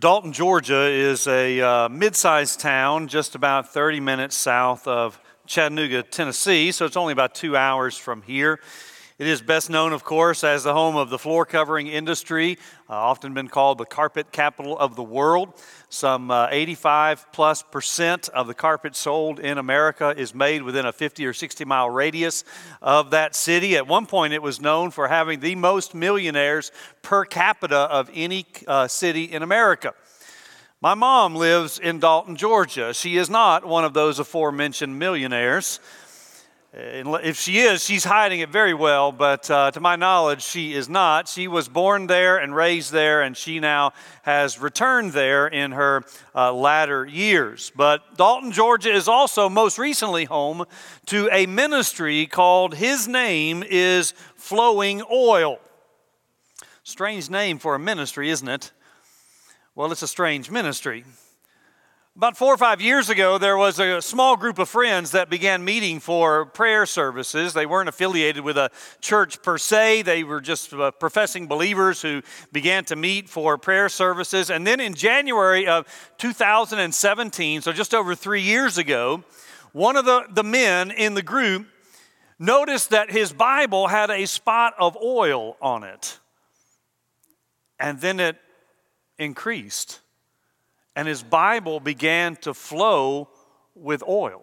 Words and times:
Dalton, 0.00 0.32
Georgia 0.32 0.86
is 0.86 1.26
a 1.26 1.60
uh, 1.60 1.88
mid 1.90 2.16
sized 2.16 2.58
town 2.58 3.06
just 3.06 3.34
about 3.34 3.70
30 3.70 4.00
minutes 4.00 4.34
south 4.34 4.88
of 4.88 5.20
Chattanooga, 5.44 6.02
Tennessee, 6.02 6.72
so 6.72 6.86
it's 6.86 6.96
only 6.96 7.12
about 7.12 7.34
two 7.34 7.54
hours 7.54 7.98
from 7.98 8.22
here. 8.22 8.60
It 9.20 9.26
is 9.26 9.42
best 9.42 9.68
known, 9.68 9.92
of 9.92 10.02
course, 10.02 10.42
as 10.42 10.64
the 10.64 10.72
home 10.72 10.96
of 10.96 11.10
the 11.10 11.18
floor 11.18 11.44
covering 11.44 11.88
industry, 11.88 12.56
uh, 12.88 12.94
often 12.94 13.34
been 13.34 13.48
called 13.48 13.76
the 13.76 13.84
carpet 13.84 14.32
capital 14.32 14.78
of 14.78 14.96
the 14.96 15.02
world. 15.02 15.52
Some 15.90 16.30
uh, 16.30 16.48
85 16.50 17.30
plus 17.30 17.62
percent 17.62 18.30
of 18.30 18.46
the 18.46 18.54
carpet 18.54 18.96
sold 18.96 19.38
in 19.38 19.58
America 19.58 20.14
is 20.16 20.34
made 20.34 20.62
within 20.62 20.86
a 20.86 20.92
50 20.94 21.26
or 21.26 21.34
60 21.34 21.66
mile 21.66 21.90
radius 21.90 22.44
of 22.80 23.10
that 23.10 23.34
city. 23.34 23.76
At 23.76 23.86
one 23.86 24.06
point, 24.06 24.32
it 24.32 24.40
was 24.40 24.58
known 24.58 24.90
for 24.90 25.06
having 25.06 25.40
the 25.40 25.54
most 25.54 25.94
millionaires 25.94 26.72
per 27.02 27.26
capita 27.26 27.76
of 27.76 28.10
any 28.14 28.46
uh, 28.66 28.88
city 28.88 29.24
in 29.24 29.42
America. 29.42 29.92
My 30.80 30.94
mom 30.94 31.36
lives 31.36 31.78
in 31.78 32.00
Dalton, 32.00 32.36
Georgia. 32.36 32.94
She 32.94 33.18
is 33.18 33.28
not 33.28 33.66
one 33.66 33.84
of 33.84 33.92
those 33.92 34.18
aforementioned 34.18 34.98
millionaires. 34.98 35.78
If 36.72 37.36
she 37.40 37.58
is, 37.58 37.84
she's 37.84 38.04
hiding 38.04 38.40
it 38.40 38.50
very 38.50 38.74
well, 38.74 39.10
but 39.10 39.50
uh, 39.50 39.72
to 39.72 39.80
my 39.80 39.96
knowledge, 39.96 40.42
she 40.42 40.72
is 40.72 40.88
not. 40.88 41.26
She 41.26 41.48
was 41.48 41.68
born 41.68 42.06
there 42.06 42.36
and 42.36 42.54
raised 42.54 42.92
there, 42.92 43.22
and 43.22 43.36
she 43.36 43.58
now 43.58 43.92
has 44.22 44.60
returned 44.60 45.12
there 45.12 45.48
in 45.48 45.72
her 45.72 46.04
uh, 46.32 46.52
latter 46.52 47.04
years. 47.04 47.72
But 47.74 48.16
Dalton, 48.16 48.52
Georgia 48.52 48.92
is 48.92 49.08
also 49.08 49.48
most 49.48 49.78
recently 49.78 50.26
home 50.26 50.64
to 51.06 51.28
a 51.32 51.46
ministry 51.46 52.26
called 52.26 52.76
His 52.76 53.08
Name 53.08 53.64
is 53.68 54.14
Flowing 54.36 55.02
Oil. 55.10 55.58
Strange 56.84 57.30
name 57.30 57.58
for 57.58 57.74
a 57.74 57.80
ministry, 57.80 58.30
isn't 58.30 58.48
it? 58.48 58.70
Well, 59.74 59.90
it's 59.90 60.02
a 60.02 60.08
strange 60.08 60.52
ministry. 60.52 61.04
About 62.16 62.36
four 62.36 62.52
or 62.52 62.56
five 62.56 62.80
years 62.80 63.08
ago, 63.08 63.38
there 63.38 63.56
was 63.56 63.78
a 63.78 64.02
small 64.02 64.36
group 64.36 64.58
of 64.58 64.68
friends 64.68 65.12
that 65.12 65.30
began 65.30 65.64
meeting 65.64 66.00
for 66.00 66.44
prayer 66.44 66.84
services. 66.84 67.52
They 67.52 67.66
weren't 67.66 67.88
affiliated 67.88 68.42
with 68.42 68.58
a 68.58 68.70
church 69.00 69.40
per 69.42 69.56
se, 69.58 70.02
they 70.02 70.24
were 70.24 70.40
just 70.40 70.72
uh, 70.72 70.90
professing 70.90 71.46
believers 71.46 72.02
who 72.02 72.22
began 72.50 72.84
to 72.86 72.96
meet 72.96 73.28
for 73.28 73.56
prayer 73.56 73.88
services. 73.88 74.50
And 74.50 74.66
then 74.66 74.80
in 74.80 74.94
January 74.94 75.68
of 75.68 75.86
2017, 76.18 77.62
so 77.62 77.72
just 77.72 77.94
over 77.94 78.16
three 78.16 78.42
years 78.42 78.76
ago, 78.76 79.22
one 79.70 79.94
of 79.94 80.04
the, 80.04 80.24
the 80.30 80.44
men 80.44 80.90
in 80.90 81.14
the 81.14 81.22
group 81.22 81.68
noticed 82.40 82.90
that 82.90 83.12
his 83.12 83.32
Bible 83.32 83.86
had 83.86 84.10
a 84.10 84.26
spot 84.26 84.74
of 84.80 84.96
oil 84.96 85.56
on 85.62 85.84
it. 85.84 86.18
And 87.78 88.00
then 88.00 88.18
it 88.18 88.36
increased 89.16 90.00
and 90.96 91.06
his 91.06 91.22
Bible 91.22 91.80
began 91.80 92.36
to 92.36 92.54
flow 92.54 93.28
with 93.74 94.02
oil. 94.06 94.42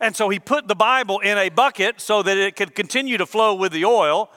And 0.00 0.16
so 0.16 0.28
he 0.28 0.38
put 0.38 0.68
the 0.68 0.74
Bible 0.74 1.20
in 1.20 1.38
a 1.38 1.48
bucket 1.48 2.00
so 2.00 2.22
that 2.22 2.36
it 2.36 2.56
could 2.56 2.74
continue 2.74 3.18
to 3.18 3.26
flow 3.26 3.54
with 3.54 3.72
the 3.72 3.84
oil. 3.84 4.30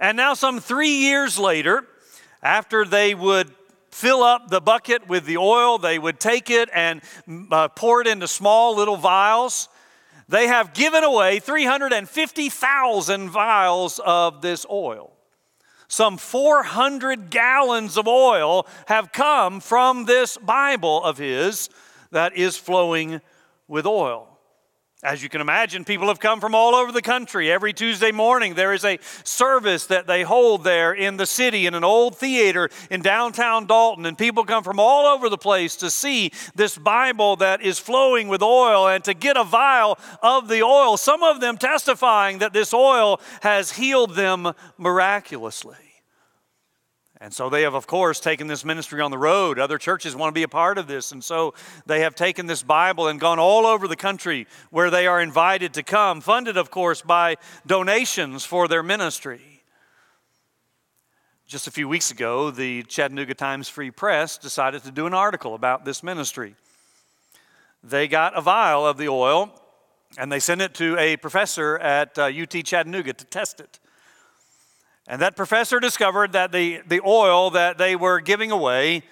And 0.00 0.16
now, 0.16 0.34
some 0.34 0.58
three 0.58 0.96
years 0.96 1.38
later, 1.38 1.86
after 2.42 2.84
they 2.84 3.14
would 3.14 3.52
fill 3.92 4.22
up 4.22 4.48
the 4.48 4.60
bucket 4.60 5.06
with 5.06 5.24
the 5.24 5.36
oil, 5.36 5.78
they 5.78 5.98
would 5.98 6.18
take 6.18 6.50
it 6.50 6.68
and 6.74 7.02
uh, 7.50 7.68
pour 7.68 8.00
it 8.00 8.08
into 8.08 8.26
small 8.26 8.74
little 8.74 8.96
vials. 8.96 9.68
They 10.28 10.48
have 10.48 10.74
given 10.74 11.04
away 11.04 11.38
350,000 11.38 13.28
vials 13.28 14.00
of 14.04 14.42
this 14.42 14.66
oil. 14.68 15.12
Some 15.92 16.16
400 16.16 17.28
gallons 17.28 17.98
of 17.98 18.08
oil 18.08 18.66
have 18.86 19.12
come 19.12 19.60
from 19.60 20.06
this 20.06 20.38
Bible 20.38 21.04
of 21.04 21.18
his 21.18 21.68
that 22.12 22.34
is 22.34 22.56
flowing 22.56 23.20
with 23.68 23.84
oil. 23.84 24.31
As 25.04 25.20
you 25.20 25.28
can 25.28 25.40
imagine, 25.40 25.84
people 25.84 26.06
have 26.06 26.20
come 26.20 26.40
from 26.40 26.54
all 26.54 26.76
over 26.76 26.92
the 26.92 27.02
country. 27.02 27.50
Every 27.50 27.72
Tuesday 27.72 28.12
morning, 28.12 28.54
there 28.54 28.72
is 28.72 28.84
a 28.84 29.00
service 29.24 29.86
that 29.86 30.06
they 30.06 30.22
hold 30.22 30.62
there 30.62 30.92
in 30.92 31.16
the 31.16 31.26
city 31.26 31.66
in 31.66 31.74
an 31.74 31.82
old 31.82 32.16
theater 32.16 32.70
in 32.88 33.02
downtown 33.02 33.66
Dalton. 33.66 34.06
And 34.06 34.16
people 34.16 34.44
come 34.44 34.62
from 34.62 34.78
all 34.78 35.06
over 35.06 35.28
the 35.28 35.36
place 35.36 35.74
to 35.76 35.90
see 35.90 36.30
this 36.54 36.78
Bible 36.78 37.34
that 37.36 37.62
is 37.62 37.80
flowing 37.80 38.28
with 38.28 38.42
oil 38.42 38.86
and 38.86 39.02
to 39.02 39.12
get 39.12 39.36
a 39.36 39.42
vial 39.42 39.98
of 40.22 40.46
the 40.46 40.62
oil. 40.62 40.96
Some 40.96 41.24
of 41.24 41.40
them 41.40 41.58
testifying 41.58 42.38
that 42.38 42.52
this 42.52 42.72
oil 42.72 43.20
has 43.40 43.72
healed 43.72 44.14
them 44.14 44.52
miraculously. 44.78 45.91
And 47.22 47.32
so 47.32 47.48
they 47.48 47.62
have, 47.62 47.74
of 47.74 47.86
course, 47.86 48.18
taken 48.18 48.48
this 48.48 48.64
ministry 48.64 49.00
on 49.00 49.12
the 49.12 49.16
road. 49.16 49.60
Other 49.60 49.78
churches 49.78 50.16
want 50.16 50.30
to 50.30 50.34
be 50.34 50.42
a 50.42 50.48
part 50.48 50.76
of 50.76 50.88
this. 50.88 51.12
And 51.12 51.22
so 51.22 51.54
they 51.86 52.00
have 52.00 52.16
taken 52.16 52.46
this 52.46 52.64
Bible 52.64 53.06
and 53.06 53.20
gone 53.20 53.38
all 53.38 53.64
over 53.64 53.86
the 53.86 53.94
country 53.94 54.48
where 54.70 54.90
they 54.90 55.06
are 55.06 55.20
invited 55.20 55.72
to 55.74 55.84
come, 55.84 56.20
funded, 56.20 56.56
of 56.56 56.72
course, 56.72 57.00
by 57.00 57.36
donations 57.64 58.44
for 58.44 58.66
their 58.66 58.82
ministry. 58.82 59.40
Just 61.46 61.68
a 61.68 61.70
few 61.70 61.88
weeks 61.88 62.10
ago, 62.10 62.50
the 62.50 62.82
Chattanooga 62.82 63.34
Times 63.34 63.68
Free 63.68 63.92
Press 63.92 64.36
decided 64.36 64.82
to 64.82 64.90
do 64.90 65.06
an 65.06 65.14
article 65.14 65.54
about 65.54 65.84
this 65.84 66.02
ministry. 66.02 66.56
They 67.84 68.08
got 68.08 68.36
a 68.36 68.40
vial 68.40 68.84
of 68.84 68.96
the 68.96 69.08
oil 69.08 69.52
and 70.18 70.32
they 70.32 70.40
sent 70.40 70.60
it 70.60 70.74
to 70.74 70.98
a 70.98 71.16
professor 71.18 71.78
at 71.78 72.18
uh, 72.18 72.24
UT 72.24 72.64
Chattanooga 72.64 73.12
to 73.12 73.24
test 73.26 73.60
it. 73.60 73.78
And 75.06 75.20
that 75.20 75.36
professor 75.36 75.80
discovered 75.80 76.32
that 76.32 76.52
the, 76.52 76.80
the 76.86 77.00
oil 77.04 77.50
that 77.50 77.78
they 77.78 77.96
were 77.96 78.20
giving 78.20 78.50
away 78.50 79.02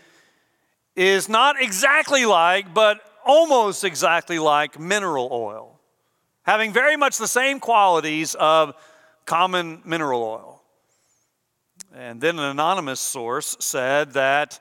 is 0.94 1.28
not 1.28 1.60
exactly 1.60 2.26
like, 2.26 2.72
but 2.72 3.00
almost 3.24 3.84
exactly 3.84 4.38
like 4.38 4.78
mineral 4.78 5.28
oil, 5.32 5.80
having 6.42 6.72
very 6.72 6.96
much 6.96 7.18
the 7.18 7.28
same 7.28 7.60
qualities 7.60 8.34
of 8.36 8.74
common 9.24 9.82
mineral 9.84 10.22
oil. 10.22 10.62
And 11.94 12.20
then 12.20 12.38
an 12.38 12.44
anonymous 12.44 13.00
source 13.00 13.56
said 13.58 14.12
that 14.12 14.60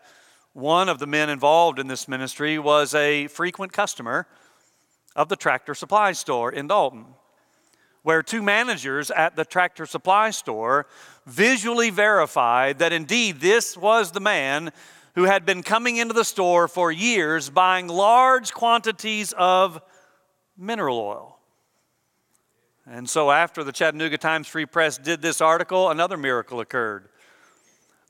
one 0.53 0.89
of 0.89 0.97
the 0.97 1.07
men 1.07 1.29
involved 1.29 1.77
in 1.77 1.87
this 1.87 2.07
ministry 2.07 2.57
was 2.57 2.95
a 2.95 3.27
frequent 3.27 3.71
customer 3.71 4.27
of 5.15 5.29
the 5.29 5.35
tractor 5.35 5.75
supply 5.75 6.11
store 6.11 6.51
in 6.51 6.67
Dalton 6.67 7.05
where 8.03 8.23
two 8.23 8.41
managers 8.41 9.11
at 9.11 9.35
the 9.35 9.45
tractor 9.45 9.85
supply 9.85 10.31
store 10.31 10.87
visually 11.29 11.89
verified 11.89 12.79
that 12.79 12.91
indeed 12.91 13.39
this 13.39 13.77
was 13.77 14.11
the 14.11 14.19
man 14.19 14.71
who 15.15 15.23
had 15.23 15.45
been 15.45 15.63
coming 15.63 15.97
into 15.97 16.13
the 16.13 16.23
store 16.23 16.67
for 16.67 16.91
years 16.91 17.49
buying 17.49 17.87
large 17.87 18.53
quantities 18.53 19.33
of 19.37 19.81
mineral 20.57 20.97
oil. 20.97 21.39
And 22.85 23.07
so, 23.07 23.29
after 23.29 23.63
the 23.63 23.71
Chattanooga 23.71 24.17
Times 24.17 24.47
Free 24.47 24.65
Press 24.65 24.97
did 24.97 25.21
this 25.21 25.41
article, 25.41 25.89
another 25.89 26.17
miracle 26.17 26.59
occurred. 26.59 27.09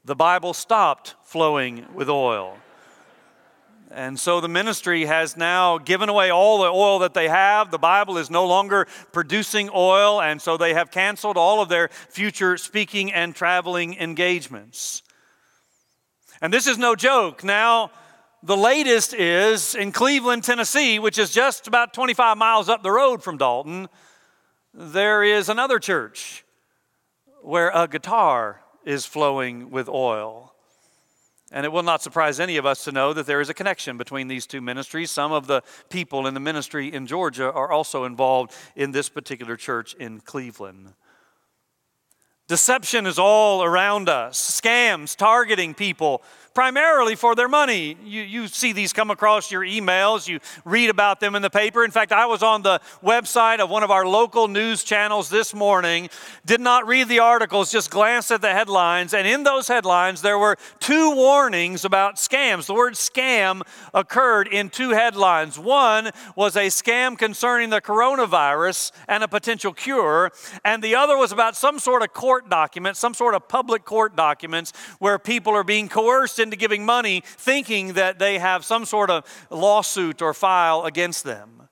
The 0.05 0.15
Bible 0.15 0.53
stopped 0.53 1.15
flowing 1.23 1.85
with 1.93 2.09
oil. 2.09 2.57
And 3.91 4.19
so 4.19 4.39
the 4.39 4.47
ministry 4.47 5.05
has 5.05 5.35
now 5.35 5.79
given 5.79 6.09
away 6.09 6.31
all 6.31 6.59
the 6.59 6.69
oil 6.69 6.99
that 6.99 7.15
they 7.15 7.27
have. 7.27 7.71
The 7.71 7.79
Bible 7.79 8.17
is 8.17 8.29
no 8.29 8.45
longer 8.45 8.87
producing 9.11 9.69
oil, 9.73 10.21
and 10.21 10.39
so 10.39 10.57
they 10.57 10.75
have 10.75 10.91
canceled 10.91 11.37
all 11.37 11.61
of 11.61 11.69
their 11.69 11.89
future 12.09 12.55
speaking 12.57 13.11
and 13.11 13.35
traveling 13.35 13.95
engagements. 13.95 15.01
And 16.39 16.53
this 16.53 16.67
is 16.67 16.77
no 16.77 16.95
joke. 16.95 17.43
Now, 17.43 17.91
the 18.43 18.55
latest 18.55 19.13
is 19.13 19.73
in 19.73 19.91
Cleveland, 19.91 20.43
Tennessee, 20.43 20.99
which 20.99 21.17
is 21.17 21.31
just 21.31 21.67
about 21.67 21.93
25 21.93 22.37
miles 22.37 22.69
up 22.69 22.83
the 22.83 22.91
road 22.91 23.23
from 23.23 23.37
Dalton, 23.37 23.89
there 24.73 25.23
is 25.23 25.49
another 25.49 25.79
church 25.79 26.45
where 27.41 27.71
a 27.73 27.87
guitar 27.87 28.61
is 28.85 29.05
flowing 29.05 29.71
with 29.71 29.89
oil. 29.89 30.48
And 31.51 31.65
it 31.65 31.71
will 31.71 31.83
not 31.83 32.03
surprise 32.03 32.39
any 32.39 32.57
of 32.57 32.65
us 32.65 32.83
to 32.83 32.91
know 32.91 33.11
that 33.13 33.25
there 33.25 33.41
is 33.41 33.49
a 33.49 33.53
connection 33.53 33.97
between 33.97 34.27
these 34.27 34.45
two 34.45 34.61
ministries. 34.61 35.09
Some 35.09 35.31
of 35.31 35.47
the 35.47 35.63
people 35.89 36.27
in 36.27 36.35
the 36.35 36.39
ministry 36.39 36.93
in 36.93 37.07
Georgia 37.07 37.51
are 37.51 37.71
also 37.71 38.03
involved 38.03 38.53
in 38.75 38.91
this 38.91 39.09
particular 39.09 39.55
church 39.55 39.95
in 39.95 40.19
Cleveland. 40.19 40.93
Deception 42.47 43.05
is 43.05 43.19
all 43.19 43.63
around 43.63 44.09
us, 44.09 44.59
scams 44.61 45.15
targeting 45.15 45.75
people 45.75 46.23
primarily 46.53 47.15
for 47.15 47.35
their 47.35 47.47
money. 47.47 47.95
You, 48.03 48.21
you 48.21 48.47
see 48.47 48.73
these 48.73 48.93
come 48.93 49.11
across 49.11 49.51
your 49.51 49.61
emails, 49.61 50.27
you 50.27 50.39
read 50.65 50.89
about 50.89 51.19
them 51.19 51.35
in 51.35 51.41
the 51.41 51.49
paper. 51.49 51.83
In 51.85 51.91
fact, 51.91 52.11
I 52.11 52.25
was 52.25 52.43
on 52.43 52.61
the 52.61 52.81
website 53.03 53.59
of 53.59 53.69
one 53.69 53.83
of 53.83 53.91
our 53.91 54.05
local 54.05 54.47
news 54.47 54.83
channels 54.83 55.29
this 55.29 55.53
morning, 55.53 56.09
did 56.45 56.59
not 56.59 56.87
read 56.87 57.07
the 57.07 57.19
articles, 57.19 57.71
just 57.71 57.91
glanced 57.91 58.31
at 58.31 58.41
the 58.41 58.51
headlines, 58.51 59.13
and 59.13 59.27
in 59.27 59.43
those 59.43 59.67
headlines, 59.67 60.21
there 60.21 60.39
were 60.39 60.57
two 60.79 61.15
warnings 61.15 61.85
about 61.85 62.15
scams. 62.15 62.65
The 62.65 62.73
word 62.73 62.93
scam 62.93 63.61
occurred 63.93 64.47
in 64.47 64.69
two 64.69 64.89
headlines. 64.89 65.59
One 65.59 66.11
was 66.35 66.55
a 66.55 66.67
scam 66.67 67.17
concerning 67.17 67.69
the 67.69 67.81
coronavirus 67.81 68.91
and 69.07 69.23
a 69.23 69.27
potential 69.27 69.73
cure, 69.73 70.31
and 70.65 70.83
the 70.83 70.95
other 70.95 71.17
was 71.17 71.31
about 71.31 71.55
some 71.55 71.79
sort 71.79 72.01
of 72.01 72.13
court 72.13 72.49
document, 72.49 72.97
some 72.97 73.13
sort 73.13 73.35
of 73.35 73.47
public 73.47 73.85
court 73.85 74.15
documents 74.15 74.73
where 74.99 75.19
people 75.19 75.53
are 75.53 75.63
being 75.63 75.87
coerced 75.87 76.39
giving 76.57 76.85
money 76.85 77.23
thinking 77.25 77.93
that 77.93 78.19
they 78.19 78.39
have 78.39 78.65
some 78.65 78.85
sort 78.85 79.09
of 79.09 79.25
lawsuit 79.49 80.21
or 80.21 80.33
file 80.33 80.85
against 80.85 81.23
them. 81.23 81.69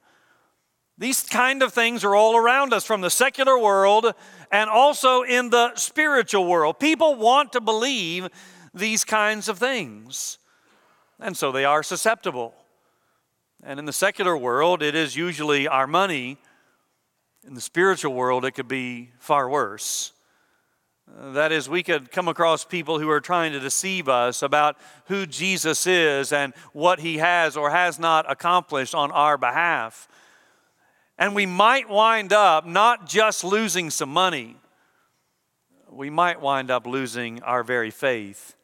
These 0.97 1.23
kind 1.23 1.61
of 1.61 1.73
things 1.73 2.03
are 2.03 2.15
all 2.15 2.35
around 2.35 2.73
us 2.73 2.83
from 2.83 3.01
the 3.01 3.09
secular 3.09 3.57
world 3.57 4.13
and 4.51 4.69
also 4.69 5.21
in 5.21 5.51
the 5.51 5.75
spiritual 5.75 6.45
world. 6.45 6.79
People 6.79 7.15
want 7.15 7.53
to 7.53 7.61
believe 7.61 8.29
these 8.73 9.03
kinds 9.03 9.47
of 9.47 9.59
things, 9.59 10.39
and 11.19 11.37
so 11.37 11.51
they 11.51 11.65
are 11.65 11.83
susceptible. 11.83 12.53
And 13.63 13.79
in 13.79 13.85
the 13.85 13.93
secular 13.93 14.37
world, 14.37 14.81
it 14.81 14.95
is 14.95 15.15
usually 15.15 15.67
our 15.67 15.87
money. 15.87 16.37
In 17.45 17.53
the 17.53 17.61
spiritual 17.61 18.13
world, 18.13 18.45
it 18.45 18.51
could 18.51 18.67
be 18.67 19.11
far 19.19 19.49
worse. 19.49 20.13
That 21.15 21.51
is, 21.51 21.69
we 21.69 21.83
could 21.83 22.11
come 22.11 22.27
across 22.27 22.65
people 22.65 22.99
who 22.99 23.09
are 23.09 23.21
trying 23.21 23.53
to 23.53 23.59
deceive 23.59 24.09
us 24.09 24.41
about 24.41 24.77
who 25.05 25.25
Jesus 25.25 25.87
is 25.87 26.33
and 26.33 26.53
what 26.73 26.99
he 26.99 27.17
has 27.17 27.55
or 27.55 27.71
has 27.71 27.97
not 27.97 28.29
accomplished 28.29 28.93
on 28.93 29.11
our 29.11 29.37
behalf. 29.37 30.07
And 31.17 31.33
we 31.33 31.45
might 31.45 31.89
wind 31.89 32.33
up 32.33 32.65
not 32.65 33.07
just 33.07 33.43
losing 33.43 33.89
some 33.89 34.09
money, 34.09 34.57
we 35.89 36.09
might 36.09 36.41
wind 36.41 36.69
up 36.69 36.85
losing 36.85 37.41
our 37.41 37.63
very 37.63 37.89
faith. 37.89 38.55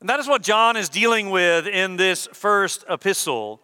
And 0.00 0.08
that 0.08 0.20
is 0.20 0.28
what 0.28 0.42
John 0.42 0.76
is 0.76 0.88
dealing 0.88 1.30
with 1.30 1.66
in 1.66 1.96
this 1.96 2.28
first 2.32 2.84
epistle. 2.88 3.60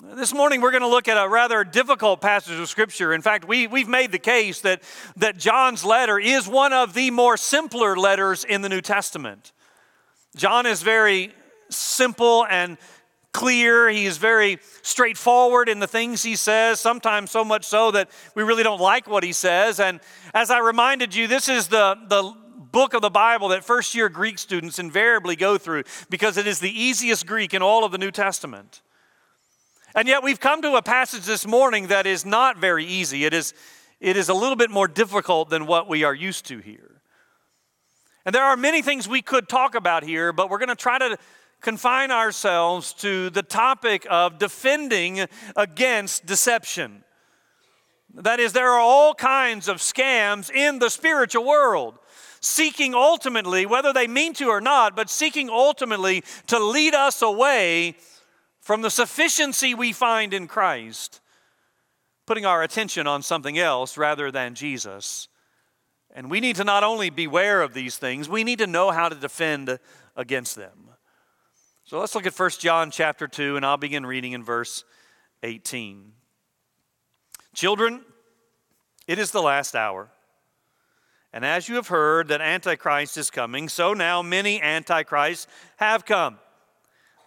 This 0.00 0.32
morning, 0.32 0.60
we're 0.60 0.70
going 0.70 0.82
to 0.82 0.88
look 0.88 1.08
at 1.08 1.16
a 1.16 1.28
rather 1.28 1.64
difficult 1.64 2.20
passage 2.20 2.56
of 2.56 2.68
Scripture. 2.68 3.12
In 3.12 3.20
fact, 3.20 3.48
we, 3.48 3.66
we've 3.66 3.88
made 3.88 4.12
the 4.12 4.18
case 4.20 4.60
that, 4.60 4.80
that 5.16 5.38
John's 5.38 5.84
letter 5.84 6.20
is 6.20 6.46
one 6.46 6.72
of 6.72 6.94
the 6.94 7.10
more 7.10 7.36
simpler 7.36 7.96
letters 7.96 8.44
in 8.44 8.62
the 8.62 8.68
New 8.68 8.80
Testament. 8.80 9.50
John 10.36 10.66
is 10.66 10.82
very 10.82 11.32
simple 11.68 12.46
and 12.48 12.78
clear. 13.32 13.88
He 13.88 14.06
is 14.06 14.18
very 14.18 14.60
straightforward 14.82 15.68
in 15.68 15.80
the 15.80 15.88
things 15.88 16.22
he 16.22 16.36
says, 16.36 16.78
sometimes 16.78 17.32
so 17.32 17.44
much 17.44 17.64
so 17.64 17.90
that 17.90 18.08
we 18.36 18.44
really 18.44 18.62
don't 18.62 18.80
like 18.80 19.08
what 19.08 19.24
he 19.24 19.32
says. 19.32 19.80
And 19.80 19.98
as 20.32 20.48
I 20.52 20.60
reminded 20.60 21.12
you, 21.12 21.26
this 21.26 21.48
is 21.48 21.66
the, 21.66 21.96
the 22.06 22.32
book 22.70 22.94
of 22.94 23.02
the 23.02 23.10
Bible 23.10 23.48
that 23.48 23.64
first 23.64 23.96
year 23.96 24.08
Greek 24.08 24.38
students 24.38 24.78
invariably 24.78 25.34
go 25.34 25.58
through 25.58 25.82
because 26.08 26.36
it 26.36 26.46
is 26.46 26.60
the 26.60 26.70
easiest 26.70 27.26
Greek 27.26 27.52
in 27.52 27.62
all 27.62 27.84
of 27.84 27.90
the 27.90 27.98
New 27.98 28.12
Testament. 28.12 28.80
And 29.94 30.06
yet 30.06 30.22
we've 30.22 30.40
come 30.40 30.62
to 30.62 30.74
a 30.74 30.82
passage 30.82 31.24
this 31.24 31.46
morning 31.46 31.86
that 31.88 32.06
is 32.06 32.26
not 32.26 32.58
very 32.58 32.84
easy. 32.84 33.24
It 33.24 33.32
is, 33.32 33.54
it 34.00 34.16
is 34.16 34.28
a 34.28 34.34
little 34.34 34.56
bit 34.56 34.70
more 34.70 34.86
difficult 34.86 35.48
than 35.48 35.66
what 35.66 35.88
we 35.88 36.04
are 36.04 36.14
used 36.14 36.46
to 36.46 36.58
here. 36.58 37.00
And 38.26 38.34
there 38.34 38.44
are 38.44 38.56
many 38.56 38.82
things 38.82 39.08
we 39.08 39.22
could 39.22 39.48
talk 39.48 39.74
about 39.74 40.02
here, 40.02 40.32
but 40.32 40.50
we're 40.50 40.58
going 40.58 40.68
to 40.68 40.76
try 40.76 40.98
to 40.98 41.16
confine 41.60 42.10
ourselves 42.10 42.92
to 42.94 43.30
the 43.30 43.42
topic 43.42 44.06
of 44.10 44.38
defending 44.38 45.26
against 45.56 46.26
deception. 46.26 47.02
That 48.14 48.40
is, 48.40 48.52
there 48.52 48.70
are 48.70 48.80
all 48.80 49.14
kinds 49.14 49.68
of 49.68 49.78
scams 49.78 50.50
in 50.50 50.78
the 50.78 50.90
spiritual 50.90 51.44
world, 51.44 51.98
seeking 52.40 52.94
ultimately, 52.94 53.66
whether 53.66 53.92
they 53.92 54.06
mean 54.06 54.34
to 54.34 54.48
or 54.48 54.60
not, 54.60 54.94
but 54.94 55.08
seeking 55.08 55.48
ultimately 55.48 56.22
to 56.46 56.58
lead 56.58 56.94
us 56.94 57.22
away 57.22 57.96
from 58.68 58.82
the 58.82 58.90
sufficiency 58.90 59.74
we 59.74 59.94
find 59.94 60.34
in 60.34 60.46
Christ, 60.46 61.22
putting 62.26 62.44
our 62.44 62.62
attention 62.62 63.06
on 63.06 63.22
something 63.22 63.58
else 63.58 63.96
rather 63.96 64.30
than 64.30 64.54
Jesus. 64.54 65.28
And 66.14 66.30
we 66.30 66.38
need 66.38 66.56
to 66.56 66.64
not 66.64 66.84
only 66.84 67.08
beware 67.08 67.62
of 67.62 67.72
these 67.72 67.96
things, 67.96 68.28
we 68.28 68.44
need 68.44 68.58
to 68.58 68.66
know 68.66 68.90
how 68.90 69.08
to 69.08 69.14
defend 69.14 69.78
against 70.16 70.54
them. 70.54 70.90
So 71.84 71.98
let's 71.98 72.14
look 72.14 72.26
at 72.26 72.38
1 72.38 72.50
John 72.58 72.90
chapter 72.90 73.26
2, 73.26 73.56
and 73.56 73.64
I'll 73.64 73.78
begin 73.78 74.04
reading 74.04 74.32
in 74.32 74.44
verse 74.44 74.84
18. 75.42 76.12
Children, 77.54 78.02
it 79.06 79.18
is 79.18 79.30
the 79.30 79.40
last 79.40 79.74
hour. 79.74 80.10
And 81.32 81.42
as 81.42 81.70
you 81.70 81.76
have 81.76 81.88
heard 81.88 82.28
that 82.28 82.42
Antichrist 82.42 83.16
is 83.16 83.30
coming, 83.30 83.70
so 83.70 83.94
now 83.94 84.20
many 84.20 84.60
Antichrists 84.60 85.46
have 85.78 86.04
come. 86.04 86.36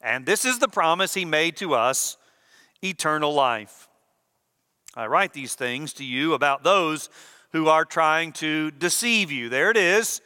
And 0.00 0.24
this 0.24 0.44
is 0.44 0.58
the 0.58 0.68
promise 0.68 1.14
he 1.14 1.24
made 1.24 1.56
to 1.58 1.74
us 1.74 2.16
eternal 2.82 3.34
life. 3.34 3.88
I 4.94 5.06
write 5.06 5.32
these 5.32 5.54
things 5.54 5.92
to 5.94 6.04
you 6.04 6.34
about 6.34 6.64
those 6.64 7.10
who 7.52 7.68
are 7.68 7.84
trying 7.84 8.32
to 8.32 8.70
deceive 8.70 9.30
you. 9.30 9.48
There 9.48 9.70
it 9.70 9.76
is. 9.76 10.20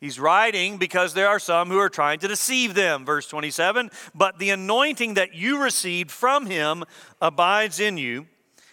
He's 0.00 0.20
writing 0.20 0.76
because 0.76 1.14
there 1.14 1.28
are 1.28 1.38
some 1.38 1.68
who 1.68 1.78
are 1.78 1.88
trying 1.88 2.18
to 2.18 2.28
deceive 2.28 2.74
them. 2.74 3.06
Verse 3.06 3.26
27 3.28 3.90
But 4.14 4.38
the 4.38 4.50
anointing 4.50 5.14
that 5.14 5.34
you 5.34 5.62
received 5.62 6.10
from 6.10 6.46
him 6.46 6.84
abides 7.22 7.80
in 7.80 7.96
you, 7.96 8.26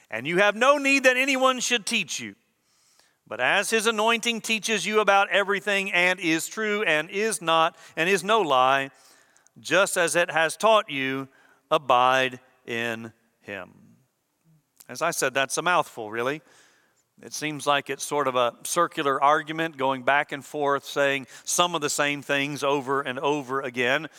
and 0.10 0.28
you 0.28 0.40
have 0.40 0.56
no 0.56 0.78
need 0.78 1.04
that 1.04 1.18
anyone 1.18 1.60
should 1.60 1.86
teach 1.86 2.20
you. 2.20 2.36
But 3.28 3.40
as 3.40 3.70
his 3.70 3.88
anointing 3.88 4.42
teaches 4.42 4.86
you 4.86 5.00
about 5.00 5.30
everything 5.30 5.94
and 5.94 6.20
is 6.20 6.48
true 6.48 6.84
and 6.84 7.10
is 7.10 7.42
not 7.42 7.78
and 7.96 8.10
is 8.10 8.26
no 8.26 8.42
lie, 8.42 8.92
just 9.60 9.98
as 9.98 10.16
it 10.16 10.32
has 10.32 10.58
taught 10.58 10.90
you, 10.90 11.28
abide 11.70 12.40
in 12.66 13.14
him. 13.42 13.74
As 14.88 15.02
I 15.02 15.12
said, 15.12 15.34
that's 15.34 15.58
a 15.58 15.62
mouthful, 15.62 16.12
really. 16.12 16.42
It 17.22 17.34
seems 17.34 17.68
like 17.68 17.90
it's 17.90 18.04
sort 18.04 18.28
of 18.28 18.36
a 18.36 18.56
circular 18.64 19.22
argument 19.22 19.78
going 19.78 20.04
back 20.04 20.32
and 20.32 20.44
forth, 20.44 20.86
saying 20.86 21.28
some 21.44 21.76
of 21.76 21.82
the 21.82 21.90
same 21.90 22.22
things 22.22 22.64
over 22.64 23.02
and 23.02 23.20
over 23.20 23.62
again. 23.62 24.10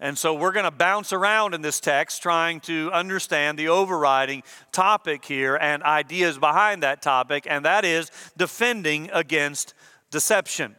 And 0.00 0.16
so 0.16 0.34
we're 0.34 0.52
going 0.52 0.64
to 0.64 0.70
bounce 0.70 1.12
around 1.12 1.54
in 1.54 1.62
this 1.62 1.80
text 1.80 2.22
trying 2.22 2.60
to 2.60 2.90
understand 2.92 3.58
the 3.58 3.68
overriding 3.68 4.42
topic 4.70 5.24
here 5.24 5.56
and 5.56 5.82
ideas 5.82 6.38
behind 6.38 6.82
that 6.82 7.00
topic, 7.02 7.46
and 7.48 7.64
that 7.64 7.84
is 7.84 8.10
defending 8.36 9.10
against 9.12 9.74
deception. 10.10 10.76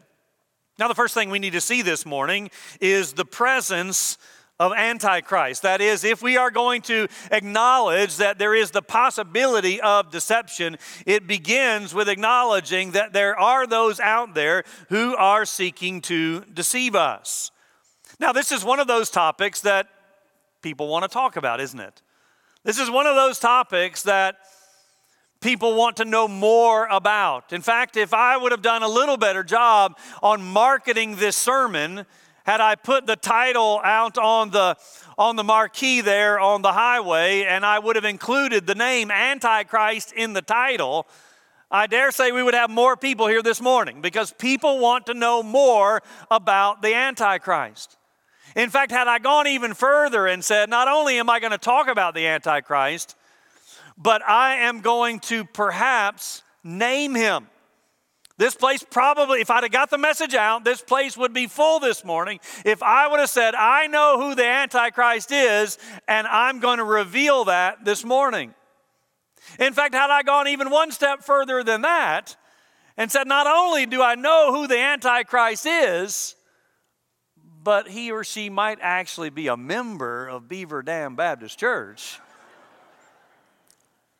Now, 0.80 0.88
the 0.88 0.96
first 0.96 1.14
thing 1.14 1.30
we 1.30 1.40
need 1.40 1.52
to 1.52 1.62
see 1.62 1.82
this 1.82 2.06
morning 2.06 2.50
is 2.80 3.12
the 3.12 3.26
presence 3.26 4.18
of 4.62 4.72
Antichrist. 4.72 5.64
That 5.64 5.82
is, 5.82 6.06
if 6.06 6.22
we 6.22 6.38
are 6.38 6.52
going 6.52 6.82
to 6.84 7.10
acknowledge 7.32 8.16
that 8.16 8.40
there 8.40 8.56
is 8.56 8.72
the 8.72 8.82
possibility 8.82 9.82
of 9.82 10.10
deception, 10.10 10.78
it 11.06 11.28
begins 11.28 11.94
with 11.94 12.08
acknowledging 12.08 12.92
that 12.92 13.12
there 13.12 13.38
are 13.38 13.68
those 13.68 14.00
out 14.00 14.36
there 14.36 14.64
who 14.88 15.18
are 15.18 15.44
seeking 15.44 16.00
to 16.04 16.46
deceive 16.46 16.96
us. 16.96 17.52
Now, 18.18 18.32
this 18.32 18.50
is 18.50 18.64
one 18.64 18.80
of 18.80 18.88
those 18.88 19.10
topics 19.10 19.60
that 19.62 19.88
people 20.62 20.88
want 20.88 21.04
to 21.04 21.10
talk 21.10 21.36
about, 21.36 21.60
isn't 21.60 21.80
it? 21.82 22.02
This 22.64 22.80
is 22.80 22.90
one 22.90 23.06
of 23.06 23.16
those 23.16 23.38
topics 23.38 24.04
that 24.04 24.38
people 25.42 25.76
want 25.76 25.98
to 25.98 26.06
know 26.06 26.28
more 26.28 26.86
about. 26.88 27.54
In 27.54 27.62
fact, 27.62 27.98
if 27.98 28.14
I 28.14 28.38
would 28.38 28.52
have 28.52 28.62
done 28.62 28.84
a 28.84 28.88
little 28.88 29.18
better 29.18 29.44
job 29.44 29.98
on 30.22 30.42
marketing 30.42 31.16
this 31.16 31.36
sermon, 31.38 32.06
had 32.46 32.62
I 32.62 32.76
put 32.76 33.06
the 33.06 33.16
title 33.16 33.80
out 33.84 34.18
on 34.18 34.50
the 34.50 34.76
on 35.18 35.36
the 35.36 35.44
marquee 35.44 36.02
there 36.02 36.40
on 36.40 36.62
the 36.62 36.72
highway 36.72 37.44
and 37.44 37.66
I 37.66 37.78
would 37.78 37.98
have 37.98 38.06
included 38.06 38.66
the 38.66 38.76
name 38.76 39.12
Antichrist 39.12 40.14
in 40.14 40.32
the 40.32 40.42
title, 40.42 41.08
I 41.70 41.88
dare 41.88 42.12
say 42.12 42.32
we 42.32 42.42
would 42.42 42.54
have 42.54 42.70
more 42.70 42.96
people 42.96 43.28
here 43.28 43.44
this 43.44 43.62
morning 43.62 44.02
because 44.02 44.32
people 44.32 44.80
want 44.80 45.06
to 45.08 45.14
know 45.14 45.44
more 45.44 46.02
about 46.32 46.82
the 46.82 46.96
Antichrist. 46.96 47.98
In 48.56 48.70
fact, 48.70 48.92
had 48.92 49.08
I 49.08 49.20
gone 49.20 49.46
even 49.46 49.74
further 49.74 50.26
and 50.26 50.44
said, 50.44 50.70
not 50.70 50.88
only 50.88 51.20
am 51.20 51.30
I 51.30 51.40
going 51.40 51.52
to 51.52 51.60
talk 51.60 51.88
about 51.88 52.16
the 52.16 52.26
Antichrist, 52.26 53.16
but 54.00 54.28
I 54.28 54.56
am 54.56 54.80
going 54.80 55.20
to 55.22 55.44
perhaps 55.44 56.42
name 56.64 57.14
him. 57.14 57.48
This 58.38 58.56
place 58.56 58.82
probably, 58.90 59.42
if 59.42 59.50
I'd 59.50 59.64
have 59.64 59.72
got 59.74 59.90
the 59.90 59.98
message 59.98 60.34
out, 60.34 60.64
this 60.64 60.82
place 60.82 61.18
would 61.18 61.34
be 61.34 61.46
full 61.48 61.82
this 61.82 62.06
morning. 62.06 62.40
If 62.64 62.82
I 62.82 63.10
would 63.10 63.20
have 63.20 63.30
said, 63.30 63.54
I 63.54 63.88
know 63.88 64.18
who 64.18 64.34
the 64.34 64.46
Antichrist 64.46 65.34
is, 65.34 65.78
and 66.08 66.26
I'm 66.26 66.62
going 66.62 66.78
to 66.78 66.86
reveal 66.86 67.44
that 67.46 67.84
this 67.84 68.06
morning. 68.06 68.54
In 69.60 69.74
fact, 69.74 69.94
had 69.94 70.10
I 70.10 70.24
gone 70.24 70.48
even 70.48 70.70
one 70.70 70.92
step 70.92 71.22
further 71.22 71.66
than 71.66 71.82
that 71.82 72.38
and 72.96 73.12
said, 73.12 73.28
Not 73.28 73.46
only 73.46 73.86
do 73.86 74.02
I 74.02 74.16
know 74.16 74.54
who 74.54 74.68
the 74.68 74.78
Antichrist 74.78 75.66
is, 75.66 76.36
but 77.62 77.90
he 77.90 78.10
or 78.10 78.24
she 78.24 78.50
might 78.50 78.80
actually 78.82 79.32
be 79.32 79.48
a 79.48 79.58
member 79.58 80.30
of 80.30 80.48
Beaver 80.48 80.82
Dam 80.82 81.18
Baptist 81.18 81.60
Church. 81.60 82.20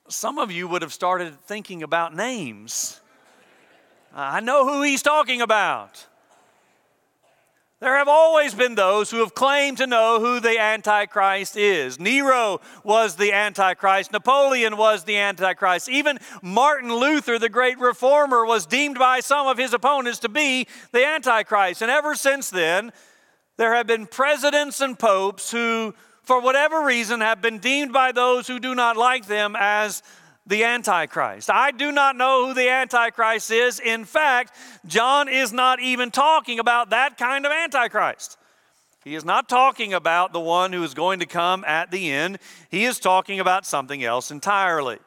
Some 0.10 0.40
of 0.40 0.52
you 0.52 0.68
would 0.68 0.82
have 0.82 0.92
started 0.92 1.40
thinking 1.42 1.84
about 1.84 2.16
names. 2.16 3.00
I 4.14 4.40
know 4.40 4.68
who 4.68 4.82
he's 4.82 5.04
talking 5.04 5.40
about. 5.40 6.08
There 7.80 7.96
have 7.96 8.08
always 8.08 8.56
been 8.56 8.74
those 8.74 9.12
who 9.12 9.20
have 9.20 9.36
claimed 9.36 9.78
to 9.78 9.88
know 9.88 10.20
who 10.20 10.40
the 10.40 10.60
Antichrist 10.60 11.56
is. 11.56 12.00
Nero 12.00 12.60
was 12.84 13.16
the 13.16 13.32
Antichrist. 13.32 14.12
Napoleon 14.12 14.78
was 14.78 15.04
the 15.04 15.16
Antichrist. 15.16 15.88
Even 15.88 16.18
Martin 16.42 16.94
Luther, 16.94 17.38
the 17.38 17.48
great 17.48 17.80
reformer, 17.80 18.46
was 18.46 18.66
deemed 18.66 18.98
by 18.98 19.20
some 19.20 19.48
of 19.48 19.60
his 19.60 19.74
opponents 19.74 20.20
to 20.20 20.30
be 20.30 20.68
the 20.92 21.06
Antichrist. 21.06 21.84
And 21.84 21.92
ever 21.92 22.16
since 22.16 22.50
then, 22.50 22.92
there 23.58 23.76
have 23.76 23.88
been 23.88 24.08
presidents 24.08 24.82
and 24.82 24.98
popes 24.98 25.52
who, 25.52 25.94
for 26.30 26.40
whatever 26.40 26.86
reason, 26.86 27.22
have 27.22 27.42
been 27.42 27.58
deemed 27.58 27.92
by 27.92 28.12
those 28.12 28.46
who 28.46 28.60
do 28.60 28.76
not 28.76 28.96
like 28.96 29.26
them 29.26 29.56
as 29.60 30.04
the 30.46 30.64
Antichrist. 30.64 31.50
I 31.50 31.72
do 31.72 31.92
not 31.92 32.16
know 32.16 32.46
who 32.46 32.54
the 32.54 32.70
Antichrist 32.70 33.50
is. 33.50 33.80
In 33.80 34.06
fact, 34.06 34.56
John 34.86 35.28
is 35.28 35.52
not 35.52 35.80
even 35.80 36.12
talking 36.12 36.60
about 36.60 36.92
that 36.92 37.18
kind 37.18 37.48
of 37.48 37.52
Antichrist. 37.52 38.38
He 39.04 39.16
is 39.16 39.26
not 39.26 39.50
talking 39.50 39.92
about 39.96 40.32
the 40.32 40.40
one 40.40 40.72
who 40.72 40.84
is 40.84 40.94
going 40.94 41.20
to 41.22 41.26
come 41.26 41.64
at 41.66 41.90
the 41.90 42.12
end. 42.12 42.38
He 42.70 42.86
is 42.86 43.00
talking 43.00 43.40
about 43.40 43.66
something 43.66 44.04
else 44.04 44.30
entirely. 44.30 45.00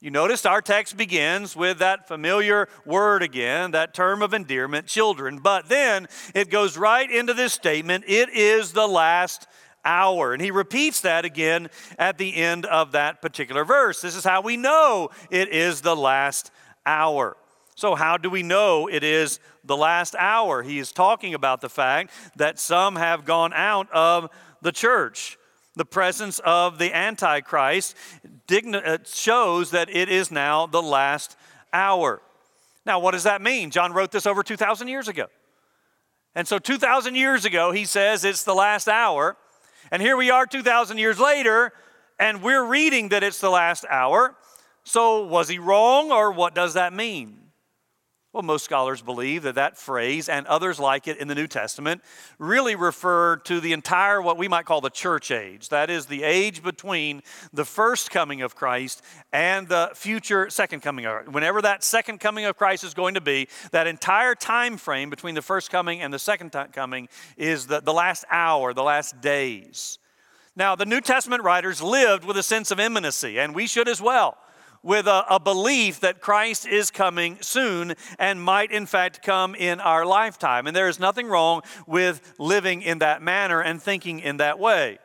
You 0.00 0.12
notice 0.12 0.46
our 0.46 0.62
text 0.62 0.96
begins 0.96 1.56
with 1.56 1.80
that 1.80 2.06
familiar 2.06 2.68
word 2.86 3.24
again, 3.24 3.72
that 3.72 3.92
term 3.92 4.22
of 4.22 4.32
endearment, 4.32 4.86
children. 4.86 5.40
But 5.40 5.68
then 5.68 6.06
it 6.32 6.48
goes 6.48 6.78
right 6.78 7.10
into 7.10 7.34
this 7.34 7.54
statement 7.54 8.04
it 8.06 8.28
is 8.28 8.72
the 8.72 8.86
last 8.86 9.48
hour. 9.84 10.32
And 10.32 10.42
he 10.42 10.50
repeats 10.50 11.00
that 11.02 11.24
again 11.24 11.68
at 11.98 12.18
the 12.18 12.36
end 12.36 12.66
of 12.66 12.92
that 12.92 13.22
particular 13.22 13.64
verse. 13.64 14.00
This 14.00 14.16
is 14.16 14.24
how 14.24 14.40
we 14.40 14.56
know 14.56 15.10
it 15.30 15.48
is 15.48 15.80
the 15.80 15.96
last 15.96 16.50
hour. 16.84 17.36
So, 17.74 17.94
how 17.94 18.16
do 18.16 18.28
we 18.28 18.42
know 18.42 18.88
it 18.88 19.04
is 19.04 19.38
the 19.62 19.76
last 19.76 20.16
hour? 20.18 20.64
He 20.64 20.80
is 20.80 20.90
talking 20.90 21.32
about 21.32 21.60
the 21.60 21.68
fact 21.68 22.10
that 22.34 22.58
some 22.58 22.96
have 22.96 23.24
gone 23.24 23.52
out 23.52 23.88
of 23.92 24.30
the 24.62 24.72
church. 24.72 25.38
The 25.76 25.84
presence 25.84 26.40
of 26.40 26.78
the 26.78 26.92
Antichrist 26.92 27.94
uh, 28.50 28.98
shows 29.04 29.70
that 29.70 29.88
it 29.94 30.08
is 30.08 30.32
now 30.32 30.66
the 30.66 30.82
last 30.82 31.36
hour. 31.72 32.20
Now, 32.84 32.98
what 32.98 33.12
does 33.12 33.22
that 33.22 33.42
mean? 33.42 33.70
John 33.70 33.92
wrote 33.92 34.10
this 34.10 34.26
over 34.26 34.42
2,000 34.42 34.88
years 34.88 35.06
ago. 35.06 35.26
And 36.34 36.48
so, 36.48 36.58
2,000 36.58 37.14
years 37.14 37.44
ago, 37.44 37.70
he 37.70 37.84
says 37.84 38.24
it's 38.24 38.42
the 38.42 38.56
last 38.56 38.88
hour. 38.88 39.36
And 39.90 40.02
here 40.02 40.16
we 40.16 40.30
are 40.30 40.46
2,000 40.46 40.98
years 40.98 41.18
later, 41.18 41.72
and 42.18 42.42
we're 42.42 42.64
reading 42.64 43.10
that 43.10 43.22
it's 43.22 43.40
the 43.40 43.50
last 43.50 43.84
hour. 43.88 44.34
So, 44.84 45.26
was 45.26 45.48
he 45.48 45.58
wrong, 45.58 46.10
or 46.10 46.32
what 46.32 46.54
does 46.54 46.74
that 46.74 46.92
mean? 46.92 47.47
Well, 48.34 48.42
most 48.42 48.66
scholars 48.66 49.00
believe 49.00 49.44
that 49.44 49.54
that 49.54 49.78
phrase 49.78 50.28
and 50.28 50.46
others 50.46 50.78
like 50.78 51.08
it 51.08 51.16
in 51.16 51.28
the 51.28 51.34
New 51.34 51.46
Testament 51.46 52.02
really 52.38 52.76
refer 52.76 53.36
to 53.44 53.58
the 53.58 53.72
entire 53.72 54.20
what 54.20 54.36
we 54.36 54.48
might 54.48 54.66
call 54.66 54.82
the 54.82 54.90
church 54.90 55.30
age. 55.30 55.70
That 55.70 55.88
is 55.88 56.04
the 56.04 56.24
age 56.24 56.62
between 56.62 57.22
the 57.54 57.64
first 57.64 58.10
coming 58.10 58.42
of 58.42 58.54
Christ 58.54 59.00
and 59.32 59.66
the 59.66 59.92
future 59.94 60.50
second 60.50 60.82
coming 60.82 61.06
of 61.06 61.32
Whenever 61.32 61.62
that 61.62 61.82
second 61.82 62.20
coming 62.20 62.44
of 62.44 62.58
Christ 62.58 62.84
is 62.84 62.92
going 62.92 63.14
to 63.14 63.22
be, 63.22 63.48
that 63.70 63.86
entire 63.86 64.34
time 64.34 64.76
frame 64.76 65.08
between 65.08 65.34
the 65.34 65.40
first 65.40 65.70
coming 65.70 66.02
and 66.02 66.12
the 66.12 66.18
second 66.18 66.54
coming 66.72 67.08
is 67.38 67.66
the, 67.66 67.80
the 67.80 67.94
last 67.94 68.26
hour, 68.30 68.74
the 68.74 68.82
last 68.82 69.22
days. 69.22 69.98
Now, 70.54 70.76
the 70.76 70.84
New 70.84 71.00
Testament 71.00 71.44
writers 71.44 71.80
lived 71.80 72.26
with 72.26 72.36
a 72.36 72.42
sense 72.42 72.70
of 72.70 72.78
imminency, 72.78 73.38
and 73.38 73.54
we 73.54 73.66
should 73.66 73.88
as 73.88 74.02
well 74.02 74.36
with 74.82 75.06
a, 75.06 75.24
a, 75.28 75.40
belief 75.40 76.00
that 76.00 76.20
Christ 76.20 76.66
is 76.66 76.90
coming 76.90 77.38
soon 77.40 77.94
and 78.18 78.42
might, 78.42 78.70
in 78.70 78.86
fact, 78.86 79.22
come 79.22 79.54
in 79.54 79.80
our 79.80 80.06
lifetime. 80.06 80.66
And 80.66 80.76
there 80.76 80.88
is 80.88 81.00
nothing 81.00 81.26
wrong 81.26 81.62
with 81.86 82.34
living 82.38 82.82
in 82.82 82.98
that 82.98 83.22
manner 83.22 83.60
and 83.60 83.82
thinking 83.82 84.20
in 84.20 84.36
that 84.38 84.58
way. 84.58 84.98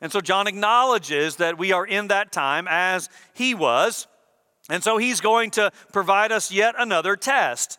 And 0.00 0.12
so 0.12 0.20
John 0.20 0.46
acknowledges 0.46 1.36
that 1.36 1.58
we 1.58 1.72
are 1.72 1.86
in 1.86 2.08
that 2.08 2.32
time 2.32 2.66
as 2.68 3.08
he 3.34 3.54
was. 3.54 4.06
And 4.70 4.82
so 4.82 4.98
he's 4.98 5.20
going 5.20 5.50
to 5.52 5.72
provide 5.92 6.30
us 6.30 6.52
yet 6.52 6.74
another 6.78 7.16
test. 7.16 7.78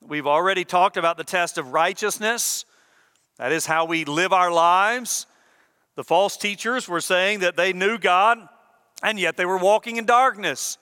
We've 0.00 0.26
already 0.26 0.64
talked 0.64 0.96
about 0.96 1.16
the 1.16 1.24
test 1.24 1.58
of 1.58 1.72
righteousness, 1.72 2.64
that 3.38 3.52
is 3.52 3.66
how 3.66 3.84
we 3.84 4.04
live 4.04 4.32
our 4.32 4.52
lives. 4.52 5.26
The 5.96 6.04
false 6.04 6.36
teachers 6.36 6.88
were 6.88 7.00
saying 7.00 7.40
that 7.40 7.56
they 7.56 7.72
knew 7.72 7.98
God 7.98 8.38
and 9.02 9.18
yet 9.18 9.36
they 9.36 9.44
were 9.44 9.58
walking 9.58 9.96
in 9.96 10.06
darkness. 10.06 10.78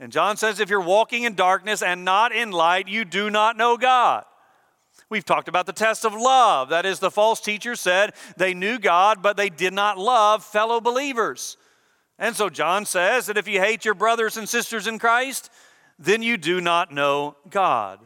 And 0.00 0.10
John 0.10 0.36
says, 0.36 0.60
if 0.60 0.68
you're 0.68 0.80
walking 0.80 1.22
in 1.22 1.34
darkness 1.34 1.82
and 1.82 2.04
not 2.04 2.32
in 2.32 2.50
light, 2.50 2.88
you 2.88 3.04
do 3.04 3.30
not 3.30 3.56
know 3.56 3.76
God. 3.76 4.24
We've 5.08 5.24
talked 5.24 5.48
about 5.48 5.66
the 5.66 5.72
test 5.72 6.04
of 6.04 6.14
love. 6.14 6.70
That 6.70 6.86
is, 6.86 6.98
the 6.98 7.10
false 7.10 7.40
teacher 7.40 7.76
said 7.76 8.14
they 8.36 8.54
knew 8.54 8.78
God, 8.78 9.22
but 9.22 9.36
they 9.36 9.48
did 9.48 9.72
not 9.72 9.98
love 9.98 10.44
fellow 10.44 10.80
believers. 10.80 11.56
And 12.18 12.34
so 12.34 12.48
John 12.48 12.86
says 12.86 13.26
that 13.26 13.36
if 13.36 13.46
you 13.46 13.60
hate 13.60 13.84
your 13.84 13.94
brothers 13.94 14.36
and 14.36 14.48
sisters 14.48 14.86
in 14.86 14.98
Christ, 14.98 15.50
then 15.98 16.22
you 16.22 16.36
do 16.36 16.60
not 16.60 16.92
know 16.92 17.36
God. 17.50 18.00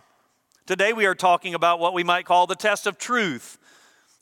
Today 0.66 0.92
we 0.92 1.06
are 1.06 1.14
talking 1.14 1.54
about 1.54 1.80
what 1.80 1.94
we 1.94 2.04
might 2.04 2.26
call 2.26 2.46
the 2.46 2.54
test 2.54 2.86
of 2.86 2.98
truth 2.98 3.57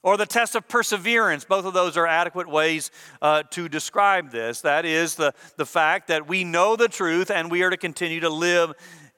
or 0.06 0.16
the 0.16 0.24
test 0.24 0.54
of 0.54 0.68
perseverance. 0.68 1.44
Both 1.44 1.64
of 1.64 1.74
those 1.74 1.96
are 1.96 2.06
adequate 2.06 2.48
ways 2.48 2.92
uh, 3.20 3.42
to 3.50 3.68
describe 3.68 4.30
this. 4.30 4.60
That 4.60 4.84
is 4.84 5.16
the, 5.16 5.34
the 5.56 5.66
fact 5.66 6.06
that 6.06 6.28
we 6.28 6.44
know 6.44 6.76
the 6.76 6.86
truth 6.86 7.28
and 7.28 7.50
we 7.50 7.64
are 7.64 7.70
to 7.70 7.76
continue 7.76 8.20
to 8.20 8.30
live 8.30 8.72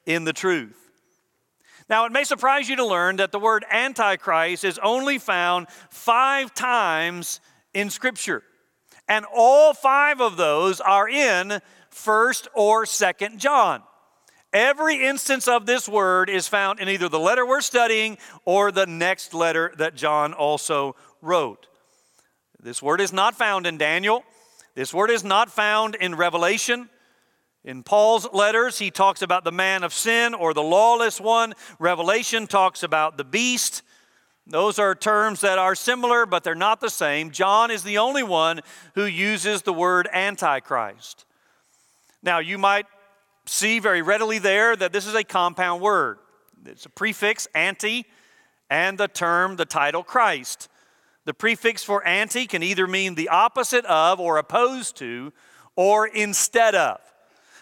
in 0.07 0.25
the 0.25 0.33
truth. 0.33 0.91
Now, 1.91 2.07
it 2.07 2.13
may 2.13 2.25
surprise 2.25 2.71
you 2.71 2.77
to 2.77 2.87
learn 2.87 3.17
that 3.17 3.33
the 3.33 3.39
word 3.39 3.67
Antichrist 3.71 4.65
is 4.65 4.79
only 4.79 5.19
found 5.19 5.69
five 5.91 6.55
times 6.55 7.41
in 7.75 7.91
Scripture. 7.91 8.43
And 9.07 9.27
all 9.31 9.75
five 9.75 10.23
of 10.23 10.39
those 10.39 10.81
are 10.81 11.07
in 11.07 11.61
1st 11.93 12.49
or 12.55 12.87
2nd 12.87 13.37
John. 13.37 13.83
Every 14.53 15.05
instance 15.07 15.47
of 15.47 15.67
this 15.67 15.89
word 15.89 16.31
is 16.31 16.49
found 16.49 16.81
in 16.81 16.89
either 16.89 17.09
the 17.09 17.19
letter 17.19 17.45
we're 17.45 17.61
studying 17.61 18.17
or 18.47 18.73
the 18.73 18.87
next 18.87 19.35
letter 19.35 19.73
that 19.77 19.95
John 19.95 20.33
also 20.33 20.97
wrote. 21.21 21.67
This 22.61 22.83
word 22.83 23.01
is 23.01 23.13
not 23.13 23.35
found 23.35 23.67
in 23.67 23.77
Daniel. 23.77 24.25
This 24.75 24.95
word 24.95 25.11
is 25.11 25.23
not 25.23 25.51
found 25.51 25.95
in 25.97 26.15
Revelation. 26.15 26.89
In 27.63 27.83
Paul's 27.83 28.27
letters, 28.33 28.79
he 28.79 28.91
talks 28.91 29.21
about 29.21 29.45
the 29.45 29.53
man 29.53 29.85
of 29.85 29.93
sin 29.93 30.33
or 30.33 30.55
the 30.55 30.63
lawless 30.63 31.21
one. 31.21 31.53
Revelation 31.79 32.47
talks 32.47 32.83
about 32.83 33.19
the 33.19 33.25
beast. 33.25 33.83
Those 34.47 34.79
are 34.79 34.95
terms 34.95 35.43
that 35.43 35.59
are 35.59 35.75
similar, 35.75 36.25
but 36.25 36.43
they're 36.43 36.55
not 36.55 36.81
the 36.81 36.89
same. 36.89 37.33
John 37.33 37.71
is 37.71 37.83
the 37.83 37.99
only 37.99 38.23
one 38.23 38.61
who 38.95 39.05
uses 39.05 39.61
the 39.61 39.75
word 39.75 40.09
antichrist. 40.11 41.27
Now, 42.23 42.39
you 42.39 42.57
might 42.57 42.87
see 43.49 43.79
very 43.79 44.03
readily 44.03 44.39
there 44.39 44.77
that 44.77 44.93
this 44.93 45.07
is 45.07 45.15
a 45.15 45.25
compound 45.25 45.81
word. 45.81 46.19
It's 46.65 46.87
a 46.87 46.91
prefix, 46.91 47.47
anti, 47.55 48.07
and 48.71 48.99
the 48.99 49.09
term, 49.09 49.57
the 49.57 49.65
title, 49.65 50.03
Christ. 50.03 50.69
The 51.25 51.35
prefix 51.35 51.83
for 51.83 52.05
anti 52.07 52.47
can 52.47 52.63
either 52.63 52.87
mean 52.87 53.15
the 53.15 53.29
opposite 53.29 53.85
of 53.87 54.21
or 54.21 54.39
opposed 54.39 54.97
to 54.97 55.33
or 55.77 56.07
instead 56.07 56.75
of. 56.75 56.99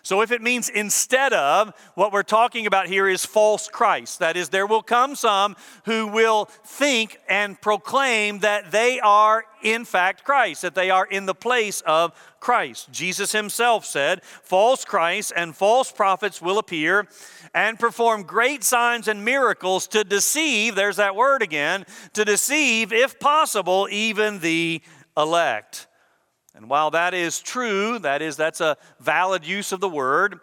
So, 0.06 0.20
if 0.20 0.30
it 0.30 0.40
means 0.40 0.68
instead 0.68 1.32
of, 1.32 1.74
what 1.96 2.12
we're 2.12 2.22
talking 2.22 2.68
about 2.68 2.86
here 2.86 3.08
is 3.08 3.26
false 3.26 3.66
Christ. 3.66 4.20
That 4.20 4.36
is, 4.36 4.50
there 4.50 4.68
will 4.68 4.80
come 4.80 5.16
some 5.16 5.56
who 5.84 6.06
will 6.06 6.44
think 6.64 7.18
and 7.28 7.60
proclaim 7.60 8.38
that 8.38 8.70
they 8.70 9.00
are 9.00 9.42
in 9.64 9.84
fact 9.84 10.22
Christ, 10.22 10.62
that 10.62 10.76
they 10.76 10.90
are 10.90 11.06
in 11.06 11.26
the 11.26 11.34
place 11.34 11.80
of 11.80 12.12
Christ. 12.38 12.92
Jesus 12.92 13.32
himself 13.32 13.84
said, 13.84 14.22
False 14.22 14.84
Christ 14.84 15.32
and 15.34 15.56
false 15.56 15.90
prophets 15.90 16.40
will 16.40 16.58
appear 16.58 17.08
and 17.52 17.76
perform 17.76 18.22
great 18.22 18.62
signs 18.62 19.08
and 19.08 19.24
miracles 19.24 19.88
to 19.88 20.04
deceive, 20.04 20.76
there's 20.76 20.98
that 20.98 21.16
word 21.16 21.42
again, 21.42 21.84
to 22.12 22.24
deceive, 22.24 22.92
if 22.92 23.18
possible, 23.18 23.88
even 23.90 24.38
the 24.38 24.82
elect. 25.16 25.88
And 26.56 26.70
while 26.70 26.90
that 26.92 27.12
is 27.12 27.40
true, 27.40 27.98
that 27.98 28.22
is, 28.22 28.38
that's 28.38 28.62
a 28.62 28.78
valid 28.98 29.46
use 29.46 29.72
of 29.72 29.80
the 29.80 29.90
word, 29.90 30.40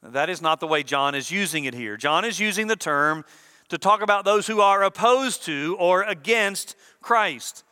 that 0.00 0.30
is 0.30 0.40
not 0.40 0.60
the 0.60 0.68
way 0.68 0.84
John 0.84 1.16
is 1.16 1.32
using 1.32 1.64
it 1.64 1.74
here. 1.74 1.96
John 1.96 2.24
is 2.24 2.38
using 2.38 2.68
the 2.68 2.76
term 2.76 3.24
to 3.68 3.76
talk 3.76 4.02
about 4.02 4.24
those 4.24 4.46
who 4.46 4.60
are 4.60 4.84
opposed 4.84 5.44
to 5.46 5.76
or 5.80 6.04
against 6.04 6.76
Christ. 7.00 7.64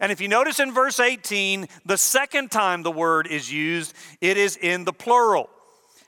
And 0.00 0.10
if 0.10 0.20
you 0.20 0.26
notice 0.26 0.58
in 0.58 0.72
verse 0.72 0.98
18, 0.98 1.68
the 1.86 1.96
second 1.96 2.50
time 2.50 2.82
the 2.82 2.90
word 2.90 3.28
is 3.28 3.52
used, 3.52 3.94
it 4.20 4.36
is 4.36 4.56
in 4.56 4.84
the 4.84 4.92
plural. 4.92 5.48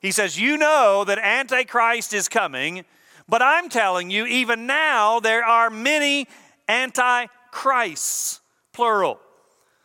He 0.00 0.11
says, 0.11 0.38
You 0.38 0.56
know 0.56 1.04
that 1.04 1.18
Antichrist 1.18 2.12
is 2.12 2.28
coming, 2.28 2.85
but 3.28 3.40
I'm 3.40 3.68
telling 3.68 4.11
you, 4.11 4.26
even 4.26 4.66
now 4.66 5.21
there 5.21 5.44
are 5.44 5.71
many 5.71 6.26
Antichrists, 6.68 8.40
plural. 8.73 9.21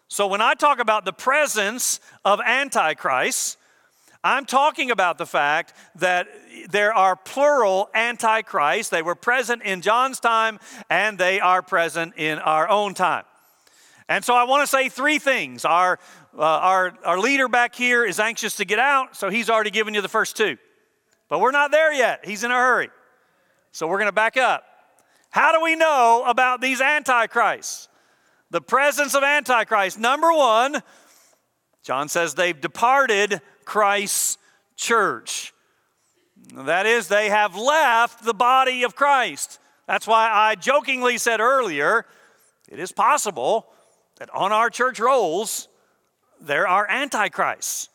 So 0.09 0.25
when 0.25 0.41
I 0.41 0.55
talk 0.55 0.79
about 0.79 1.05
the 1.05 1.13
presence 1.13 1.99
of 2.25 2.41
Antichrist, 2.43 3.57
I'm 4.23 4.45
talking 4.45 4.89
about 4.89 5.19
the 5.19 5.25
fact 5.27 5.73
that 5.95 6.27
there 6.71 6.91
are 6.91 7.15
plural 7.15 7.91
Antichrists. 7.93 8.89
They 8.89 9.03
were 9.03 9.13
present 9.13 9.61
in 9.61 9.81
John's 9.81 10.19
time 10.19 10.59
and 10.89 11.19
they 11.19 11.39
are 11.39 11.61
present 11.61 12.15
in 12.17 12.39
our 12.39 12.67
own 12.67 12.95
time. 12.95 13.23
And 14.09 14.25
so 14.25 14.33
I 14.33 14.45
want 14.45 14.63
to 14.63 14.67
say 14.67 14.89
three 14.89 15.19
things. 15.19 15.63
Our, 15.63 15.99
uh, 16.35 16.41
our, 16.41 16.97
our 17.05 17.19
leader 17.19 17.47
back 17.47 17.75
here 17.75 18.03
is 18.03 18.19
anxious 18.19 18.55
to 18.55 18.65
get 18.65 18.79
out, 18.79 19.15
so 19.15 19.29
he's 19.29 19.47
already 19.47 19.69
given 19.69 19.93
you 19.93 20.01
the 20.01 20.09
first 20.09 20.35
two. 20.35 20.57
But 21.29 21.39
we're 21.39 21.51
not 21.51 21.69
there 21.69 21.93
yet. 21.93 22.25
He's 22.25 22.43
in 22.43 22.49
a 22.49 22.55
hurry. 22.55 22.89
So 23.71 23.87
we're 23.87 23.99
going 23.99 24.07
to 24.07 24.11
back 24.11 24.37
up. 24.37 24.63
How 25.29 25.51
do 25.51 25.63
we 25.63 25.75
know 25.75 26.23
about 26.25 26.61
these 26.61 26.81
antichrists? 26.81 27.88
The 28.51 28.61
presence 28.61 29.15
of 29.15 29.23
Antichrist. 29.23 29.99
Number 29.99 30.31
one, 30.31 30.81
John 31.83 32.09
says 32.09 32.35
they've 32.35 32.59
departed 32.59 33.41
Christ's 33.65 34.37
church. 34.75 35.53
That 36.53 36.85
is, 36.85 37.07
they 37.07 37.29
have 37.29 37.55
left 37.55 38.23
the 38.23 38.33
body 38.33 38.83
of 38.83 38.95
Christ. 38.95 39.59
That's 39.87 40.07
why 40.07 40.29
I 40.31 40.55
jokingly 40.55 41.17
said 41.17 41.39
earlier 41.39 42.05
it 42.69 42.79
is 42.79 42.91
possible 42.91 43.67
that 44.17 44.29
on 44.33 44.51
our 44.51 44.69
church 44.69 44.99
rolls 44.99 45.67
there 46.39 46.67
are 46.67 46.89
antichrists. 46.89 47.89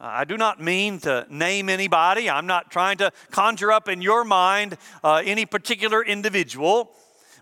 I 0.00 0.24
do 0.24 0.36
not 0.36 0.60
mean 0.60 0.98
to 1.00 1.26
name 1.30 1.68
anybody. 1.68 2.28
I'm 2.28 2.48
not 2.48 2.72
trying 2.72 2.98
to 2.98 3.12
conjure 3.30 3.70
up 3.70 3.88
in 3.88 4.02
your 4.02 4.24
mind 4.24 4.76
uh, 5.04 5.22
any 5.24 5.46
particular 5.46 6.04
individual. 6.04 6.90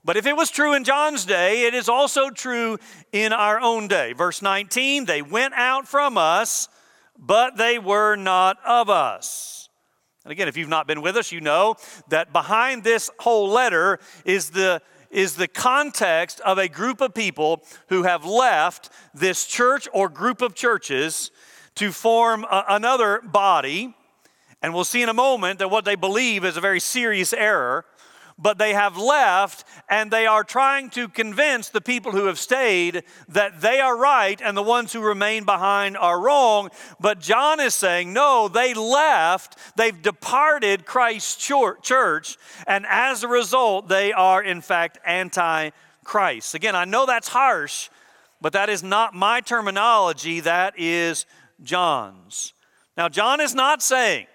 But 0.04 0.16
if 0.16 0.26
it 0.26 0.36
was 0.36 0.50
true 0.50 0.74
in 0.74 0.84
John's 0.84 1.24
day, 1.24 1.66
it 1.66 1.74
is 1.74 1.88
also 1.88 2.30
true 2.30 2.78
in 3.12 3.32
our 3.32 3.60
own 3.60 3.86
day. 3.86 4.12
Verse 4.12 4.40
19, 4.40 5.04
they 5.04 5.22
went 5.22 5.54
out 5.54 5.86
from 5.86 6.16
us, 6.16 6.68
but 7.18 7.56
they 7.56 7.78
were 7.78 8.16
not 8.16 8.56
of 8.64 8.88
us. 8.88 9.68
And 10.24 10.32
again, 10.32 10.48
if 10.48 10.56
you've 10.56 10.68
not 10.68 10.86
been 10.86 11.02
with 11.02 11.16
us, 11.16 11.32
you 11.32 11.40
know 11.40 11.76
that 12.08 12.32
behind 12.32 12.84
this 12.84 13.10
whole 13.18 13.48
letter 13.48 13.98
is 14.24 14.50
the 14.50 14.82
is 15.10 15.34
the 15.34 15.48
context 15.48 16.40
of 16.42 16.56
a 16.56 16.68
group 16.68 17.00
of 17.00 17.12
people 17.12 17.64
who 17.88 18.04
have 18.04 18.24
left 18.24 18.90
this 19.12 19.44
church 19.44 19.88
or 19.92 20.08
group 20.08 20.40
of 20.40 20.54
churches 20.54 21.32
to 21.74 21.90
form 21.90 22.44
a, 22.44 22.64
another 22.68 23.20
body. 23.20 23.94
And 24.62 24.72
we'll 24.72 24.84
see 24.84 25.02
in 25.02 25.08
a 25.08 25.14
moment 25.14 25.58
that 25.58 25.68
what 25.68 25.84
they 25.84 25.96
believe 25.96 26.44
is 26.44 26.56
a 26.56 26.60
very 26.60 26.78
serious 26.78 27.32
error 27.32 27.84
but 28.40 28.58
they 28.58 28.72
have 28.72 28.96
left 28.96 29.64
and 29.88 30.10
they 30.10 30.26
are 30.26 30.42
trying 30.42 30.90
to 30.90 31.08
convince 31.08 31.68
the 31.68 31.80
people 31.80 32.12
who 32.12 32.26
have 32.26 32.38
stayed 32.38 33.02
that 33.28 33.60
they 33.60 33.80
are 33.80 33.96
right 33.96 34.40
and 34.42 34.56
the 34.56 34.62
ones 34.62 34.92
who 34.92 35.00
remain 35.00 35.44
behind 35.44 35.96
are 35.96 36.20
wrong. 36.20 36.70
But 36.98 37.20
John 37.20 37.60
is 37.60 37.74
saying, 37.74 38.12
no, 38.12 38.48
they 38.48 38.74
left, 38.74 39.56
they've 39.76 40.00
departed 40.00 40.86
Christ's 40.86 41.36
church, 41.82 42.36
and 42.66 42.86
as 42.88 43.22
a 43.22 43.28
result, 43.28 43.88
they 43.88 44.12
are 44.12 44.42
in 44.42 44.60
fact 44.60 44.98
anti 45.04 45.70
Christ. 46.04 46.54
Again, 46.54 46.74
I 46.74 46.86
know 46.86 47.06
that's 47.06 47.28
harsh, 47.28 47.88
but 48.40 48.54
that 48.54 48.70
is 48.70 48.82
not 48.82 49.14
my 49.14 49.40
terminology, 49.40 50.40
that 50.40 50.74
is 50.78 51.26
John's. 51.62 52.54
Now, 52.96 53.08
John 53.08 53.40
is 53.40 53.54
not 53.54 53.82
saying 53.82 54.26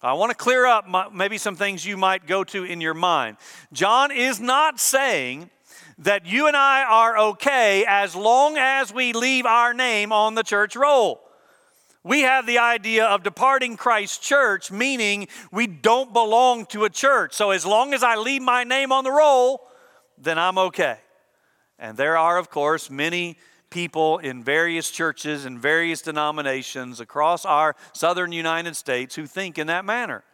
I 0.00 0.12
want 0.12 0.30
to 0.30 0.36
clear 0.36 0.64
up 0.64 0.86
my, 0.86 1.08
maybe 1.12 1.38
some 1.38 1.56
things 1.56 1.84
you 1.84 1.96
might 1.96 2.26
go 2.26 2.44
to 2.44 2.64
in 2.64 2.80
your 2.80 2.94
mind. 2.94 3.36
John 3.72 4.12
is 4.12 4.38
not 4.38 4.78
saying 4.78 5.50
that 5.98 6.24
you 6.24 6.46
and 6.46 6.56
I 6.56 6.84
are 6.84 7.18
okay 7.30 7.84
as 7.84 8.14
long 8.14 8.56
as 8.56 8.94
we 8.94 9.12
leave 9.12 9.44
our 9.44 9.74
name 9.74 10.12
on 10.12 10.36
the 10.36 10.44
church 10.44 10.76
roll. 10.76 11.20
We 12.04 12.20
have 12.20 12.46
the 12.46 12.58
idea 12.58 13.06
of 13.06 13.24
departing 13.24 13.76
Christ's 13.76 14.18
church, 14.18 14.70
meaning 14.70 15.26
we 15.50 15.66
don't 15.66 16.12
belong 16.12 16.66
to 16.66 16.84
a 16.84 16.90
church. 16.90 17.34
So 17.34 17.50
as 17.50 17.66
long 17.66 17.92
as 17.92 18.04
I 18.04 18.14
leave 18.14 18.40
my 18.40 18.62
name 18.62 18.92
on 18.92 19.02
the 19.02 19.10
roll, 19.10 19.66
then 20.16 20.38
I'm 20.38 20.58
okay. 20.58 20.98
And 21.76 21.96
there 21.96 22.16
are, 22.16 22.38
of 22.38 22.50
course, 22.50 22.88
many 22.88 23.36
people 23.70 24.18
in 24.18 24.42
various 24.42 24.90
churches 24.90 25.44
and 25.44 25.58
various 25.58 26.02
denominations 26.02 27.00
across 27.00 27.44
our 27.44 27.76
southern 27.92 28.32
United 28.32 28.76
States 28.76 29.14
who 29.14 29.26
think 29.26 29.58
in 29.58 29.66
that 29.66 29.84
manner. 29.84 30.24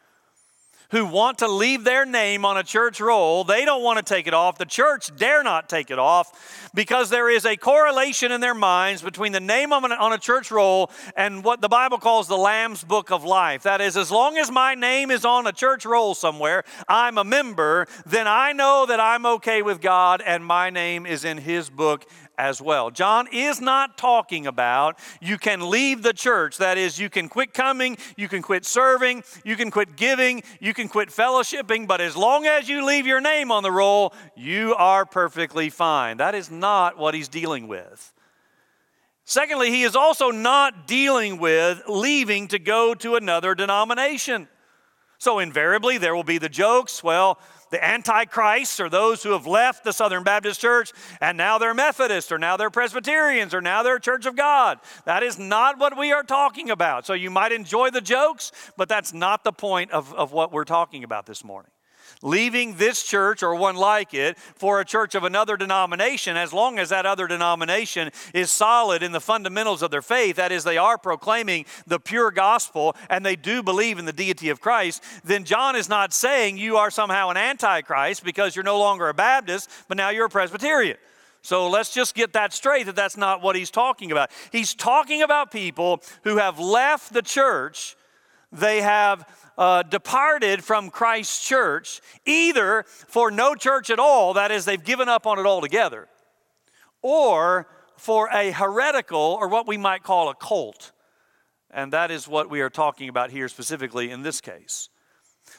Who 0.91 1.07
want 1.07 1.39
to 1.39 1.49
leave 1.49 1.83
their 1.83 2.05
name 2.05 2.45
on 2.45 2.57
a 2.57 2.63
church 2.63 3.01
roll. 3.01 3.43
They 3.43 3.65
don't 3.65 3.83
want 3.83 3.97
to 3.97 4.05
take 4.05 4.29
it 4.29 4.35
off. 4.35 4.59
The 4.59 4.67
church 4.67 5.11
dare 5.17 5.43
not 5.43 5.69
take 5.69 5.91
it 5.91 5.99
off 5.99 6.71
because 6.73 7.11
there 7.11 7.29
is 7.29 7.45
a 7.47 7.57
correlation 7.57 8.31
in 8.31 8.41
their 8.41 8.55
minds 8.55 9.03
between 9.03 9.33
the 9.33 9.41
name 9.41 9.73
on 9.73 10.13
a, 10.13 10.19
church 10.19 10.53
roll 10.53 10.91
and 11.17 11.43
what 11.43 11.61
the 11.61 11.69
Bible 11.69 11.99
calls 11.99 12.29
the 12.29 12.37
Lamb's 12.37 12.85
Book 12.85 13.11
of 13.11 13.25
Life. 13.25 13.65
That 13.65 13.81
is, 13.81 13.97
as 13.97 14.13
long 14.13 14.37
as 14.37 14.53
my 14.53 14.77
name 14.77 15.11
is 15.11 15.25
on 15.25 15.47
a 15.47 15.53
church 15.53 15.85
roll 15.85 16.15
somewhere, 16.15 16.63
I'm 16.87 17.19
a 17.19 17.25
member, 17.25 17.89
then 18.07 18.29
I 18.29 18.53
know 18.53 18.85
that 18.87 19.01
I'm 19.01 19.27
okay 19.27 19.63
with 19.63 19.81
God 19.81 20.23
and 20.25 20.45
my 20.45 20.71
name 20.71 21.07
is 21.07 21.25
in 21.25 21.39
His 21.39 21.71
book 21.71 22.07
as 22.39 22.61
well. 22.61 22.91
John 22.91 23.29
is 23.33 23.61
not 23.61 23.99
talking 23.99 24.47
about 24.47 24.99
you 25.21 25.39
can 25.39 25.71
leave 25.71 26.03
the 26.03 26.13
church. 26.13 26.59
That 26.59 26.79
is, 26.79 26.99
you 26.99 27.11
can 27.11 27.29
quit 27.29 27.55
coming, 27.55 27.97
you 28.17 28.29
can 28.29 28.43
quit 28.43 28.65
serving, 28.65 29.25
you 29.45 29.57
can 29.57 29.71
quit 29.71 29.97
giving, 29.97 30.43
you 30.61 30.75
can 30.75 30.89
quit 30.89 31.09
fellowshipping, 31.09 31.87
but 31.87 32.01
as 32.01 32.17
long 32.17 32.47
as 32.47 32.69
you 32.69 32.85
leave 32.85 33.07
your 33.07 33.21
name 33.21 33.51
on 33.51 33.63
the 33.63 33.71
roll, 33.71 34.13
you 34.37 34.75
are 34.75 35.05
perfectly 35.05 35.71
fine. 35.71 36.17
That 36.19 36.35
is 36.35 36.51
not 36.51 36.99
what 36.99 37.15
he's 37.15 37.29
dealing 37.29 37.69
with. 37.69 38.13
Secondly, 39.25 39.71
he 39.71 39.85
is 39.85 39.97
also 39.97 40.31
not 40.31 40.87
dealing 40.87 41.39
with 41.39 41.83
leaving 41.89 42.49
to 42.49 42.59
go 42.59 42.95
to 42.95 43.17
another 43.17 43.55
denomination. 43.55 44.49
So, 45.19 45.39
invariably, 45.39 45.97
there 45.97 46.15
will 46.15 46.25
be 46.25 46.37
the 46.37 46.51
jokes. 46.51 47.03
Well, 47.03 47.39
the 47.75 47.85
Antichrists 47.85 48.79
are 48.79 48.89
those 48.89 49.25
who 49.25 49.33
have 49.33 49.49
left 49.49 49.83
the 49.83 49.93
Southern 49.93 50.23
Baptist 50.23 50.61
Church 50.61 50.93
and 51.21 51.37
now 51.37 51.59
they're 51.59 51.75
Methodists 51.75 52.31
or 52.31 52.39
now 52.39 52.57
they're 52.57 52.71
Presbyterians 52.71 53.53
or 53.53 53.61
now 53.61 53.83
they're 53.83 53.99
Church 53.99 54.27
of 54.27 54.37
God. 54.37 54.79
That 55.07 55.25
is 55.25 55.41
not 55.41 55.77
what 55.77 55.99
we 55.99 56.13
are 56.13 56.23
talking 56.23 56.71
about. 56.71 57.05
So 57.05 57.15
you 57.15 57.31
might 57.31 57.51
enjoy 57.51 57.91
the 57.91 58.01
jokes, 58.01 58.53
but 58.77 58.89
that's 58.89 59.13
not 59.13 59.43
the 59.43 59.51
point 59.51 59.91
of, 59.91 60.15
of 60.15 60.31
what 60.31 60.53
we're 60.53 60.65
talking 60.65 61.03
about 61.03 61.27
this 61.27 61.43
morning 61.43 61.74
leaving 62.25 62.75
this 62.75 63.05
church 63.05 63.43
or 63.43 63.55
one 63.55 63.77
like 63.77 64.15
it 64.15 64.37
for 64.39 64.81
a 64.81 64.85
church 64.85 65.15
of 65.15 65.23
another 65.23 65.57
denomination, 65.57 66.37
as 66.37 66.53
long 66.53 66.79
as 66.81 66.89
that 66.89 67.07
other 67.07 67.29
denomination 67.29 68.11
is 68.33 68.51
solid 68.51 69.03
in 69.03 69.13
the 69.13 69.21
fundamentals 69.21 69.83
of 69.83 69.93
their 69.93 70.03
faith, 70.03 70.37
that 70.37 70.51
is, 70.51 70.65
they 70.65 70.79
are 70.79 70.99
proclaiming 70.99 71.65
the 71.87 72.01
pure 72.01 72.33
gospel 72.33 72.97
and 73.09 73.25
they 73.25 73.37
do 73.37 73.63
believe 73.63 73.99
in 73.99 74.07
the 74.07 74.13
deity 74.13 74.49
of 74.49 74.61
Christ, 74.61 75.05
then 75.23 75.45
John 75.45 75.77
is 75.77 75.89
not 75.89 76.13
saying 76.13 76.57
you 76.57 76.79
are 76.79 76.91
somehow 76.91 77.29
an 77.29 77.37
antichrist 77.37 78.25
because 78.25 78.57
you're 78.57 78.65
no 78.65 78.79
longer 78.79 79.09
a 79.09 79.15
Baptist, 79.15 79.71
but 79.87 79.97
now 79.97 80.09
you're 80.09 80.27
a 80.27 80.31
Presbyterian. 80.31 80.97
So 81.43 81.69
let's 81.69 81.93
just 81.93 82.15
get 82.15 82.33
that 82.33 82.55
straight 82.55 82.87
that 82.87 82.97
that's 82.97 83.19
not 83.19 83.43
what 83.43 83.55
he's 83.55 83.71
talking 83.71 84.11
about. 84.11 84.31
He's 84.51 84.73
talking 84.73 85.21
about 85.21 85.51
people 85.53 86.03
who 86.23 86.39
have 86.39 86.59
left 86.59 87.13
the 87.13 87.21
church, 87.21 87.97
they 88.51 88.81
have 88.81 89.29
uh, 89.57 89.83
departed 89.83 90.65
from 90.65 90.91
Christ's 90.91 91.47
church, 91.47 92.01
either 92.27 92.85
for 92.87 93.31
no 93.31 93.55
church 93.55 93.91
at 93.91 93.99
all, 93.99 94.35
that 94.35 94.51
is, 94.51 94.65
they've 94.65 94.83
given 94.83 95.09
up 95.09 95.27
on 95.27 95.39
it 95.39 95.47
altogether, 95.47 96.09
or 97.03 97.69
for 97.97 98.29
a 98.33 98.51
heretical 98.51 99.39
or 99.41 99.49
what 99.49 99.67
we 99.67 99.77
might 99.77 100.03
call 100.03 100.29
a 100.29 100.35
cult. 100.35 100.93
And 101.71 101.93
that 101.93 102.11
is 102.11 102.29
what 102.29 102.51
we 102.51 102.61
are 102.61 102.71
talking 102.71 103.09
about 103.09 103.31
here 103.31 103.49
specifically 103.49 104.11
in 104.11 104.23
this 104.23 104.41
case. 104.41 104.89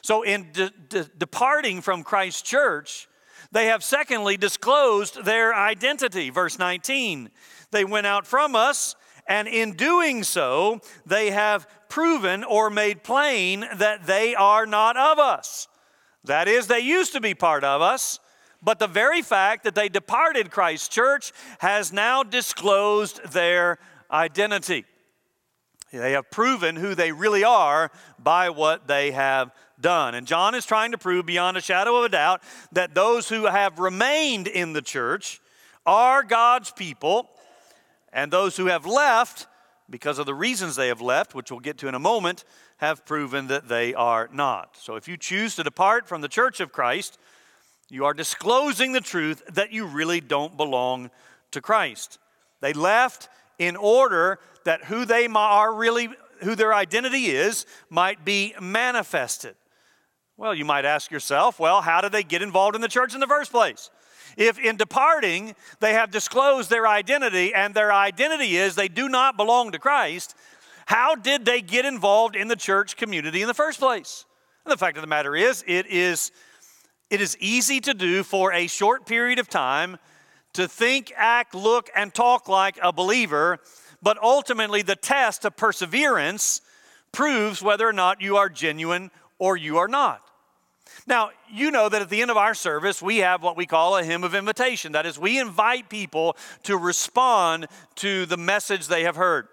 So, 0.02 0.22
in 0.22 0.50
de- 0.52 0.70
de- 0.88 1.10
departing 1.16 1.80
from 1.80 2.02
Christ's 2.02 2.42
church, 2.42 3.08
they 3.52 3.66
have 3.66 3.84
secondly 3.84 4.36
disclosed 4.36 5.24
their 5.24 5.54
identity. 5.54 6.30
Verse 6.30 6.58
19 6.58 7.30
They 7.70 7.84
went 7.84 8.06
out 8.06 8.26
from 8.26 8.56
us, 8.56 8.96
and 9.28 9.48
in 9.48 9.72
doing 9.72 10.22
so, 10.22 10.80
they 11.04 11.30
have 11.30 11.66
proven 11.88 12.44
or 12.44 12.70
made 12.70 13.02
plain 13.02 13.64
that 13.76 14.06
they 14.06 14.34
are 14.34 14.66
not 14.66 14.96
of 14.96 15.18
us. 15.18 15.68
That 16.24 16.48
is, 16.48 16.66
they 16.66 16.80
used 16.80 17.12
to 17.12 17.20
be 17.20 17.34
part 17.34 17.64
of 17.64 17.82
us, 17.82 18.18
but 18.62 18.78
the 18.78 18.88
very 18.88 19.22
fact 19.22 19.64
that 19.64 19.74
they 19.74 19.88
departed 19.88 20.50
Christ's 20.50 20.88
church 20.88 21.32
has 21.58 21.92
now 21.92 22.22
disclosed 22.22 23.32
their 23.32 23.78
identity. 24.10 24.84
They 25.92 26.12
have 26.12 26.30
proven 26.30 26.76
who 26.76 26.94
they 26.94 27.12
really 27.12 27.44
are 27.44 27.90
by 28.18 28.50
what 28.50 28.88
they 28.88 29.12
have 29.12 29.52
done. 29.80 30.14
And 30.14 30.26
John 30.26 30.54
is 30.54 30.66
trying 30.66 30.92
to 30.92 30.98
prove 30.98 31.26
beyond 31.26 31.56
a 31.56 31.60
shadow 31.60 31.96
of 31.96 32.04
a 32.04 32.08
doubt 32.08 32.42
that 32.72 32.94
those 32.94 33.28
who 33.28 33.46
have 33.46 33.78
remained 33.78 34.48
in 34.48 34.72
the 34.72 34.82
church 34.82 35.40
are 35.84 36.22
God's 36.22 36.72
people, 36.72 37.30
and 38.12 38.32
those 38.32 38.56
who 38.56 38.66
have 38.66 38.86
left, 38.86 39.46
because 39.88 40.18
of 40.18 40.26
the 40.26 40.34
reasons 40.34 40.76
they 40.76 40.88
have 40.88 41.00
left, 41.00 41.34
which 41.34 41.50
we'll 41.50 41.60
get 41.60 41.78
to 41.78 41.88
in 41.88 41.94
a 41.94 42.00
moment, 42.00 42.44
have 42.78 43.06
proven 43.06 43.46
that 43.48 43.68
they 43.68 43.94
are 43.94 44.28
not. 44.32 44.76
So 44.76 44.96
if 44.96 45.08
you 45.08 45.16
choose 45.16 45.54
to 45.56 45.62
depart 45.62 46.08
from 46.08 46.20
the 46.20 46.28
church 46.28 46.60
of 46.60 46.72
Christ, 46.72 47.18
you 47.88 48.04
are 48.04 48.14
disclosing 48.14 48.92
the 48.92 49.00
truth 49.00 49.42
that 49.52 49.72
you 49.72 49.86
really 49.86 50.20
don't 50.20 50.56
belong 50.56 51.10
to 51.52 51.60
Christ. 51.60 52.18
They 52.60 52.72
left 52.72 53.28
in 53.58 53.76
order 53.76 54.38
that 54.64 54.84
who 54.84 55.04
they 55.04 55.26
are 55.26 55.72
really, 55.72 56.08
who 56.42 56.54
their 56.54 56.74
identity 56.74 57.26
is, 57.26 57.64
might 57.88 58.24
be 58.24 58.54
manifested. 58.60 59.54
Well, 60.36 60.54
you 60.54 60.64
might 60.64 60.84
ask 60.84 61.10
yourself, 61.10 61.58
well, 61.58 61.80
how 61.80 62.00
did 62.00 62.12
they 62.12 62.22
get 62.22 62.42
involved 62.42 62.74
in 62.74 62.82
the 62.82 62.88
church 62.88 63.14
in 63.14 63.20
the 63.20 63.26
first 63.26 63.52
place? 63.52 63.90
If 64.36 64.58
in 64.58 64.76
departing 64.76 65.54
they 65.80 65.94
have 65.94 66.10
disclosed 66.10 66.68
their 66.68 66.86
identity 66.86 67.54
and 67.54 67.74
their 67.74 67.92
identity 67.92 68.56
is 68.56 68.74
they 68.74 68.88
do 68.88 69.08
not 69.08 69.36
belong 69.36 69.72
to 69.72 69.78
Christ, 69.78 70.34
how 70.86 71.14
did 71.14 71.44
they 71.44 71.60
get 71.60 71.84
involved 71.84 72.36
in 72.36 72.48
the 72.48 72.56
church 72.56 72.96
community 72.96 73.42
in 73.42 73.48
the 73.48 73.54
first 73.54 73.80
place? 73.80 74.24
And 74.64 74.72
the 74.72 74.76
fact 74.76 74.96
of 74.96 75.00
the 75.00 75.08
matter 75.08 75.34
is, 75.34 75.64
it 75.66 75.86
is, 75.86 76.32
it 77.08 77.20
is 77.20 77.36
easy 77.38 77.80
to 77.80 77.94
do 77.94 78.22
for 78.22 78.52
a 78.52 78.66
short 78.66 79.06
period 79.06 79.38
of 79.38 79.48
time 79.48 79.96
to 80.52 80.68
think, 80.68 81.12
act, 81.16 81.54
look, 81.54 81.90
and 81.94 82.12
talk 82.12 82.48
like 82.48 82.78
a 82.82 82.92
believer, 82.92 83.58
but 84.02 84.18
ultimately 84.22 84.82
the 84.82 84.96
test 84.96 85.44
of 85.44 85.56
perseverance 85.56 86.60
proves 87.12 87.62
whether 87.62 87.86
or 87.86 87.92
not 87.92 88.20
you 88.20 88.36
are 88.36 88.48
genuine 88.48 89.10
or 89.38 89.56
you 89.56 89.78
are 89.78 89.88
not. 89.88 90.25
Now, 91.06 91.30
you 91.52 91.70
know 91.70 91.88
that 91.88 92.02
at 92.02 92.08
the 92.08 92.22
end 92.22 92.30
of 92.30 92.36
our 92.36 92.54
service, 92.54 93.02
we 93.02 93.18
have 93.18 93.42
what 93.42 93.56
we 93.56 93.66
call 93.66 93.96
a 93.96 94.04
hymn 94.04 94.24
of 94.24 94.34
invitation. 94.34 94.92
That 94.92 95.06
is, 95.06 95.18
we 95.18 95.38
invite 95.38 95.88
people 95.88 96.36
to 96.64 96.76
respond 96.76 97.66
to 97.96 98.26
the 98.26 98.36
message 98.36 98.88
they 98.88 99.04
have 99.04 99.16
heard. 99.16 99.48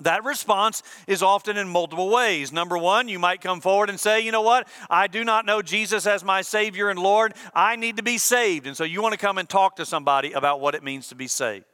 That 0.00 0.24
response 0.24 0.82
is 1.06 1.22
often 1.22 1.56
in 1.56 1.68
multiple 1.68 2.08
ways. 2.08 2.52
Number 2.52 2.78
one, 2.78 3.08
you 3.08 3.18
might 3.18 3.40
come 3.40 3.60
forward 3.60 3.90
and 3.90 3.98
say, 3.98 4.20
you 4.20 4.30
know 4.30 4.42
what? 4.42 4.68
I 4.88 5.08
do 5.08 5.24
not 5.24 5.44
know 5.44 5.60
Jesus 5.60 6.06
as 6.06 6.22
my 6.22 6.42
Savior 6.42 6.88
and 6.88 6.98
Lord. 6.98 7.34
I 7.52 7.76
need 7.76 7.96
to 7.96 8.02
be 8.02 8.16
saved. 8.16 8.66
And 8.66 8.76
so 8.76 8.84
you 8.84 9.02
want 9.02 9.14
to 9.14 9.18
come 9.18 9.38
and 9.38 9.48
talk 9.48 9.76
to 9.76 9.84
somebody 9.84 10.32
about 10.32 10.60
what 10.60 10.76
it 10.76 10.84
means 10.84 11.08
to 11.08 11.16
be 11.16 11.26
saved. 11.26 11.64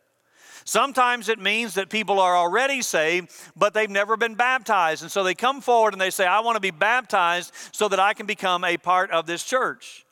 Sometimes 0.64 1.28
it 1.28 1.38
means 1.38 1.74
that 1.74 1.90
people 1.90 2.18
are 2.18 2.36
already 2.36 2.80
saved, 2.82 3.30
but 3.54 3.74
they've 3.74 3.90
never 3.90 4.16
been 4.16 4.34
baptized. 4.34 5.02
And 5.02 5.10
so 5.10 5.22
they 5.22 5.34
come 5.34 5.60
forward 5.60 5.92
and 5.92 6.00
they 6.00 6.10
say, 6.10 6.26
I 6.26 6.40
want 6.40 6.56
to 6.56 6.60
be 6.60 6.70
baptized 6.70 7.52
so 7.72 7.88
that 7.88 8.00
I 8.00 8.14
can 8.14 8.26
become 8.26 8.64
a 8.64 8.76
part 8.76 9.10
of 9.10 9.26
this 9.26 9.44
church. 9.44 10.04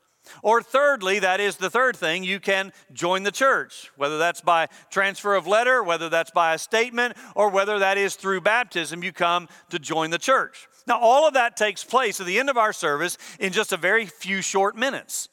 Or 0.42 0.62
thirdly, 0.62 1.18
that 1.18 1.40
is 1.40 1.56
the 1.56 1.70
third 1.70 1.96
thing, 1.96 2.22
you 2.22 2.38
can 2.38 2.72
join 2.92 3.22
the 3.22 3.32
church, 3.32 3.90
whether 3.96 4.18
that's 4.18 4.40
by 4.40 4.68
transfer 4.90 5.34
of 5.34 5.46
letter, 5.46 5.82
whether 5.82 6.08
that's 6.08 6.30
by 6.30 6.54
a 6.54 6.58
statement, 6.58 7.16
or 7.34 7.50
whether 7.50 7.78
that 7.80 7.98
is 7.98 8.14
through 8.14 8.40
baptism, 8.40 9.02
you 9.02 9.12
come 9.12 9.48
to 9.70 9.78
join 9.78 10.10
the 10.10 10.18
church. 10.18 10.68
Now, 10.86 10.98
all 11.00 11.26
of 11.26 11.34
that 11.34 11.56
takes 11.56 11.84
place 11.84 12.20
at 12.20 12.26
the 12.26 12.38
end 12.38 12.50
of 12.50 12.56
our 12.56 12.72
service 12.72 13.18
in 13.40 13.52
just 13.52 13.72
a 13.72 13.76
very 13.76 14.06
few 14.06 14.42
short 14.42 14.76
minutes 14.76 15.28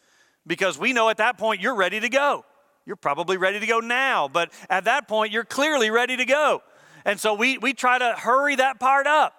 because 0.48 0.78
we 0.78 0.94
know 0.94 1.10
at 1.10 1.18
that 1.18 1.38
point 1.38 1.62
you're 1.62 1.76
ready 1.76 2.00
to 2.00 2.10
go. 2.10 2.46
You're 2.90 2.96
probably 2.96 3.38
ready 3.38 3.60
to 3.60 3.68
go 3.68 3.82
now, 3.82 4.28
but 4.28 4.52
at 4.68 4.86
that 4.86 5.08
point 5.08 5.32
you're 5.32 5.44
clearly 5.44 5.92
ready 5.92 6.18
to 6.18 6.26
go. 6.26 6.64
And 7.06 7.20
so 7.20 7.36
we, 7.36 7.60
we 7.60 7.74
try 7.74 8.00
to 8.00 8.16
hurry 8.18 8.56
that 8.56 8.80
part 8.80 9.06
up. 9.06 9.36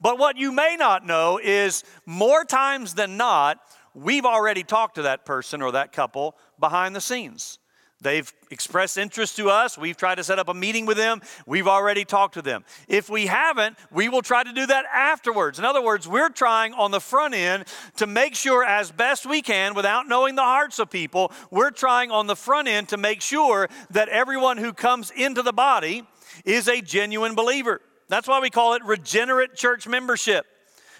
But 0.00 0.18
what 0.20 0.36
you 0.36 0.52
may 0.52 0.76
not 0.78 1.04
know 1.04 1.40
is 1.42 1.82
more 2.06 2.44
times 2.44 2.94
than 2.94 3.16
not, 3.16 3.58
we've 3.92 4.24
already 4.24 4.62
talked 4.62 4.94
to 4.94 5.02
that 5.02 5.26
person 5.26 5.62
or 5.62 5.72
that 5.72 5.90
couple 5.90 6.36
behind 6.60 6.94
the 6.94 7.00
scenes. 7.00 7.58
They've 8.00 8.30
expressed 8.50 8.98
interest 8.98 9.36
to 9.36 9.48
us. 9.48 9.78
We've 9.78 9.96
tried 9.96 10.16
to 10.16 10.24
set 10.24 10.38
up 10.38 10.48
a 10.48 10.54
meeting 10.54 10.84
with 10.84 10.98
them. 10.98 11.22
We've 11.46 11.66
already 11.66 12.04
talked 12.04 12.34
to 12.34 12.42
them. 12.42 12.64
If 12.88 13.08
we 13.08 13.26
haven't, 13.26 13.78
we 13.90 14.08
will 14.08 14.20
try 14.20 14.42
to 14.42 14.52
do 14.52 14.66
that 14.66 14.84
afterwards. 14.92 15.58
In 15.58 15.64
other 15.64 15.82
words, 15.82 16.06
we're 16.06 16.28
trying 16.28 16.74
on 16.74 16.90
the 16.90 17.00
front 17.00 17.34
end 17.34 17.64
to 17.96 18.06
make 18.06 18.34
sure, 18.34 18.62
as 18.62 18.90
best 18.90 19.24
we 19.24 19.40
can, 19.40 19.74
without 19.74 20.06
knowing 20.06 20.34
the 20.34 20.42
hearts 20.42 20.78
of 20.78 20.90
people, 20.90 21.32
we're 21.50 21.70
trying 21.70 22.10
on 22.10 22.26
the 22.26 22.36
front 22.36 22.68
end 22.68 22.90
to 22.90 22.98
make 22.98 23.22
sure 23.22 23.68
that 23.90 24.10
everyone 24.10 24.58
who 24.58 24.74
comes 24.74 25.10
into 25.10 25.42
the 25.42 25.52
body 25.52 26.06
is 26.44 26.68
a 26.68 26.82
genuine 26.82 27.34
believer. 27.34 27.80
That's 28.08 28.28
why 28.28 28.40
we 28.40 28.50
call 28.50 28.74
it 28.74 28.84
regenerate 28.84 29.54
church 29.54 29.88
membership. 29.88 30.46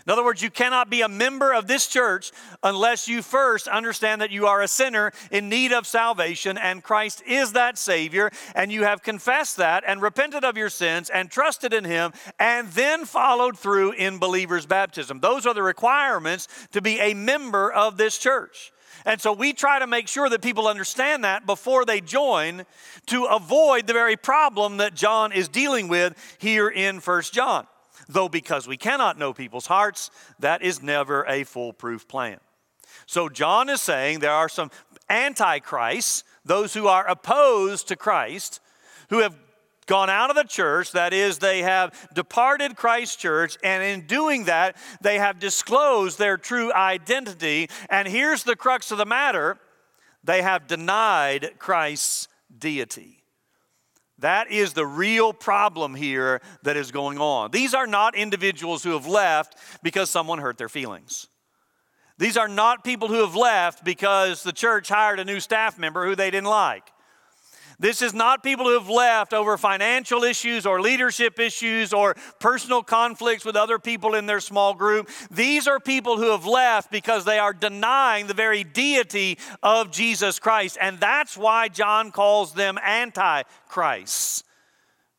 In 0.07 0.13
other 0.13 0.25
words, 0.25 0.41
you 0.41 0.51
cannot 0.51 0.89
be 0.89 1.03
a 1.03 1.09
member 1.09 1.53
of 1.53 1.67
this 1.67 1.89
church 1.89 2.31
unless 2.63 3.09
you 3.09 3.23
first 3.23 3.67
understand 3.67 4.21
that 4.21 4.31
you 4.31 4.47
are 4.47 4.63
a 4.63 4.69
sinner 4.69 5.11
in 5.33 5.49
need 5.49 5.73
of 5.73 5.85
salvation 5.85 6.57
and 6.57 6.83
Christ 6.83 7.25
is 7.27 7.53
that 7.53 7.77
Savior, 7.77 8.31
and 8.55 8.71
you 8.71 8.85
have 8.85 9.03
confessed 9.03 9.57
that 9.57 9.83
and 9.85 10.01
repented 10.01 10.45
of 10.45 10.57
your 10.57 10.71
sins 10.71 11.11
and 11.11 11.29
trusted 11.29 11.73
in 11.73 11.85
Him, 11.85 12.13
and 12.39 12.69
then 12.69 13.05
followed 13.05 13.59
through 13.59 13.93
in 13.93 14.19
believer's 14.19 14.65
baptism. 14.65 15.19
Those 15.19 15.45
are 15.45 15.55
the 15.55 15.63
requirements 15.63 16.47
to 16.71 16.81
be 16.81 17.01
a 17.01 17.13
member 17.13 17.73
of 17.73 17.97
this 17.97 18.17
church. 18.17 18.73
And 19.05 19.21
so 19.21 19.33
we 19.33 19.53
try 19.53 19.81
to 19.81 19.89
make 19.89 20.07
sure 20.07 20.29
that 20.29 20.41
people 20.41 20.69
understand 20.69 21.25
that 21.25 21.47
before 21.47 21.85
they 21.85 22.01
join 22.01 22.65
to 23.07 23.25
avoid 23.25 23.89
the 23.89 23.93
very 23.93 24.17
problem 24.17 24.77
that 24.77 24.95
John 24.95 25.33
is 25.33 25.49
dealing 25.49 25.89
with 25.89 26.15
here 26.39 26.69
in 26.69 27.01
First 27.01 27.35
John. 27.35 27.67
Though, 28.09 28.29
because 28.29 28.69
we 28.69 28.77
cannot 28.77 29.19
know 29.19 29.33
people's 29.33 29.67
hearts, 29.67 30.11
that 30.39 30.63
is 30.63 30.83
never 30.83 31.25
a 31.25 31.45
foolproof 31.45 32.07
plan. 32.07 32.39
So, 33.07 33.29
John 33.29 33.69
is 33.69 33.81
saying 33.81 34.21
there 34.21 34.33
are 34.33 34.49
some 34.49 34.71
antichrists, 35.09 36.25
those 36.45 36.73
who 36.75 36.87
are 36.87 37.07
opposed 37.07 37.89
to 37.89 37.97
Christ, 37.97 38.61
who 39.11 39.19
have 39.19 39.37
gone 39.87 40.11
out 40.11 40.31
of 40.31 40.37
the 40.37 40.45
church, 40.45 40.93
that 40.93 41.13
is, 41.13 41.39
they 41.39 41.63
have 41.63 42.09
departed 42.13 42.77
Christ's 42.77 43.17
church, 43.17 43.57
and 43.63 43.83
in 43.83 44.07
doing 44.07 44.45
that, 44.45 44.77
they 45.01 45.19
have 45.19 45.39
disclosed 45.39 46.19
their 46.19 46.37
true 46.37 46.73
identity. 46.73 47.69
And 47.89 48.09
here's 48.09 48.43
the 48.43 48.57
crux 48.57 48.91
of 48.91 48.99
the 48.99 49.07
matter 49.07 49.59
they 50.25 50.43
have 50.43 50.67
denied 50.67 51.53
Christ's 51.59 52.27
deity. 52.59 53.23
That 54.21 54.51
is 54.51 54.73
the 54.73 54.87
real 54.87 55.33
problem 55.33 55.95
here 55.95 56.41
that 56.63 56.77
is 56.77 56.91
going 56.91 57.19
on. 57.19 57.51
These 57.51 57.75
are 57.75 57.87
not 57.87 58.15
individuals 58.15 58.83
who 58.83 58.93
have 58.93 59.07
left 59.07 59.57
because 59.83 60.09
someone 60.11 60.39
hurt 60.39 60.57
their 60.57 60.71
feelings. 60.71 61.29
These 62.19 62.39
are 62.39 62.49
not 62.49 62.83
people 62.83 63.09
who 63.09 63.21
have 63.21 63.37
left 63.37 63.85
because 63.85 64.43
the 64.43 64.53
church 64.53 64.89
hired 64.89 65.21
a 65.21 65.25
new 65.25 65.39
staff 65.39 65.79
member 65.79 66.07
who 66.07 66.15
they 66.15 66.31
didn't 66.31 66.49
like. 66.49 66.85
This 67.79 68.01
is 68.01 68.15
not 68.15 68.43
people 68.43 68.67
who 68.67 68.79
have 68.79 68.89
left 68.89 69.35
over 69.35 69.59
financial 69.59 70.25
issues 70.25 70.65
or 70.65 70.81
leadership 70.81 71.39
issues 71.39 71.93
or 71.93 72.15
personal 72.41 72.83
conflicts 72.83 73.45
with 73.45 73.55
other 73.55 73.79
people 73.79 74.15
in 74.15 74.25
their 74.25 74.41
small 74.41 74.73
group. 74.73 75.11
These 75.31 75.69
are 75.69 75.79
people 75.79 76.17
who 76.17 76.31
have 76.31 76.47
left 76.47 76.91
because 76.91 77.25
they 77.25 77.39
are 77.39 77.53
denying 77.53 78.27
the 78.27 78.35
very 78.35 78.65
deity 78.65 79.39
of 79.63 79.91
Jesus 79.91 80.39
Christ. 80.39 80.79
And 80.81 80.99
that's 80.99 81.37
why 81.37 81.69
John 81.69 82.13
calls 82.13 82.55
them 82.55 82.79
antichrists. 82.83 84.43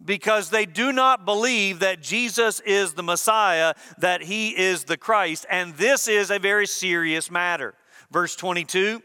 Because 0.03 0.51
they 0.51 0.65
do 0.67 0.91
not 0.91 1.25
believe 1.25 1.79
that 1.79 2.01
Jesus 2.01 2.59
is 2.59 2.93
the 2.93 3.03
Messiah, 3.03 3.73
that 3.97 4.21
he 4.23 4.49
is 4.49 4.83
the 4.83 4.97
Christ. 4.97 5.45
And 5.49 5.73
this 5.75 6.07
is 6.07 6.29
a 6.29 6.37
very 6.37 6.67
serious 6.67 7.31
matter. 7.31 7.73
Verse 8.11 8.35
22 8.35 9.01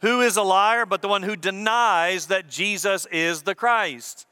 who 0.00 0.20
is 0.20 0.36
a 0.36 0.42
liar 0.42 0.86
but 0.86 1.02
the 1.02 1.08
one 1.08 1.22
who 1.22 1.36
denies 1.36 2.26
that 2.26 2.48
Jesus 2.48 3.06
is 3.10 3.42
the 3.42 3.54
Christ? 3.54 4.26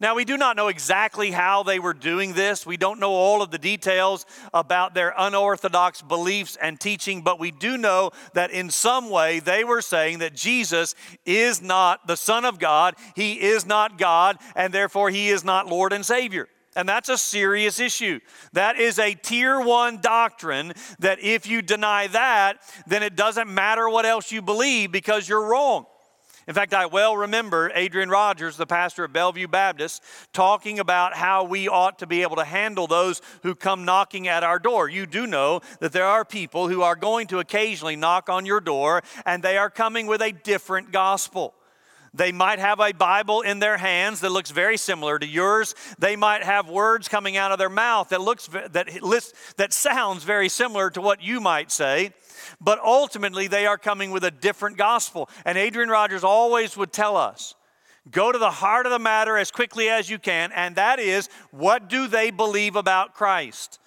Now, 0.00 0.16
we 0.16 0.24
do 0.24 0.36
not 0.36 0.56
know 0.56 0.68
exactly 0.68 1.30
how 1.30 1.62
they 1.62 1.78
were 1.78 1.94
doing 1.94 2.32
this. 2.32 2.66
We 2.66 2.76
don't 2.76 2.98
know 2.98 3.12
all 3.12 3.42
of 3.42 3.50
the 3.50 3.58
details 3.58 4.26
about 4.52 4.92
their 4.92 5.14
unorthodox 5.16 6.02
beliefs 6.02 6.56
and 6.60 6.80
teaching, 6.80 7.22
but 7.22 7.38
we 7.38 7.52
do 7.52 7.78
know 7.78 8.10
that 8.34 8.50
in 8.50 8.70
some 8.70 9.08
way 9.08 9.38
they 9.38 9.62
were 9.62 9.80
saying 9.80 10.18
that 10.18 10.34
Jesus 10.34 10.94
is 11.24 11.62
not 11.62 12.06
the 12.06 12.16
Son 12.16 12.44
of 12.44 12.58
God, 12.58 12.96
He 13.14 13.40
is 13.40 13.66
not 13.66 13.96
God, 13.96 14.38
and 14.56 14.74
therefore 14.74 15.10
He 15.10 15.28
is 15.28 15.44
not 15.44 15.68
Lord 15.68 15.92
and 15.92 16.04
Savior. 16.04 16.48
And 16.76 16.88
that's 16.88 17.08
a 17.08 17.18
serious 17.18 17.78
issue. 17.78 18.20
That 18.52 18.78
is 18.78 18.98
a 18.98 19.14
tier 19.14 19.60
one 19.60 20.00
doctrine 20.00 20.72
that 20.98 21.20
if 21.20 21.46
you 21.46 21.62
deny 21.62 22.08
that, 22.08 22.58
then 22.86 23.02
it 23.02 23.16
doesn't 23.16 23.52
matter 23.52 23.88
what 23.88 24.06
else 24.06 24.32
you 24.32 24.42
believe 24.42 24.90
because 24.90 25.28
you're 25.28 25.46
wrong. 25.46 25.86
In 26.46 26.52
fact, 26.52 26.74
I 26.74 26.86
well 26.86 27.16
remember 27.16 27.72
Adrian 27.74 28.10
Rogers, 28.10 28.56
the 28.56 28.66
pastor 28.66 29.04
of 29.04 29.12
Bellevue 29.12 29.48
Baptist, 29.48 30.02
talking 30.32 30.78
about 30.78 31.14
how 31.14 31.44
we 31.44 31.68
ought 31.68 32.00
to 32.00 32.06
be 32.06 32.22
able 32.22 32.36
to 32.36 32.44
handle 32.44 32.86
those 32.86 33.22
who 33.42 33.54
come 33.54 33.84
knocking 33.84 34.28
at 34.28 34.44
our 34.44 34.58
door. 34.58 34.88
You 34.88 35.06
do 35.06 35.26
know 35.26 35.60
that 35.80 35.92
there 35.92 36.06
are 36.06 36.24
people 36.24 36.68
who 36.68 36.82
are 36.82 36.96
going 36.96 37.28
to 37.28 37.38
occasionally 37.38 37.96
knock 37.96 38.28
on 38.28 38.44
your 38.44 38.60
door, 38.60 39.02
and 39.24 39.42
they 39.42 39.56
are 39.56 39.70
coming 39.70 40.06
with 40.06 40.20
a 40.20 40.32
different 40.32 40.92
gospel. 40.92 41.54
They 42.14 42.30
might 42.30 42.60
have 42.60 42.78
a 42.78 42.92
Bible 42.92 43.40
in 43.40 43.58
their 43.58 43.76
hands 43.76 44.20
that 44.20 44.30
looks 44.30 44.52
very 44.52 44.76
similar 44.76 45.18
to 45.18 45.26
yours. 45.26 45.74
They 45.98 46.14
might 46.14 46.44
have 46.44 46.68
words 46.68 47.08
coming 47.08 47.36
out 47.36 47.50
of 47.50 47.58
their 47.58 47.68
mouth 47.68 48.10
that 48.10 48.20
looks 48.20 48.46
that 48.46 49.02
list, 49.02 49.34
that 49.56 49.72
sounds 49.72 50.22
very 50.22 50.48
similar 50.48 50.90
to 50.90 51.00
what 51.00 51.22
you 51.22 51.40
might 51.40 51.72
say. 51.72 52.12
But 52.60 52.78
ultimately 52.78 53.48
they 53.48 53.66
are 53.66 53.76
coming 53.76 54.12
with 54.12 54.22
a 54.22 54.30
different 54.30 54.76
gospel. 54.76 55.28
And 55.44 55.58
Adrian 55.58 55.88
Rogers 55.88 56.22
always 56.22 56.76
would 56.76 56.92
tell 56.92 57.16
us, 57.16 57.56
go 58.12 58.30
to 58.30 58.38
the 58.38 58.50
heart 58.50 58.86
of 58.86 58.92
the 58.92 58.98
matter 59.00 59.36
as 59.36 59.50
quickly 59.50 59.88
as 59.88 60.08
you 60.08 60.20
can, 60.20 60.52
and 60.52 60.76
that 60.76 61.00
is 61.00 61.28
what 61.50 61.88
do 61.88 62.06
they 62.06 62.30
believe 62.30 62.76
about 62.76 63.14
Christ? 63.14 63.80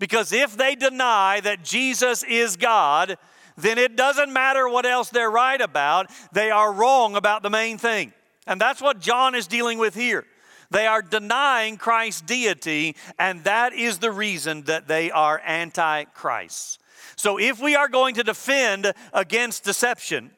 Because 0.00 0.32
if 0.32 0.56
they 0.56 0.74
deny 0.74 1.38
that 1.40 1.62
Jesus 1.62 2.24
is 2.24 2.56
God, 2.56 3.18
then 3.56 3.78
it 3.78 3.96
doesn't 3.96 4.32
matter 4.32 4.68
what 4.68 4.86
else 4.86 5.10
they're 5.10 5.30
right 5.30 5.60
about. 5.60 6.10
They 6.32 6.50
are 6.50 6.72
wrong 6.72 7.16
about 7.16 7.42
the 7.42 7.50
main 7.50 7.78
thing. 7.78 8.12
And 8.46 8.60
that's 8.60 8.80
what 8.80 9.00
John 9.00 9.34
is 9.34 9.46
dealing 9.46 9.78
with 9.78 9.94
here. 9.94 10.24
They 10.70 10.86
are 10.86 11.02
denying 11.02 11.76
Christ's 11.76 12.22
deity, 12.22 12.96
and 13.18 13.44
that 13.44 13.74
is 13.74 13.98
the 13.98 14.10
reason 14.10 14.62
that 14.62 14.88
they 14.88 15.10
are 15.10 15.40
anti-Christ. 15.44 16.78
So 17.16 17.38
if 17.38 17.60
we 17.60 17.76
are 17.76 17.88
going 17.88 18.14
to 18.14 18.22
defend 18.22 18.92
against 19.12 19.64
deception, 19.64 20.30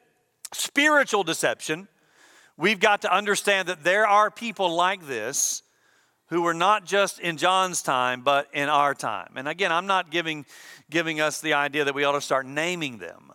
spiritual 0.51 1.23
deception, 1.23 1.87
we've 2.57 2.81
got 2.81 3.01
to 3.03 3.15
understand 3.15 3.69
that 3.69 3.85
there 3.85 4.05
are 4.05 4.29
people 4.29 4.75
like 4.75 5.07
this 5.07 5.63
who 6.29 6.41
were 6.41 6.53
not 6.53 6.85
just 6.85 7.19
in 7.19 7.37
John's 7.37 7.81
time, 7.81 8.21
but 8.21 8.47
in 8.51 8.67
our 8.67 8.93
time. 8.93 9.33
And 9.35 9.47
again, 9.47 9.71
I'm 9.71 9.87
not 9.87 10.11
giving 10.11 10.45
giving 10.89 11.19
us 11.19 11.41
the 11.41 11.53
idea 11.53 11.83
that 11.85 11.95
we 11.95 12.03
ought 12.03 12.13
to 12.13 12.21
start 12.21 12.45
naming 12.45 12.97
them. 12.97 13.31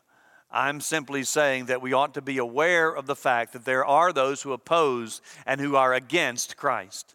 I'm 0.51 0.81
simply 0.81 1.23
saying 1.23 1.67
that 1.67 1.81
we 1.81 1.93
ought 1.93 2.15
to 2.15 2.23
be 2.23 2.39
aware 2.39 2.91
of 2.91 3.07
the 3.07 3.15
fact 3.15 3.53
that 3.53 3.65
there 3.65 3.85
are 3.85 4.13
those 4.13 4.43
who 4.43 4.53
oppose 4.53 5.21
and 5.47 5.61
who 5.61 5.77
are 5.77 5.95
against 5.95 6.57
Christ. 6.57 7.15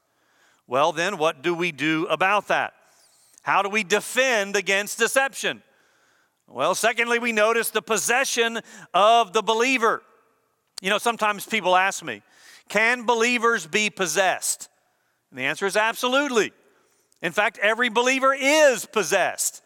Well, 0.67 0.93
then, 0.93 1.17
what 1.17 1.41
do 1.41 1.54
we 1.54 1.71
do 1.71 2.06
about 2.08 2.48
that? 2.48 2.74
How 3.43 3.62
do 3.62 3.69
we 3.69 3.84
defend 3.84 4.56
against 4.56 4.98
deception? 4.98 5.62
Well, 6.48 6.76
secondly, 6.76 7.19
we 7.19 7.34
notice 7.34 7.69
the 7.71 7.82
possession 7.82 8.60
of 8.93 9.34
the 9.34 9.41
believer. 9.41 10.02
You 10.82 10.89
know, 10.89 10.98
sometimes 10.98 11.45
people 11.45 11.76
ask 11.76 12.04
me, 12.04 12.21
can 12.69 13.06
believers 13.06 13.67
be 13.67 13.89
possessed? 13.89 14.69
And 15.30 15.39
the 15.39 15.43
answer 15.43 15.65
is 15.65 15.76
absolutely. 15.76 16.54
In 17.21 17.32
fact, 17.32 17.60
every 17.60 17.89
believer 17.89 18.34
is 18.34 18.86
possessed 18.86 19.62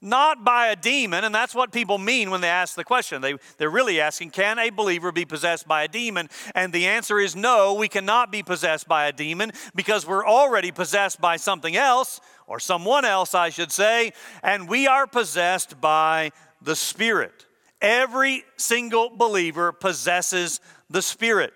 not 0.00 0.44
by 0.44 0.68
a 0.68 0.76
demon, 0.76 1.24
and 1.24 1.34
that's 1.34 1.54
what 1.54 1.72
people 1.72 1.98
mean 1.98 2.30
when 2.30 2.40
they 2.40 2.48
ask 2.48 2.76
the 2.76 2.84
question. 2.84 3.20
They, 3.20 3.34
they're 3.56 3.70
really 3.70 4.00
asking, 4.00 4.30
can 4.30 4.58
a 4.58 4.70
believer 4.70 5.10
be 5.10 5.24
possessed 5.24 5.66
by 5.66 5.84
a 5.84 5.88
demon? 5.88 6.28
And 6.54 6.72
the 6.72 6.86
answer 6.86 7.18
is 7.18 7.34
no, 7.34 7.74
we 7.74 7.88
cannot 7.88 8.30
be 8.30 8.42
possessed 8.42 8.86
by 8.86 9.06
a 9.06 9.12
demon 9.12 9.52
because 9.74 10.06
we're 10.06 10.26
already 10.26 10.70
possessed 10.70 11.20
by 11.20 11.36
something 11.36 11.76
else, 11.76 12.20
or 12.46 12.58
someone 12.58 13.04
else, 13.04 13.34
I 13.34 13.50
should 13.50 13.72
say, 13.72 14.12
and 14.42 14.68
we 14.68 14.86
are 14.86 15.06
possessed 15.06 15.80
by 15.80 16.32
the 16.62 16.76
Spirit. 16.76 17.46
Every 17.80 18.44
single 18.56 19.10
believer 19.10 19.72
possesses 19.72 20.60
the 20.88 21.02
Spirit. 21.02 21.52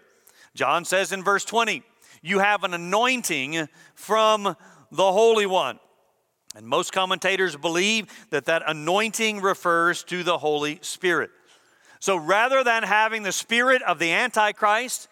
John 0.54 0.84
says 0.84 1.12
in 1.12 1.24
verse 1.24 1.44
20, 1.44 1.82
you 2.22 2.38
have 2.38 2.62
an 2.62 2.74
anointing 2.74 3.68
from 3.94 4.56
the 4.90 5.12
Holy 5.12 5.46
One. 5.46 5.78
And 6.54 6.66
most 6.66 6.92
commentators 6.92 7.56
believe 7.56 8.06
that 8.30 8.44
that 8.46 8.62
anointing 8.66 9.40
refers 9.40 10.04
to 10.04 10.22
the 10.22 10.38
Holy 10.38 10.78
Spirit. 10.82 11.30
So 11.98 12.16
rather 12.16 12.64
than 12.64 12.82
having 12.82 13.22
the 13.22 13.32
spirit 13.32 13.80
of 13.82 13.98
the 13.98 14.12
Antichrist, 14.12 15.08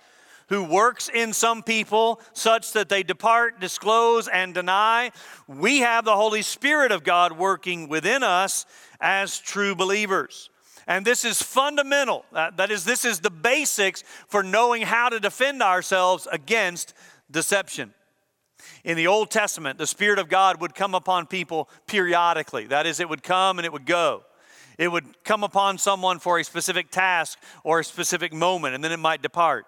who 0.48 0.64
works 0.64 1.08
in 1.08 1.32
some 1.32 1.62
people 1.62 2.20
such 2.32 2.72
that 2.72 2.88
they 2.88 3.04
depart, 3.04 3.60
disclose, 3.60 4.26
and 4.26 4.52
deny, 4.52 5.12
we 5.46 5.78
have 5.78 6.04
the 6.04 6.16
Holy 6.16 6.42
Spirit 6.42 6.90
of 6.90 7.04
God 7.04 7.38
working 7.38 7.88
within 7.88 8.24
us 8.24 8.66
as 9.00 9.38
true 9.38 9.76
believers. 9.76 10.50
And 10.88 11.06
this 11.06 11.24
is 11.24 11.40
fundamental. 11.40 12.24
Uh, 12.32 12.50
that 12.56 12.72
is, 12.72 12.84
this 12.84 13.04
is 13.04 13.20
the 13.20 13.30
basics 13.30 14.02
for 14.26 14.42
knowing 14.42 14.82
how 14.82 15.08
to 15.08 15.20
defend 15.20 15.62
ourselves 15.62 16.26
against 16.32 16.94
deception. 17.30 17.94
In 18.84 18.96
the 18.96 19.06
Old 19.06 19.30
Testament, 19.30 19.78
the 19.78 19.86
Spirit 19.86 20.18
of 20.18 20.28
God 20.28 20.60
would 20.60 20.74
come 20.74 20.94
upon 20.94 21.26
people 21.26 21.68
periodically. 21.86 22.66
That 22.66 22.86
is, 22.86 23.00
it 23.00 23.08
would 23.08 23.22
come 23.22 23.58
and 23.58 23.66
it 23.66 23.72
would 23.72 23.86
go. 23.86 24.24
It 24.78 24.88
would 24.88 25.22
come 25.24 25.44
upon 25.44 25.78
someone 25.78 26.18
for 26.18 26.38
a 26.38 26.44
specific 26.44 26.90
task 26.90 27.38
or 27.64 27.80
a 27.80 27.84
specific 27.84 28.32
moment, 28.32 28.74
and 28.74 28.82
then 28.82 28.92
it 28.92 28.98
might 28.98 29.22
depart. 29.22 29.66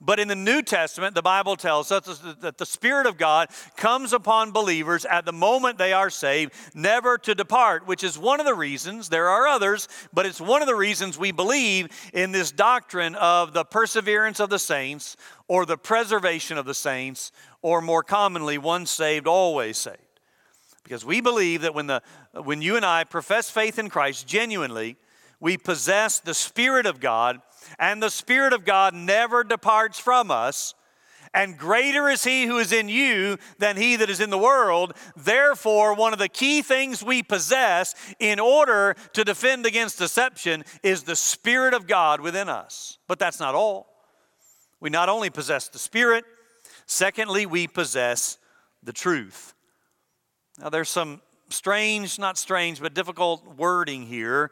But 0.00 0.20
in 0.20 0.28
the 0.28 0.36
New 0.36 0.62
Testament, 0.62 1.14
the 1.14 1.22
Bible 1.22 1.56
tells 1.56 1.90
us 1.90 2.20
that 2.40 2.58
the 2.58 2.66
Spirit 2.66 3.06
of 3.06 3.18
God 3.18 3.48
comes 3.76 4.12
upon 4.12 4.52
believers 4.52 5.04
at 5.04 5.24
the 5.24 5.32
moment 5.32 5.78
they 5.78 5.92
are 5.92 6.10
saved, 6.10 6.52
never 6.74 7.18
to 7.18 7.34
depart, 7.34 7.86
which 7.86 8.04
is 8.04 8.18
one 8.18 8.40
of 8.40 8.46
the 8.46 8.54
reasons, 8.54 9.08
there 9.08 9.28
are 9.28 9.46
others, 9.46 9.88
but 10.12 10.26
it's 10.26 10.40
one 10.40 10.62
of 10.62 10.68
the 10.68 10.74
reasons 10.74 11.18
we 11.18 11.32
believe 11.32 11.88
in 12.12 12.32
this 12.32 12.52
doctrine 12.52 13.14
of 13.16 13.52
the 13.52 13.64
perseverance 13.64 14.40
of 14.40 14.50
the 14.50 14.58
saints 14.58 15.16
or 15.48 15.66
the 15.66 15.78
preservation 15.78 16.58
of 16.58 16.66
the 16.66 16.74
saints 16.74 17.32
or 17.62 17.80
more 17.80 18.02
commonly, 18.02 18.58
once 18.58 18.90
saved, 18.90 19.26
always 19.26 19.76
saved. 19.76 19.98
Because 20.82 21.04
we 21.04 21.20
believe 21.20 21.62
that 21.62 21.74
when, 21.74 21.86
the, 21.86 22.02
when 22.32 22.62
you 22.62 22.76
and 22.76 22.84
I 22.84 23.04
profess 23.04 23.50
faith 23.50 23.78
in 23.78 23.88
Christ 23.88 24.26
genuinely, 24.26 24.96
we 25.38 25.56
possess 25.56 26.20
the 26.20 26.34
Spirit 26.34 26.86
of 26.86 27.00
God, 27.00 27.40
and 27.78 28.02
the 28.02 28.10
Spirit 28.10 28.52
of 28.52 28.64
God 28.64 28.94
never 28.94 29.44
departs 29.44 29.98
from 29.98 30.30
us. 30.30 30.74
And 31.32 31.56
greater 31.56 32.08
is 32.08 32.24
He 32.24 32.46
who 32.46 32.58
is 32.58 32.72
in 32.72 32.88
you 32.88 33.36
than 33.58 33.76
He 33.76 33.96
that 33.96 34.10
is 34.10 34.20
in 34.20 34.30
the 34.30 34.38
world. 34.38 34.94
Therefore, 35.16 35.94
one 35.94 36.12
of 36.12 36.18
the 36.18 36.28
key 36.28 36.60
things 36.60 37.04
we 37.04 37.22
possess 37.22 37.94
in 38.18 38.40
order 38.40 38.96
to 39.12 39.22
defend 39.22 39.64
against 39.64 39.98
deception 39.98 40.64
is 40.82 41.04
the 41.04 41.14
Spirit 41.14 41.72
of 41.72 41.86
God 41.86 42.20
within 42.20 42.48
us. 42.48 42.98
But 43.06 43.20
that's 43.20 43.38
not 43.38 43.54
all. 43.54 43.86
We 44.80 44.90
not 44.90 45.08
only 45.08 45.30
possess 45.30 45.68
the 45.68 45.78
Spirit, 45.78 46.24
Secondly, 46.90 47.46
we 47.46 47.68
possess 47.68 48.36
the 48.82 48.92
truth. 48.92 49.54
Now, 50.58 50.70
there's 50.70 50.88
some 50.88 51.20
strange, 51.48 52.18
not 52.18 52.36
strange, 52.36 52.80
but 52.80 52.94
difficult 52.94 53.46
wording 53.56 54.06
here. 54.06 54.50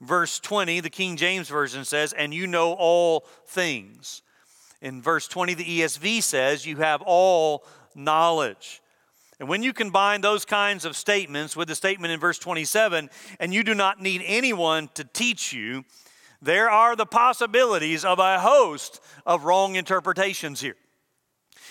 Verse 0.00 0.40
20, 0.40 0.80
the 0.80 0.90
King 0.90 1.16
James 1.16 1.48
Version 1.48 1.84
says, 1.84 2.12
and 2.12 2.32
you 2.32 2.46
know 2.46 2.72
all 2.72 3.26
things. 3.46 4.22
In 4.80 5.02
verse 5.02 5.28
20, 5.28 5.54
the 5.54 5.80
ESV 5.80 6.22
says, 6.22 6.64
you 6.64 6.76
have 6.76 7.02
all 7.02 7.64
knowledge. 7.94 8.80
And 9.38 9.48
when 9.48 9.62
you 9.62 9.72
combine 9.72 10.20
those 10.20 10.44
kinds 10.44 10.84
of 10.84 10.96
statements 10.96 11.56
with 11.56 11.68
the 11.68 11.74
statement 11.74 12.12
in 12.12 12.20
verse 12.20 12.38
27, 12.38 13.10
and 13.38 13.54
you 13.54 13.62
do 13.62 13.74
not 13.74 14.00
need 14.00 14.22
anyone 14.24 14.88
to 14.94 15.04
teach 15.04 15.52
you, 15.52 15.84
there 16.42 16.70
are 16.70 16.96
the 16.96 17.06
possibilities 17.06 18.04
of 18.04 18.18
a 18.18 18.40
host 18.40 19.00
of 19.26 19.44
wrong 19.44 19.76
interpretations 19.76 20.60
here. 20.60 20.76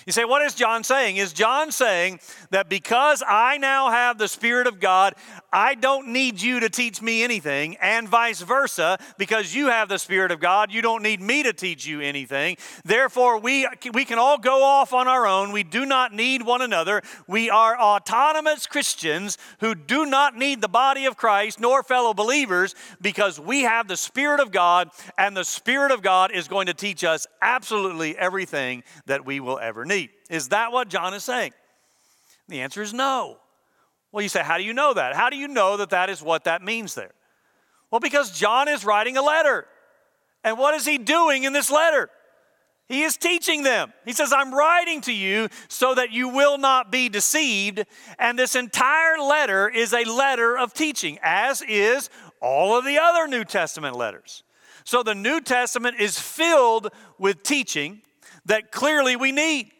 You 0.09 0.13
say, 0.13 0.25
what 0.25 0.41
is 0.41 0.55
John 0.55 0.83
saying? 0.83 1.17
Is 1.17 1.33
John 1.33 1.71
saying 1.71 2.19
that 2.49 2.67
because 2.67 3.21
I 3.27 3.59
now 3.59 3.91
have 3.91 4.17
the 4.17 4.27
Spirit 4.27 4.65
of 4.65 4.79
God, 4.79 5.13
I 5.53 5.75
don't 5.75 6.07
need 6.07 6.41
you 6.41 6.61
to 6.61 6.69
teach 6.69 6.99
me 6.99 7.23
anything, 7.23 7.77
and 7.77 8.09
vice 8.09 8.41
versa, 8.41 8.97
because 9.19 9.53
you 9.53 9.67
have 9.67 9.87
the 9.87 9.99
Spirit 9.99 10.31
of 10.31 10.39
God, 10.39 10.71
you 10.73 10.81
don't 10.81 11.03
need 11.03 11.21
me 11.21 11.43
to 11.43 11.53
teach 11.53 11.85
you 11.85 12.01
anything. 12.01 12.57
Therefore, 12.83 13.37
we, 13.37 13.67
we 13.93 14.03
can 14.03 14.17
all 14.17 14.39
go 14.39 14.63
off 14.63 14.93
on 14.93 15.07
our 15.07 15.27
own. 15.27 15.51
We 15.51 15.61
do 15.61 15.85
not 15.85 16.11
need 16.11 16.41
one 16.41 16.63
another. 16.63 17.03
We 17.27 17.51
are 17.51 17.79
autonomous 17.79 18.65
Christians 18.65 19.37
who 19.59 19.75
do 19.75 20.07
not 20.07 20.35
need 20.35 20.61
the 20.61 20.67
body 20.67 21.05
of 21.05 21.17
Christ 21.17 21.59
nor 21.59 21.83
fellow 21.83 22.15
believers 22.15 22.73
because 22.99 23.39
we 23.39 23.61
have 23.61 23.87
the 23.87 23.95
Spirit 23.95 24.39
of 24.39 24.51
God, 24.51 24.89
and 25.19 25.37
the 25.37 25.45
Spirit 25.45 25.91
of 25.91 26.01
God 26.01 26.31
is 26.31 26.47
going 26.47 26.65
to 26.65 26.73
teach 26.73 27.03
us 27.03 27.27
absolutely 27.43 28.17
everything 28.17 28.81
that 29.05 29.23
we 29.23 29.39
will 29.39 29.59
ever 29.59 29.85
need. 29.85 29.98
Is 30.29 30.49
that 30.49 30.71
what 30.71 30.89
John 30.89 31.13
is 31.13 31.23
saying? 31.23 31.53
The 32.47 32.61
answer 32.61 32.81
is 32.81 32.93
no. 32.93 33.37
Well, 34.11 34.23
you 34.23 34.29
say, 34.29 34.41
how 34.41 34.57
do 34.57 34.63
you 34.63 34.73
know 34.73 34.93
that? 34.93 35.15
How 35.15 35.29
do 35.29 35.37
you 35.37 35.47
know 35.47 35.77
that 35.77 35.91
that 35.91 36.09
is 36.09 36.21
what 36.21 36.45
that 36.45 36.61
means 36.63 36.95
there? 36.95 37.11
Well, 37.91 37.99
because 37.99 38.31
John 38.31 38.67
is 38.67 38.85
writing 38.85 39.17
a 39.17 39.21
letter. 39.21 39.65
And 40.43 40.57
what 40.57 40.73
is 40.75 40.85
he 40.85 40.97
doing 40.97 41.43
in 41.43 41.53
this 41.53 41.69
letter? 41.69 42.09
He 42.87 43.03
is 43.03 43.17
teaching 43.17 43.61
them. 43.61 43.93
He 44.03 44.13
says, 44.13 44.33
I'm 44.33 44.53
writing 44.53 45.01
to 45.01 45.13
you 45.13 45.49
so 45.67 45.93
that 45.93 46.11
you 46.11 46.29
will 46.29 46.57
not 46.57 46.91
be 46.91 47.07
deceived. 47.07 47.85
And 48.17 48.37
this 48.37 48.55
entire 48.55 49.19
letter 49.19 49.69
is 49.69 49.93
a 49.93 50.05
letter 50.05 50.57
of 50.57 50.73
teaching, 50.73 51.19
as 51.21 51.61
is 51.61 52.09
all 52.41 52.77
of 52.77 52.85
the 52.85 52.97
other 52.97 53.27
New 53.27 53.43
Testament 53.43 53.95
letters. 53.95 54.43
So 54.85 55.03
the 55.03 55.13
New 55.13 55.39
Testament 55.39 55.99
is 55.99 56.19
filled 56.19 56.89
with 57.19 57.43
teaching 57.43 58.01
that 58.45 58.71
clearly 58.71 59.15
we 59.15 59.31
need. 59.31 59.71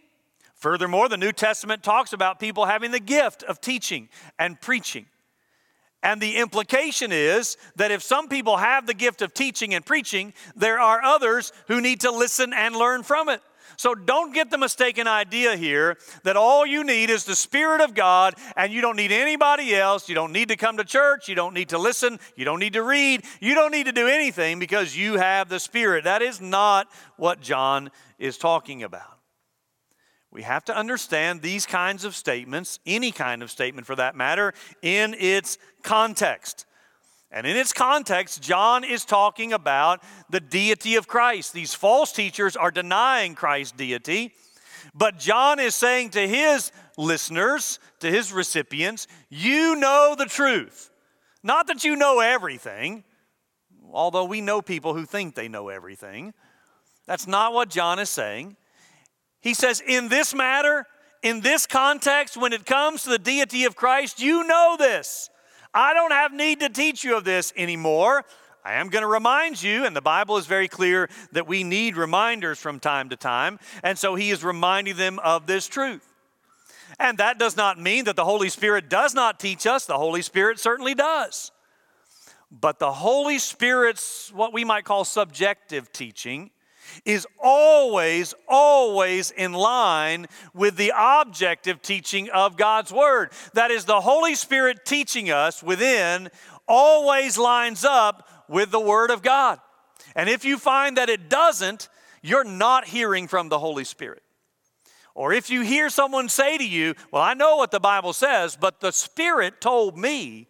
Furthermore, 0.59 1.07
the 1.07 1.17
New 1.17 1.31
Testament 1.31 1.83
talks 1.83 2.11
about 2.11 2.37
people 2.37 2.65
having 2.65 2.91
the 2.91 2.99
gift 2.99 3.43
of 3.43 3.61
teaching 3.61 4.09
and 4.37 4.59
preaching. 4.59 5.05
And 6.03 6.21
the 6.21 6.35
implication 6.35 7.11
is 7.13 7.57
that 7.77 7.91
if 7.91 8.03
some 8.03 8.27
people 8.27 8.57
have 8.57 8.85
the 8.85 8.93
gift 8.93 9.21
of 9.21 9.33
teaching 9.33 9.73
and 9.73 9.85
preaching, 9.85 10.33
there 10.55 10.79
are 10.79 11.01
others 11.01 11.53
who 11.67 11.79
need 11.79 12.01
to 12.01 12.11
listen 12.11 12.53
and 12.53 12.75
learn 12.75 13.03
from 13.03 13.29
it. 13.29 13.41
So 13.77 13.95
don't 13.95 14.33
get 14.33 14.49
the 14.49 14.57
mistaken 14.57 15.07
idea 15.07 15.55
here 15.55 15.97
that 16.23 16.35
all 16.35 16.65
you 16.65 16.83
need 16.83 17.09
is 17.09 17.23
the 17.23 17.35
Spirit 17.35 17.79
of 17.79 17.93
God 17.93 18.35
and 18.57 18.73
you 18.73 18.81
don't 18.81 18.97
need 18.97 19.13
anybody 19.13 19.73
else. 19.73 20.09
You 20.09 20.15
don't 20.15 20.33
need 20.33 20.49
to 20.49 20.57
come 20.57 20.75
to 20.75 20.83
church. 20.83 21.29
You 21.29 21.35
don't 21.35 21.53
need 21.53 21.69
to 21.69 21.77
listen. 21.77 22.19
You 22.35 22.43
don't 22.43 22.59
need 22.59 22.73
to 22.73 22.83
read. 22.83 23.23
You 23.39 23.55
don't 23.55 23.71
need 23.71 23.85
to 23.85 23.93
do 23.93 24.07
anything 24.07 24.59
because 24.59 24.97
you 24.97 25.17
have 25.17 25.47
the 25.47 25.59
Spirit. 25.59 26.03
That 26.03 26.21
is 26.21 26.41
not 26.41 26.89
what 27.15 27.39
John 27.39 27.91
is 28.17 28.37
talking 28.37 28.83
about. 28.83 29.18
We 30.31 30.43
have 30.43 30.63
to 30.65 30.75
understand 30.75 31.41
these 31.41 31.65
kinds 31.65 32.05
of 32.05 32.15
statements, 32.15 32.79
any 32.85 33.11
kind 33.11 33.41
of 33.41 33.49
statement 33.49 33.87
for 33.87 33.95
that 33.95 34.15
matter, 34.15 34.53
in 34.81 35.15
its 35.17 35.57
context. 35.81 36.65
And 37.31 37.45
in 37.45 37.55
its 37.55 37.73
context, 37.73 38.41
John 38.41 38.83
is 38.83 39.05
talking 39.05 39.53
about 39.53 40.03
the 40.29 40.39
deity 40.39 40.95
of 40.95 41.07
Christ. 41.07 41.53
These 41.53 41.73
false 41.73 42.11
teachers 42.11 42.55
are 42.55 42.71
denying 42.71 43.35
Christ's 43.35 43.77
deity, 43.77 44.33
but 44.93 45.19
John 45.19 45.59
is 45.59 45.75
saying 45.75 46.11
to 46.11 46.27
his 46.27 46.71
listeners, 46.97 47.79
to 47.99 48.09
his 48.09 48.31
recipients, 48.31 49.07
you 49.29 49.75
know 49.75 50.15
the 50.17 50.25
truth. 50.25 50.89
Not 51.43 51.67
that 51.67 51.83
you 51.83 51.95
know 51.95 52.19
everything, 52.19 53.03
although 53.91 54.25
we 54.25 54.41
know 54.41 54.61
people 54.61 54.93
who 54.93 55.05
think 55.05 55.35
they 55.35 55.47
know 55.47 55.69
everything. 55.69 56.33
That's 57.05 57.27
not 57.27 57.53
what 57.53 57.69
John 57.69 57.99
is 57.99 58.09
saying. 58.09 58.55
He 59.41 59.53
says, 59.53 59.81
in 59.85 60.09
this 60.09 60.33
matter, 60.33 60.85
in 61.21 61.41
this 61.41 61.65
context, 61.65 62.37
when 62.37 62.53
it 62.53 62.65
comes 62.65 63.03
to 63.03 63.09
the 63.09 63.19
deity 63.19 63.65
of 63.65 63.75
Christ, 63.75 64.21
you 64.21 64.45
know 64.45 64.75
this. 64.77 65.29
I 65.73 65.93
don't 65.93 66.11
have 66.11 66.33
need 66.33 66.61
to 66.61 66.69
teach 66.69 67.03
you 67.03 67.17
of 67.17 67.23
this 67.23 67.53
anymore. 67.55 68.25
I 68.65 68.73
am 68.73 68.89
going 68.89 69.03
to 69.03 69.07
remind 69.07 69.61
you, 69.61 69.85
and 69.85 69.95
the 69.95 70.01
Bible 70.01 70.37
is 70.37 70.45
very 70.45 70.67
clear 70.67 71.09
that 71.31 71.47
we 71.47 71.63
need 71.63 71.95
reminders 71.95 72.59
from 72.59 72.79
time 72.79 73.09
to 73.09 73.15
time. 73.15 73.59
And 73.83 73.97
so 73.97 74.15
he 74.15 74.31
is 74.31 74.43
reminding 74.43 74.97
them 74.97 75.19
of 75.19 75.47
this 75.47 75.67
truth. 75.67 76.05
And 76.99 77.17
that 77.19 77.39
does 77.39 77.55
not 77.55 77.79
mean 77.79 78.05
that 78.05 78.15
the 78.15 78.25
Holy 78.25 78.49
Spirit 78.49 78.89
does 78.89 79.13
not 79.13 79.39
teach 79.39 79.65
us, 79.65 79.85
the 79.85 79.97
Holy 79.97 80.21
Spirit 80.21 80.59
certainly 80.59 80.95
does. 80.95 81.51
But 82.51 82.79
the 82.79 82.91
Holy 82.91 83.37
Spirit's, 83.37 84.33
what 84.33 84.53
we 84.53 84.65
might 84.65 84.83
call 84.83 85.05
subjective 85.05 85.91
teaching, 85.93 86.49
is 87.05 87.27
always, 87.41 88.33
always 88.47 89.31
in 89.31 89.53
line 89.53 90.27
with 90.53 90.77
the 90.77 90.91
objective 90.95 91.81
teaching 91.81 92.29
of 92.29 92.57
God's 92.57 92.91
Word. 92.91 93.31
That 93.53 93.71
is, 93.71 93.85
the 93.85 94.01
Holy 94.01 94.35
Spirit 94.35 94.85
teaching 94.85 95.29
us 95.29 95.63
within 95.63 96.29
always 96.67 97.37
lines 97.37 97.83
up 97.83 98.27
with 98.47 98.71
the 98.71 98.79
Word 98.79 99.11
of 99.11 99.21
God. 99.21 99.59
And 100.15 100.29
if 100.29 100.45
you 100.45 100.57
find 100.57 100.97
that 100.97 101.09
it 101.09 101.29
doesn't, 101.29 101.89
you're 102.21 102.43
not 102.43 102.87
hearing 102.87 103.27
from 103.27 103.49
the 103.49 103.59
Holy 103.59 103.83
Spirit. 103.83 104.23
Or 105.15 105.33
if 105.33 105.49
you 105.49 105.61
hear 105.61 105.89
someone 105.89 106.29
say 106.29 106.57
to 106.57 106.67
you, 106.67 106.95
Well, 107.11 107.21
I 107.21 107.33
know 107.33 107.57
what 107.57 107.71
the 107.71 107.79
Bible 107.79 108.13
says, 108.13 108.57
but 108.59 108.79
the 108.79 108.91
Spirit 108.91 109.59
told 109.59 109.97
me, 109.97 110.47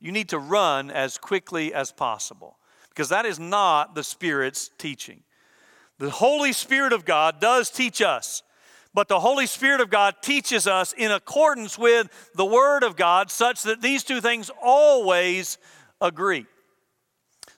you 0.00 0.12
need 0.12 0.30
to 0.30 0.38
run 0.38 0.90
as 0.90 1.18
quickly 1.18 1.74
as 1.74 1.92
possible 1.92 2.56
because 2.88 3.10
that 3.10 3.26
is 3.26 3.38
not 3.38 3.94
the 3.94 4.02
Spirit's 4.02 4.70
teaching. 4.78 5.22
The 6.00 6.08
Holy 6.08 6.54
Spirit 6.54 6.94
of 6.94 7.04
God 7.04 7.40
does 7.40 7.68
teach 7.68 8.00
us, 8.00 8.42
but 8.94 9.08
the 9.08 9.20
Holy 9.20 9.46
Spirit 9.46 9.82
of 9.82 9.90
God 9.90 10.14
teaches 10.22 10.66
us 10.66 10.94
in 10.94 11.10
accordance 11.10 11.78
with 11.78 12.08
the 12.34 12.46
Word 12.46 12.84
of 12.84 12.96
God, 12.96 13.30
such 13.30 13.64
that 13.64 13.82
these 13.82 14.02
two 14.02 14.22
things 14.22 14.50
always 14.62 15.58
agree. 16.00 16.46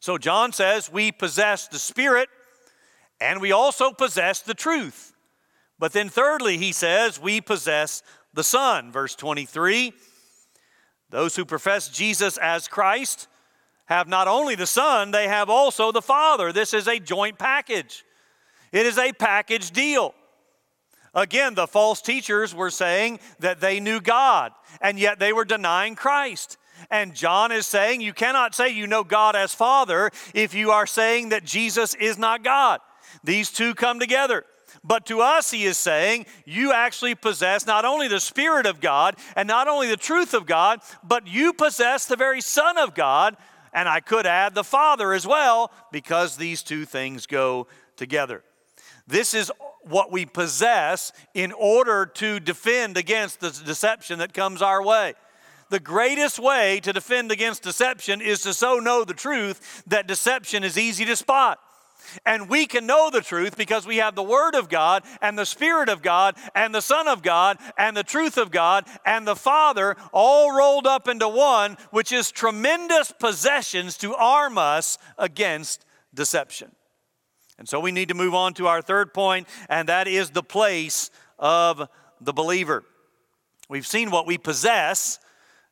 So 0.01 0.19
John 0.19 0.53
says 0.53 0.91
we 0.91 1.13
possess 1.13 1.69
the 1.69 1.79
Spirit 1.79 2.29
and 3.21 3.41
we 3.41 3.53
also 3.53 3.93
possess 3.93 4.41
the 4.41 4.55
truth. 4.55 5.15
But 5.79 5.93
then, 5.93 6.09
thirdly, 6.09 6.59
he 6.59 6.73
says 6.73 7.21
we 7.21 7.41
possess 7.41 8.03
the 8.35 8.43
Son. 8.43 8.91
Verse 8.91 9.15
23 9.15 9.93
Those 11.11 11.37
who 11.37 11.45
profess 11.45 11.89
Jesus 11.89 12.39
as 12.39 12.67
Christ 12.67 13.29
have 13.85 14.09
not 14.09 14.27
only 14.27 14.57
the 14.57 14.67
Son, 14.67 15.13
they 15.13 15.29
have 15.29 15.49
also 15.49 15.93
the 15.93 16.03
Father. 16.03 16.53
This 16.53 16.75
is 16.75 16.89
a 16.89 16.99
joint 16.99 17.39
package. 17.39 18.05
It 18.73 18.87
is 18.87 18.99
a 18.99 19.13
package 19.13 19.71
deal. 19.71 20.15
Again, 21.15 21.55
the 21.55 21.67
false 21.67 22.01
teachers 22.01 22.55
were 22.55 22.71
saying 22.71 23.21
that 23.39 23.61
they 23.61 23.81
knew 23.81 24.01
God, 24.01 24.53
and 24.81 24.99
yet 24.99 25.19
they 25.19 25.33
were 25.33 25.45
denying 25.45 25.95
Christ. 25.95 26.57
And 26.91 27.15
John 27.15 27.53
is 27.53 27.67
saying 27.67 28.01
you 28.01 28.15
cannot 28.15 28.55
say 28.55 28.71
you 28.71 28.87
know 28.87 29.05
God 29.05 29.37
as 29.37 29.55
Father 29.55 30.11
if 30.35 30.55
you 30.55 30.71
are 30.71 30.87
saying 30.87 31.29
that 31.29 31.45
Jesus 31.45 31.95
is 31.95 32.19
not 32.19 32.43
God. 32.43 32.81
These 33.23 33.51
two 33.51 33.75
come 33.75 34.01
together. 34.01 34.45
But 34.83 35.07
to 35.07 35.21
us, 35.21 35.51
he 35.51 35.65
is 35.65 35.79
saying, 35.79 36.27
you 36.45 36.73
actually 36.73 37.15
possess 37.15 37.67
not 37.67 37.85
only 37.85 38.09
the 38.09 38.19
Spirit 38.19 38.67
of 38.67 38.81
God 38.81 39.17
and 39.37 39.47
not 39.47 39.69
only 39.69 39.89
the 39.89 39.97
truth 39.99 40.35
of 40.35 40.47
God, 40.47 40.81
but 41.05 41.27
you 41.29 41.53
possess 41.53 42.07
the 42.07 42.17
very 42.17 42.41
Son 42.41 42.79
of 42.79 42.95
God. 42.95 43.37
And 43.73 43.89
I 43.89 44.01
could 44.01 44.27
add 44.27 44.55
the 44.55 44.65
Father 44.65 45.13
as 45.13 45.27
well, 45.27 45.71
because 45.93 46.37
these 46.37 46.63
two 46.63 46.85
things 46.85 47.27
go 47.27 47.69
together. 47.97 48.43
This 49.13 49.35
is 49.35 49.53
what 49.83 50.11
we 50.11 50.25
possess 50.25 51.13
in 51.35 51.53
order 51.53 52.07
to 52.07 52.41
defend 52.41 52.97
against 52.97 53.41
the 53.41 53.51
deception 53.51 54.21
that 54.21 54.33
comes 54.33 54.63
our 54.63 54.83
way. 54.83 55.13
The 55.69 55.81
greatest 55.81 56.39
way 56.39 56.81
to 56.81 56.95
defend 56.95 57.31
against 57.31 57.63
deception 57.63 58.23
is 58.23 58.41
to 58.43 58.55
so 58.55 58.79
know 58.79 59.05
the 59.05 59.13
truth 59.13 59.83
that 59.87 60.07
deception 60.07 60.65
is 60.65 60.79
easy 60.79 61.05
to 61.05 61.15
spot. 61.15 61.59
And 62.25 62.49
we 62.49 62.65
can 62.65 62.87
know 62.87 63.11
the 63.11 63.21
truth 63.21 63.55
because 63.55 63.87
we 63.87 63.99
have 63.99 64.15
the 64.15 64.23
Word 64.23 64.55
of 64.55 64.71
God 64.71 65.05
and 65.21 65.39
the 65.39 65.45
Spirit 65.45 65.91
of 65.91 66.01
God 66.01 66.35
and 66.55 66.75
the 66.75 66.81
Son 66.81 67.07
of 67.07 67.23
God 67.23 67.59
and 67.77 67.95
the 67.95 68.03
truth 68.03 68.39
of 68.39 68.51
God 68.51 68.87
and 69.05 69.27
the 69.27 69.37
Father 69.37 69.95
all 70.13 70.57
rolled 70.57 70.87
up 70.87 71.07
into 71.07 71.29
one, 71.29 71.77
which 71.91 72.13
is 72.13 72.31
tremendous 72.31 73.13
possessions 73.13 73.99
to 73.99 74.15
arm 74.15 74.57
us 74.57 74.97
against 75.19 75.85
deception. 76.15 76.73
And 77.63 77.69
so 77.69 77.79
we 77.79 77.93
need 77.93 78.09
to 78.09 78.15
move 78.15 78.35
on 78.35 78.55
to 78.55 78.67
our 78.67 78.83
third 78.83 79.15
point, 79.15 79.47
and 79.69 79.89
that 79.89 80.09
is 80.09 80.31
the 80.31 80.43
place 80.43 81.13
of 81.39 81.89
the 82.21 82.33
believer. 82.33 82.83
We've 83.69 83.87
seen 83.87 84.11
what 84.11 84.27
we 84.27 84.37
possess. 84.37 85.21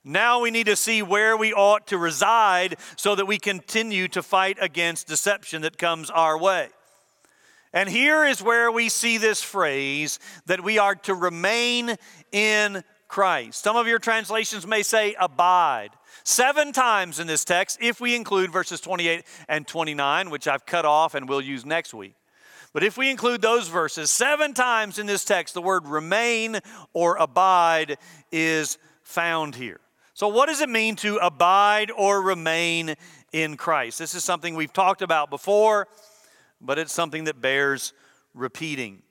Now 0.05 0.41
we 0.41 0.53
need 0.53 0.67
to 0.67 0.77
see 0.77 1.03
where 1.03 1.37
we 1.37 1.53
ought 1.53 1.89
to 1.89 1.99
reside 1.99 2.77
so 2.95 3.17
that 3.17 3.27
we 3.27 3.39
continue 3.39 4.07
to 4.07 4.23
fight 4.23 4.57
against 4.61 5.09
deception 5.09 5.63
that 5.63 5.79
comes 5.79 6.11
our 6.11 6.39
way. 6.39 6.69
And 7.73 7.89
here 7.89 8.25
is 8.25 8.41
where 8.41 8.71
we 8.71 8.89
see 8.89 9.19
this 9.19 9.43
phrase 9.43 10.21
that 10.47 10.63
we 10.63 10.79
are 10.79 10.95
to 10.95 11.15
remain 11.17 11.97
in 12.31 12.85
Christ. 13.09 13.65
Some 13.65 13.75
of 13.75 13.89
your 13.89 13.99
translations 13.99 14.65
may 14.65 14.85
say 14.85 15.17
abide. 15.19 15.91
Seven 16.25 16.73
times 16.73 17.19
in 17.19 17.27
this 17.27 17.45
text, 17.45 17.79
if 17.81 18.01
we 18.01 18.15
include 18.15 18.53
verses 18.53 18.81
28 18.81 19.25
and 19.49 19.67
29, 19.67 20.31
which 20.31 20.47
I've 20.47 20.67
cut 20.67 20.85
off 20.85 21.15
and 21.15 21.29
we'll 21.29 21.41
use 21.41 21.65
next 21.65 21.95
week. 21.95 22.15
But 22.73 22.85
if 22.85 22.97
we 22.97 23.11
include 23.11 23.43
those 23.43 23.69
verses, 23.69 24.11
seven 24.11 24.55
times 24.55 24.99
in 24.99 25.07
this 25.07 25.25
text, 25.25 25.55
the 25.55 25.63
word 25.63 25.87
remain 25.87 26.61
or 26.93 27.17
abide 27.17 27.99
is 28.31 28.79
found 29.03 29.57
here. 29.57 29.81
So, 30.15 30.29
what 30.29 30.47
does 30.47 30.61
it 30.61 30.69
mean 30.69 30.97
to 30.97 31.17
abide 31.17 31.91
or 31.91 32.23
remain 32.23 32.95
in 33.33 33.57
Christ? 33.57 33.99
This 33.99 34.15
is 34.15 34.23
something 34.23 34.55
we've 34.55 34.73
talked 34.73 35.03
about 35.03 35.31
before, 35.31 35.89
but 36.61 36.79
it's 36.79 36.93
something 36.93 37.25
that 37.25 37.41
bears 37.41 37.93
repeating. 38.35 39.03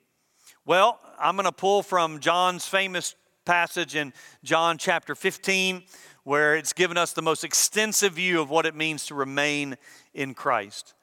Well, 0.64 1.00
I'm 1.18 1.36
going 1.36 1.46
to 1.46 1.52
pull 1.52 1.82
from 1.82 2.20
John's 2.20 2.64
famous 2.64 3.14
passage 3.44 3.96
in 3.96 4.12
John 4.44 4.78
chapter 4.78 5.14
15 5.14 5.82
where 6.24 6.56
it's 6.56 6.72
given 6.72 6.96
us 6.96 7.12
the 7.12 7.22
most 7.22 7.44
extensive 7.44 8.14
view 8.14 8.40
of 8.40 8.50
what 8.50 8.66
it 8.66 8.74
means 8.74 9.06
to 9.06 9.14
remain 9.14 9.76
in 10.14 10.34
Christ. 10.34 10.94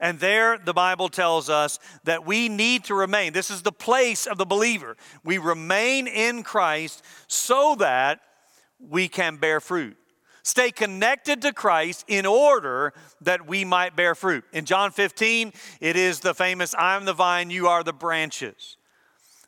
And 0.00 0.18
there, 0.18 0.58
the 0.58 0.72
Bible 0.72 1.08
tells 1.08 1.48
us 1.48 1.78
that 2.02 2.26
we 2.26 2.48
need 2.48 2.84
to 2.84 2.94
remain. 2.94 3.32
This 3.32 3.50
is 3.50 3.62
the 3.62 3.70
place 3.70 4.26
of 4.26 4.36
the 4.36 4.44
believer. 4.44 4.96
We 5.22 5.38
remain 5.38 6.08
in 6.08 6.42
Christ 6.42 7.04
so 7.28 7.76
that 7.76 8.20
we 8.80 9.06
can 9.06 9.36
bear 9.36 9.60
fruit, 9.60 9.96
stay 10.42 10.72
connected 10.72 11.40
to 11.42 11.52
Christ 11.52 12.04
in 12.08 12.26
order 12.26 12.92
that 13.20 13.46
we 13.46 13.64
might 13.64 13.94
bear 13.94 14.16
fruit. 14.16 14.42
In 14.52 14.64
John 14.64 14.90
15, 14.90 15.52
it 15.80 15.94
is 15.94 16.18
the 16.18 16.34
famous, 16.34 16.74
I 16.74 16.96
am 16.96 17.04
the 17.04 17.12
vine, 17.12 17.50
you 17.50 17.68
are 17.68 17.84
the 17.84 17.92
branches. 17.92 18.76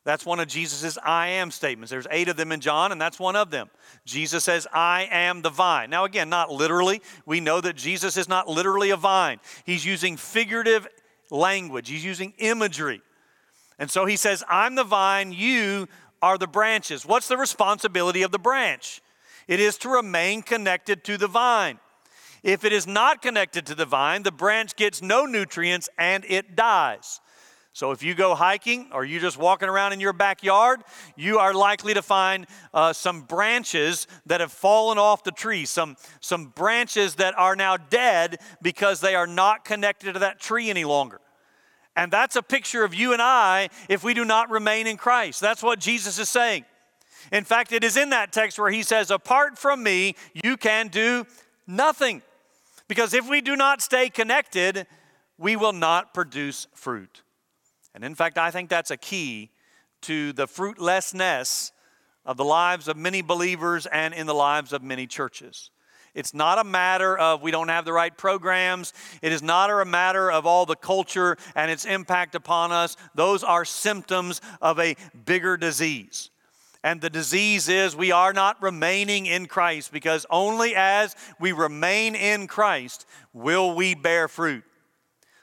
That's 0.05 0.27
one 0.27 0.39
of 0.39 0.49
Jesus' 0.49 0.99
I 1.03 1.29
am 1.29 1.51
statements. 1.51 1.91
There's 1.91 2.07
eight 2.11 2.29
of 2.29 2.37
them 2.37 2.53
in 2.53 2.61
John, 2.61 2.93
and 2.93 3.01
that's 3.01 3.19
one 3.19 3.37
of 3.37 3.51
them. 3.51 3.71
Jesus 4.05 4.45
says, 4.45 4.67
I 4.73 5.09
am 5.11 5.41
the 5.41 5.51
vine. 5.51 5.89
Now, 5.89 6.05
again, 6.05 6.29
not 6.29 6.53
literally. 6.53 7.01
We 7.25 7.41
know 7.41 7.61
that 7.63 7.75
Jesus 7.75 8.19
is 8.19 8.29
not 8.29 8.47
literally 8.47 8.91
a 8.91 8.97
vine, 8.97 9.41
he's 9.65 9.85
using 9.85 10.17
figurative 10.17 10.87
language, 11.31 11.89
he's 11.89 12.05
using 12.05 12.35
imagery. 12.39 13.01
And 13.79 13.91
so 13.91 14.05
he 14.05 14.17
says, 14.17 14.45
I'm 14.49 14.75
the 14.75 14.85
vine, 14.85 15.33
you 15.33 15.89
are 16.23 16.39
the 16.39 16.47
branches. 16.47 17.05
What's 17.05 17.29
the 17.29 17.37
responsibility 17.37 18.23
of 18.23 18.31
the 18.31 18.39
branch? 18.39 19.01
It 19.49 19.59
is 19.59 19.77
to 19.79 19.89
remain 19.89 20.43
connected 20.43 21.03
to 21.05 21.19
the 21.19 21.27
vine. 21.27 21.79
If 22.43 22.65
it 22.65 22.73
is 22.73 22.87
not 22.87 23.23
connected 23.23 23.67
to 23.67 23.75
the 23.75 23.87
vine, 23.87 24.23
the 24.23 24.31
branch 24.31 24.77
gets 24.77 25.03
no 25.03 25.25
nutrients 25.25 25.89
and 25.99 26.25
it 26.29 26.55
dies. 26.55 27.21
So 27.75 27.91
if 27.91 28.05
you 28.05 28.15
go 28.15 28.37
hiking 28.37 28.87
or 28.93 29.05
you're 29.05 29.21
just 29.21 29.37
walking 29.37 29.69
around 29.69 29.93
in 29.93 29.99
your 29.99 30.13
backyard, 30.13 30.85
you 31.17 31.41
are 31.41 31.53
likely 31.53 31.93
to 31.95 32.03
find 32.03 32.47
uh, 32.73 32.93
some 32.93 33.23
branches 33.23 34.07
that 34.27 34.41
have 34.41 34.53
fallen 34.53 34.97
off 34.97 35.25
the 35.25 35.33
tree, 35.33 35.65
some, 35.65 35.97
some 36.21 36.53
branches 36.55 37.17
that 37.17 37.37
are 37.37 37.57
now 37.57 37.77
dead 37.77 38.39
because 38.63 39.01
they 39.01 39.17
are 39.17 39.27
not 39.27 39.65
connected 39.65 40.13
to 40.13 40.21
that 40.21 40.39
tree 40.39 40.71
any 40.71 40.85
longer. 40.85 41.21
And 41.97 42.13
that's 42.13 42.37
a 42.37 42.43
picture 42.43 42.85
of 42.85 42.95
you 42.95 43.13
and 43.13 43.21
I 43.21 43.71
if 43.89 44.05
we 44.05 44.15
do 44.15 44.25
not 44.25 44.51
remain 44.51 44.87
in 44.87 44.97
Christ. 44.97 45.41
That's 45.41 45.63
what 45.63 45.81
Jesus 45.81 46.21
is 46.21 46.29
saying. 46.29 46.65
In 47.33 47.43
fact, 47.43 47.73
it 47.73 47.83
is 47.83 47.97
in 47.97 48.11
that 48.11 48.33
text 48.33 48.57
where 48.57 48.71
he 48.71 48.85
says, 48.85 49.11
Apart 49.11 49.59
from 49.59 49.83
me, 49.83 50.15
you 50.45 50.57
can 50.57 50.87
do 50.89 51.27
nothing. 51.67 52.23
Because 52.87 53.15
if 53.15 53.29
we 53.29 53.41
do 53.41 53.57
not 53.57 53.83
stay 53.83 54.11
connected, 54.11 54.87
we 55.39 55.57
will 55.57 55.73
not 55.73 56.15
produce 56.15 56.69
fruit. 56.73 57.23
And 57.95 58.05
in 58.05 58.15
fact, 58.15 58.39
I 58.39 58.51
think 58.51 58.69
that's 58.69 58.91
a 58.91 58.97
key 58.97 59.51
to 60.03 60.33
the 60.33 60.47
fruitlessness 60.47 61.73
of 62.27 62.37
the 62.37 62.45
lives 62.45 62.89
of 62.89 62.97
many 62.97 63.23
believers 63.23 63.87
and 63.87 64.13
in 64.13 64.27
the 64.27 64.35
lives 64.35 64.73
of 64.73 64.83
many 64.83 65.07
churches. 65.07 65.71
It's 66.15 66.33
not 66.33 66.59
a 66.59 66.65
matter 66.65 67.17
of 67.19 67.43
we 67.43 67.51
don't 67.51 67.69
have 67.69 67.85
the 67.85 67.93
right 67.93 68.17
programs. 68.17 68.93
It 69.21 69.33
is 69.33 69.43
not 69.43 69.71
a 69.71 69.85
matter 69.85 70.31
of 70.31 70.47
all 70.47 70.65
the 70.65 70.77
culture 70.77 71.37
and 71.57 71.71
its 71.71 71.85
impact 71.85 72.35
upon 72.35 72.71
us. 72.71 72.97
Those 73.15 73.43
are 73.43 73.65
symptoms 73.65 74.41
of 74.63 74.79
a 74.79 74.97
bigger 75.25 75.57
disease. 75.57 76.31
And 76.85 77.01
the 77.01 77.11
disease 77.11 77.69
is 77.69 77.97
we 77.97 78.13
are 78.13 78.33
not 78.33 78.63
remaining 78.63 79.27
in 79.27 79.47
Christ 79.47 79.91
because 79.91 80.27
only 80.31 80.77
as 80.77 81.17
we 81.41 81.53
remain 81.53 82.15
in 82.15 82.47
Christ 82.47 83.07
will 83.33 83.75
we 83.75 83.95
bear 83.95 84.29
fruit. 84.29 84.65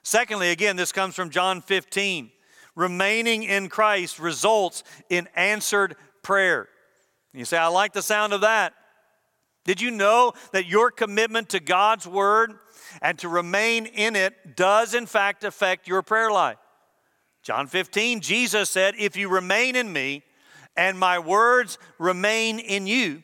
Secondly, 0.03 0.51
again, 0.51 0.77
this 0.77 0.91
comes 0.91 1.15
from 1.15 1.31
John 1.31 1.61
15 1.61 2.31
remaining 2.75 3.43
in 3.43 3.69
Christ 3.69 4.19
results 4.19 4.83
in 5.09 5.27
answered 5.35 5.95
prayer. 6.23 6.67
You 7.33 7.45
say, 7.45 7.57
I 7.57 7.67
like 7.67 7.93
the 7.93 8.01
sound 8.01 8.33
of 8.33 8.41
that. 8.41 8.73
Did 9.63 9.79
you 9.79 9.91
know 9.91 10.33
that 10.53 10.65
your 10.65 10.91
commitment 10.91 11.49
to 11.49 11.59
God's 11.59 12.07
word 12.07 12.53
and 13.01 13.17
to 13.19 13.29
remain 13.29 13.85
in 13.85 14.15
it 14.15 14.55
does, 14.55 14.93
in 14.93 15.05
fact, 15.05 15.43
affect 15.43 15.87
your 15.87 16.01
prayer 16.01 16.31
life? 16.31 16.57
John 17.43 17.67
15, 17.67 18.21
Jesus 18.21 18.69
said, 18.69 18.95
If 18.97 19.15
you 19.15 19.29
remain 19.29 19.75
in 19.75 19.91
me 19.91 20.23
and 20.75 20.97
my 20.97 21.19
words 21.19 21.77
remain 21.99 22.59
in 22.59 22.87
you, 22.87 23.23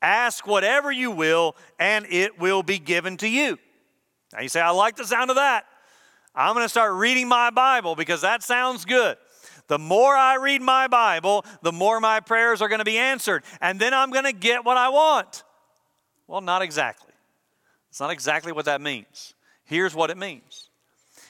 ask 0.00 0.46
whatever 0.46 0.90
you 0.90 1.10
will 1.10 1.54
and 1.78 2.06
it 2.08 2.38
will 2.38 2.62
be 2.62 2.78
given 2.78 3.16
to 3.18 3.28
you. 3.28 3.58
Now 4.32 4.40
you 4.40 4.48
say, 4.48 4.60
I 4.60 4.70
like 4.70 4.96
the 4.96 5.06
sound 5.06 5.30
of 5.30 5.36
that. 5.36 5.64
I'm 6.38 6.54
going 6.54 6.64
to 6.64 6.68
start 6.68 6.92
reading 6.94 7.26
my 7.26 7.50
Bible 7.50 7.96
because 7.96 8.20
that 8.20 8.44
sounds 8.44 8.84
good. 8.84 9.16
The 9.66 9.78
more 9.78 10.14
I 10.14 10.36
read 10.36 10.62
my 10.62 10.86
Bible, 10.86 11.44
the 11.62 11.72
more 11.72 11.98
my 11.98 12.20
prayers 12.20 12.62
are 12.62 12.68
going 12.68 12.78
to 12.78 12.84
be 12.84 12.96
answered. 12.96 13.42
And 13.60 13.80
then 13.80 13.92
I'm 13.92 14.12
going 14.12 14.24
to 14.24 14.32
get 14.32 14.64
what 14.64 14.76
I 14.76 14.88
want. 14.88 15.42
Well, 16.28 16.40
not 16.40 16.62
exactly. 16.62 17.12
It's 17.90 17.98
not 17.98 18.10
exactly 18.10 18.52
what 18.52 18.66
that 18.66 18.80
means. 18.80 19.34
Here's 19.64 19.96
what 19.96 20.10
it 20.10 20.16
means 20.16 20.70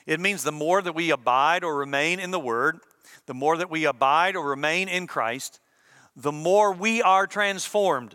it 0.05 0.21
means 0.21 0.43
the 0.43 0.53
more 0.53 0.83
that 0.83 0.95
we 0.95 1.11
abide 1.11 1.65
or 1.65 1.77
remain 1.77 2.21
in 2.21 2.31
the 2.31 2.39
Word, 2.39 2.79
the 3.25 3.35
more 3.35 3.57
that 3.57 3.71
we 3.71 3.87
abide 3.87 4.37
or 4.37 4.47
remain 4.47 4.89
in 4.89 5.07
Christ, 5.07 5.59
the 6.17 6.33
more 6.33 6.73
we 6.73 7.01
are 7.01 7.27
transformed. 7.27 8.15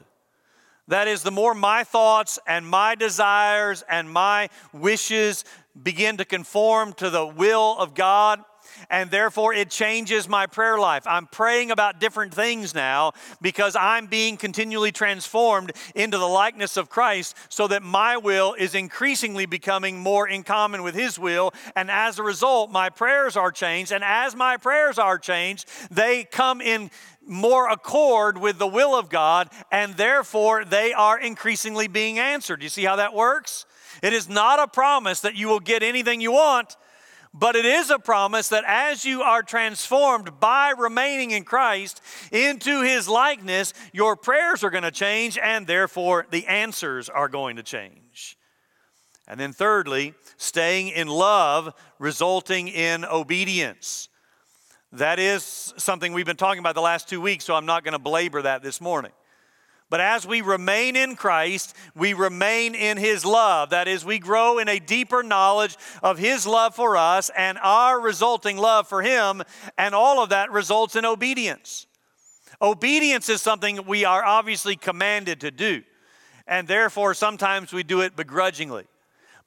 That 0.89 1.07
is, 1.07 1.23
the 1.23 1.31
more 1.31 1.53
my 1.53 1.85
thoughts 1.85 2.39
and 2.45 2.67
my 2.67 2.95
desires 2.95 3.83
and 3.87 4.11
my 4.11 4.49
wishes 4.73 5.45
begin 5.81 6.17
to 6.17 6.25
conform 6.25 6.93
to 6.93 7.09
the 7.09 7.25
will 7.25 7.75
of 7.77 7.93
God, 7.93 8.43
and 8.89 9.11
therefore 9.11 9.53
it 9.53 9.69
changes 9.69 10.27
my 10.27 10.47
prayer 10.47 10.79
life. 10.79 11.03
I'm 11.05 11.27
praying 11.27 11.71
about 11.71 11.99
different 11.99 12.33
things 12.33 12.73
now 12.73 13.13
because 13.41 13.75
I'm 13.75 14.07
being 14.07 14.37
continually 14.37 14.91
transformed 14.91 15.71
into 15.95 16.17
the 16.17 16.27
likeness 16.27 16.77
of 16.77 16.89
Christ 16.89 17.35
so 17.49 17.67
that 17.67 17.83
my 17.83 18.17
will 18.17 18.53
is 18.53 18.73
increasingly 18.75 19.45
becoming 19.45 19.99
more 19.99 20.27
in 20.27 20.43
common 20.43 20.83
with 20.83 20.95
His 20.95 21.19
will. 21.19 21.53
And 21.75 21.91
as 21.91 22.19
a 22.19 22.23
result, 22.23 22.71
my 22.71 22.89
prayers 22.89 23.35
are 23.35 23.51
changed. 23.51 23.91
And 23.91 24.03
as 24.03 24.35
my 24.35 24.57
prayers 24.57 24.97
are 24.97 25.19
changed, 25.19 25.67
they 25.91 26.23
come 26.23 26.61
in 26.61 26.89
more 27.25 27.69
accord 27.69 28.37
with 28.37 28.57
the 28.57 28.67
will 28.67 28.95
of 28.95 29.09
God, 29.09 29.49
and 29.71 29.95
therefore 29.95 30.65
they 30.65 30.93
are 30.93 31.19
increasingly 31.19 31.87
being 31.87 32.19
answered. 32.19 32.61
You 32.61 32.69
see 32.69 32.83
how 32.83 32.97
that 32.97 33.13
works? 33.13 33.65
It 34.03 34.11
is 34.11 34.27
not 34.27 34.59
a 34.59 34.67
promise 34.67 35.21
that 35.21 35.35
you 35.35 35.47
will 35.47 35.61
get 35.61 35.81
anything 35.81 36.19
you 36.19 36.33
want, 36.33 36.75
but 37.33 37.55
it 37.55 37.65
is 37.65 37.89
a 37.89 37.97
promise 37.97 38.49
that 38.49 38.65
as 38.67 39.05
you 39.05 39.21
are 39.21 39.41
transformed 39.41 40.41
by 40.41 40.73
remaining 40.77 41.31
in 41.31 41.45
Christ 41.45 42.01
into 42.29 42.81
his 42.81 43.07
likeness, 43.07 43.73
your 43.93 44.17
prayers 44.17 44.61
are 44.61 44.69
going 44.69 44.83
to 44.83 44.91
change 44.91 45.37
and 45.37 45.65
therefore 45.65 46.27
the 46.29 46.45
answers 46.47 47.07
are 47.07 47.29
going 47.29 47.55
to 47.55 47.63
change. 47.63 48.37
And 49.25 49.39
then, 49.39 49.53
thirdly, 49.53 50.15
staying 50.35 50.89
in 50.89 51.07
love 51.07 51.73
resulting 51.97 52.67
in 52.67 53.05
obedience. 53.05 54.09
That 54.91 55.17
is 55.17 55.73
something 55.77 56.11
we've 56.11 56.25
been 56.25 56.35
talking 56.35 56.59
about 56.59 56.75
the 56.75 56.81
last 56.81 57.07
two 57.07 57.21
weeks, 57.21 57.45
so 57.45 57.55
I'm 57.55 57.65
not 57.65 57.85
going 57.85 57.93
to 57.93 57.99
belabor 57.99 58.41
that 58.41 58.63
this 58.63 58.81
morning. 58.81 59.13
But 59.93 60.01
as 60.01 60.25
we 60.25 60.41
remain 60.41 60.95
in 60.95 61.15
Christ, 61.15 61.75
we 61.95 62.15
remain 62.15 62.73
in 62.73 62.97
His 62.97 63.23
love. 63.23 63.69
That 63.69 63.87
is, 63.87 64.03
we 64.03 64.17
grow 64.17 64.57
in 64.57 64.67
a 64.67 64.79
deeper 64.79 65.21
knowledge 65.21 65.77
of 66.01 66.17
His 66.17 66.47
love 66.47 66.73
for 66.73 66.97
us 66.97 67.29
and 67.37 67.59
our 67.61 67.99
resulting 67.99 68.57
love 68.57 68.87
for 68.87 69.03
Him, 69.03 69.43
and 69.77 69.93
all 69.93 70.23
of 70.23 70.29
that 70.29 70.51
results 70.51 70.95
in 70.95 71.05
obedience. 71.05 71.85
Obedience 72.59 73.29
is 73.29 73.43
something 73.43 73.85
we 73.85 74.03
are 74.03 74.25
obviously 74.25 74.75
commanded 74.75 75.41
to 75.41 75.51
do, 75.51 75.83
and 76.47 76.67
therefore 76.67 77.13
sometimes 77.13 77.71
we 77.71 77.83
do 77.83 78.01
it 78.01 78.15
begrudgingly. 78.15 78.85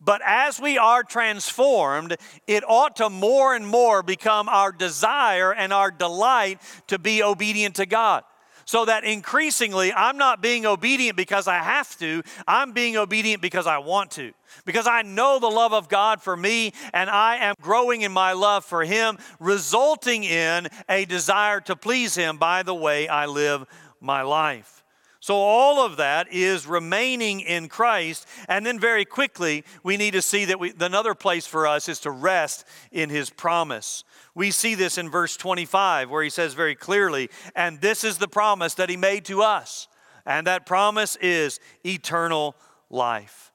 But 0.00 0.22
as 0.24 0.60
we 0.60 0.78
are 0.78 1.02
transformed, 1.02 2.18
it 2.46 2.62
ought 2.68 2.94
to 2.98 3.10
more 3.10 3.56
and 3.56 3.66
more 3.66 4.00
become 4.04 4.48
our 4.48 4.70
desire 4.70 5.52
and 5.52 5.72
our 5.72 5.90
delight 5.90 6.62
to 6.86 7.00
be 7.00 7.20
obedient 7.20 7.74
to 7.74 7.86
God 7.86 8.22
so 8.66 8.84
that 8.84 9.04
increasingly 9.04 9.92
I'm 9.92 10.18
not 10.18 10.42
being 10.42 10.66
obedient 10.66 11.16
because 11.16 11.48
I 11.48 11.58
have 11.58 11.96
to, 12.00 12.22
I'm 12.46 12.72
being 12.72 12.96
obedient 12.96 13.40
because 13.40 13.66
I 13.66 13.78
want 13.78 14.10
to. 14.12 14.32
Because 14.64 14.86
I 14.86 15.02
know 15.02 15.38
the 15.38 15.46
love 15.46 15.72
of 15.72 15.88
God 15.88 16.20
for 16.20 16.36
me 16.36 16.72
and 16.92 17.08
I 17.08 17.36
am 17.36 17.54
growing 17.60 18.02
in 18.02 18.12
my 18.12 18.32
love 18.32 18.64
for 18.64 18.84
Him, 18.84 19.18
resulting 19.38 20.24
in 20.24 20.68
a 20.88 21.04
desire 21.04 21.60
to 21.62 21.76
please 21.76 22.14
Him 22.16 22.36
by 22.38 22.62
the 22.62 22.74
way 22.74 23.08
I 23.08 23.26
live 23.26 23.66
my 24.00 24.22
life. 24.22 24.76
So, 25.20 25.34
all 25.34 25.84
of 25.84 25.96
that 25.96 26.32
is 26.32 26.68
remaining 26.68 27.40
in 27.40 27.68
Christ. 27.68 28.28
And 28.48 28.64
then, 28.64 28.78
very 28.78 29.04
quickly, 29.04 29.64
we 29.82 29.96
need 29.96 30.12
to 30.12 30.22
see 30.22 30.44
that 30.44 30.60
we, 30.60 30.72
another 30.78 31.14
place 31.14 31.46
for 31.48 31.66
us 31.66 31.88
is 31.88 31.98
to 32.00 32.12
rest 32.12 32.64
in 32.92 33.10
His 33.10 33.28
promise. 33.28 34.04
We 34.36 34.50
see 34.50 34.74
this 34.74 34.98
in 34.98 35.08
verse 35.08 35.34
25 35.38 36.10
where 36.10 36.22
he 36.22 36.28
says 36.28 36.52
very 36.52 36.74
clearly, 36.74 37.30
and 37.56 37.80
this 37.80 38.04
is 38.04 38.18
the 38.18 38.28
promise 38.28 38.74
that 38.74 38.90
he 38.90 38.96
made 38.96 39.24
to 39.24 39.40
us. 39.40 39.88
And 40.26 40.46
that 40.46 40.66
promise 40.66 41.16
is 41.22 41.58
eternal 41.86 42.54
life. 42.90 43.50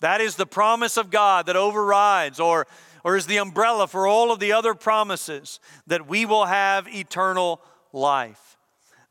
That 0.00 0.20
is 0.20 0.36
the 0.36 0.46
promise 0.46 0.98
of 0.98 1.10
God 1.10 1.46
that 1.46 1.56
overrides 1.56 2.38
or, 2.38 2.66
or 3.02 3.16
is 3.16 3.26
the 3.26 3.38
umbrella 3.38 3.88
for 3.88 4.06
all 4.06 4.30
of 4.30 4.40
the 4.40 4.52
other 4.52 4.74
promises 4.74 5.58
that 5.86 6.06
we 6.06 6.26
will 6.26 6.44
have 6.44 6.86
eternal 6.86 7.62
life. 7.90 8.58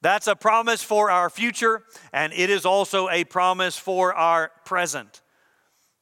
That's 0.01 0.27
a 0.27 0.35
promise 0.35 0.83
for 0.83 1.09
our 1.09 1.31
future, 1.31 1.83
and 2.13 2.33
it 2.33 2.51
is 2.51 2.67
also 2.67 3.09
a 3.09 3.23
promise 3.23 3.77
for 3.77 4.13
our 4.13 4.51
present. 4.63 5.21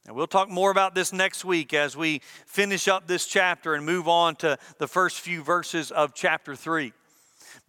And 0.08 0.16
we'll 0.16 0.26
talk 0.26 0.48
more 0.48 0.72
about 0.72 0.96
this 0.96 1.12
next 1.12 1.44
week 1.44 1.72
as 1.72 1.96
we 1.96 2.22
finish 2.46 2.88
up 2.88 3.06
this 3.06 3.26
chapter 3.26 3.74
and 3.74 3.86
move 3.86 4.08
on 4.08 4.34
to 4.36 4.58
the 4.78 4.88
first 4.88 5.20
few 5.20 5.44
verses 5.44 5.92
of 5.92 6.14
chapter 6.14 6.56
3. 6.56 6.92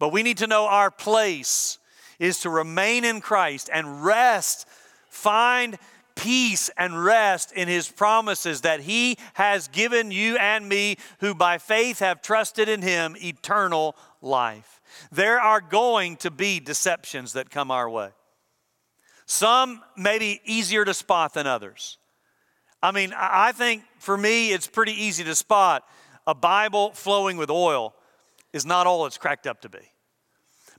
But 0.00 0.08
we 0.08 0.24
need 0.24 0.38
to 0.38 0.48
know 0.48 0.66
our 0.66 0.90
place 0.90 1.78
is 2.18 2.40
to 2.40 2.50
remain 2.50 3.04
in 3.04 3.20
Christ 3.20 3.70
and 3.72 4.04
rest 4.04 4.66
Find 5.10 5.76
peace 6.14 6.70
and 6.78 7.04
rest 7.04 7.52
in 7.52 7.68
his 7.68 7.88
promises 7.90 8.62
that 8.62 8.80
he 8.80 9.18
has 9.34 9.68
given 9.68 10.10
you 10.10 10.36
and 10.36 10.68
me 10.68 10.96
who 11.18 11.34
by 11.34 11.58
faith 11.58 11.98
have 11.98 12.22
trusted 12.22 12.68
in 12.68 12.80
him 12.80 13.16
eternal 13.18 13.96
life. 14.22 14.80
There 15.10 15.40
are 15.40 15.60
going 15.60 16.16
to 16.18 16.30
be 16.30 16.60
deceptions 16.60 17.32
that 17.32 17.50
come 17.50 17.70
our 17.70 17.90
way. 17.90 18.10
Some 19.26 19.82
may 19.96 20.18
be 20.18 20.40
easier 20.44 20.84
to 20.84 20.94
spot 20.94 21.34
than 21.34 21.46
others. 21.46 21.98
I 22.82 22.92
mean, 22.92 23.12
I 23.16 23.52
think 23.52 23.82
for 23.98 24.16
me, 24.16 24.52
it's 24.52 24.66
pretty 24.66 24.92
easy 24.92 25.24
to 25.24 25.34
spot 25.34 25.84
a 26.26 26.34
Bible 26.34 26.92
flowing 26.92 27.36
with 27.36 27.50
oil 27.50 27.94
is 28.52 28.64
not 28.64 28.86
all 28.86 29.06
it's 29.06 29.18
cracked 29.18 29.46
up 29.46 29.60
to 29.62 29.68
be. 29.68 29.78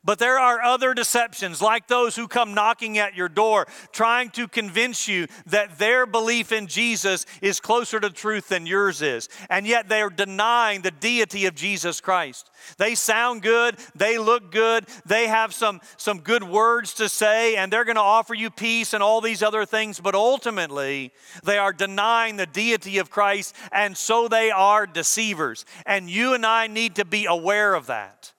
But 0.03 0.17
there 0.17 0.39
are 0.39 0.63
other 0.63 0.95
deceptions, 0.95 1.61
like 1.61 1.87
those 1.87 2.15
who 2.15 2.27
come 2.27 2.55
knocking 2.55 2.97
at 2.97 3.15
your 3.15 3.29
door, 3.29 3.67
trying 3.91 4.31
to 4.31 4.47
convince 4.47 5.07
you 5.07 5.27
that 5.45 5.77
their 5.77 6.07
belief 6.07 6.51
in 6.51 6.65
Jesus 6.65 7.27
is 7.39 7.59
closer 7.59 7.99
to 7.99 8.09
truth 8.09 8.47
than 8.47 8.65
yours 8.65 9.03
is. 9.03 9.29
And 9.47 9.67
yet 9.67 9.89
they 9.89 10.01
are 10.01 10.09
denying 10.09 10.81
the 10.81 10.89
deity 10.89 11.45
of 11.45 11.53
Jesus 11.53 12.01
Christ. 12.01 12.49
They 12.79 12.95
sound 12.95 13.43
good, 13.43 13.77
they 13.93 14.17
look 14.17 14.51
good, 14.51 14.87
they 15.05 15.27
have 15.27 15.53
some, 15.53 15.81
some 15.97 16.21
good 16.21 16.43
words 16.43 16.95
to 16.95 17.07
say, 17.07 17.55
and 17.55 17.71
they're 17.71 17.85
going 17.85 17.95
to 17.95 18.01
offer 18.01 18.33
you 18.33 18.49
peace 18.49 18.95
and 18.95 19.03
all 19.03 19.21
these 19.21 19.43
other 19.43 19.65
things. 19.65 19.99
But 19.99 20.15
ultimately, 20.15 21.11
they 21.43 21.59
are 21.59 21.73
denying 21.73 22.37
the 22.37 22.47
deity 22.47 22.97
of 22.97 23.11
Christ, 23.11 23.55
and 23.71 23.95
so 23.95 24.27
they 24.27 24.49
are 24.49 24.87
deceivers. 24.87 25.63
And 25.85 26.09
you 26.09 26.33
and 26.33 26.43
I 26.43 26.65
need 26.65 26.95
to 26.95 27.05
be 27.05 27.25
aware 27.25 27.75
of 27.75 27.85
that. 27.85 28.33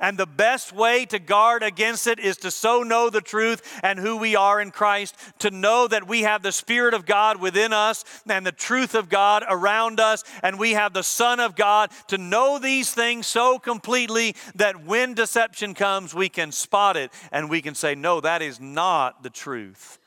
And 0.00 0.16
the 0.16 0.26
best 0.26 0.72
way 0.72 1.04
to 1.06 1.18
guard 1.18 1.64
against 1.64 2.06
it 2.06 2.20
is 2.20 2.36
to 2.38 2.52
so 2.52 2.84
know 2.84 3.10
the 3.10 3.20
truth 3.20 3.80
and 3.82 3.98
who 3.98 4.16
we 4.16 4.36
are 4.36 4.60
in 4.60 4.70
Christ, 4.70 5.16
to 5.40 5.50
know 5.50 5.88
that 5.88 6.06
we 6.06 6.22
have 6.22 6.42
the 6.42 6.52
Spirit 6.52 6.94
of 6.94 7.04
God 7.04 7.40
within 7.40 7.72
us 7.72 8.04
and 8.28 8.46
the 8.46 8.52
truth 8.52 8.94
of 8.94 9.08
God 9.08 9.44
around 9.48 9.98
us, 9.98 10.22
and 10.42 10.56
we 10.56 10.72
have 10.72 10.92
the 10.92 11.02
Son 11.02 11.40
of 11.40 11.56
God, 11.56 11.90
to 12.08 12.18
know 12.18 12.60
these 12.60 12.92
things 12.92 13.26
so 13.26 13.58
completely 13.58 14.36
that 14.54 14.84
when 14.84 15.14
deception 15.14 15.74
comes, 15.74 16.14
we 16.14 16.28
can 16.28 16.52
spot 16.52 16.96
it 16.96 17.10
and 17.32 17.50
we 17.50 17.60
can 17.60 17.74
say, 17.74 17.96
No, 17.96 18.20
that 18.20 18.40
is 18.40 18.60
not 18.60 19.24
the 19.24 19.30
truth. 19.30 19.98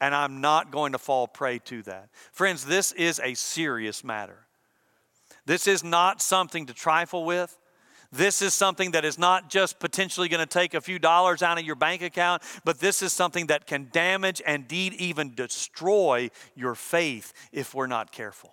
And 0.00 0.14
I'm 0.14 0.40
not 0.40 0.70
going 0.70 0.92
to 0.92 0.98
fall 0.98 1.28
prey 1.28 1.58
to 1.60 1.82
that. 1.82 2.08
Friends, 2.32 2.64
this 2.64 2.92
is 2.92 3.20
a 3.22 3.34
serious 3.34 4.02
matter. 4.02 4.46
This 5.46 5.66
is 5.66 5.84
not 5.84 6.22
something 6.22 6.66
to 6.66 6.74
trifle 6.74 7.24
with. 7.24 7.56
This 8.14 8.42
is 8.42 8.54
something 8.54 8.92
that 8.92 9.04
is 9.04 9.18
not 9.18 9.50
just 9.50 9.80
potentially 9.80 10.28
going 10.28 10.40
to 10.40 10.46
take 10.46 10.74
a 10.74 10.80
few 10.80 11.00
dollars 11.00 11.42
out 11.42 11.58
of 11.58 11.64
your 11.64 11.74
bank 11.74 12.00
account, 12.00 12.42
but 12.64 12.78
this 12.78 13.02
is 13.02 13.12
something 13.12 13.48
that 13.48 13.66
can 13.66 13.88
damage 13.92 14.40
and 14.46 14.64
indeed 14.64 14.94
even 14.94 15.34
destroy 15.34 16.30
your 16.54 16.74
faith 16.74 17.32
if 17.52 17.74
we're 17.74 17.86
not 17.86 18.12
careful. 18.12 18.52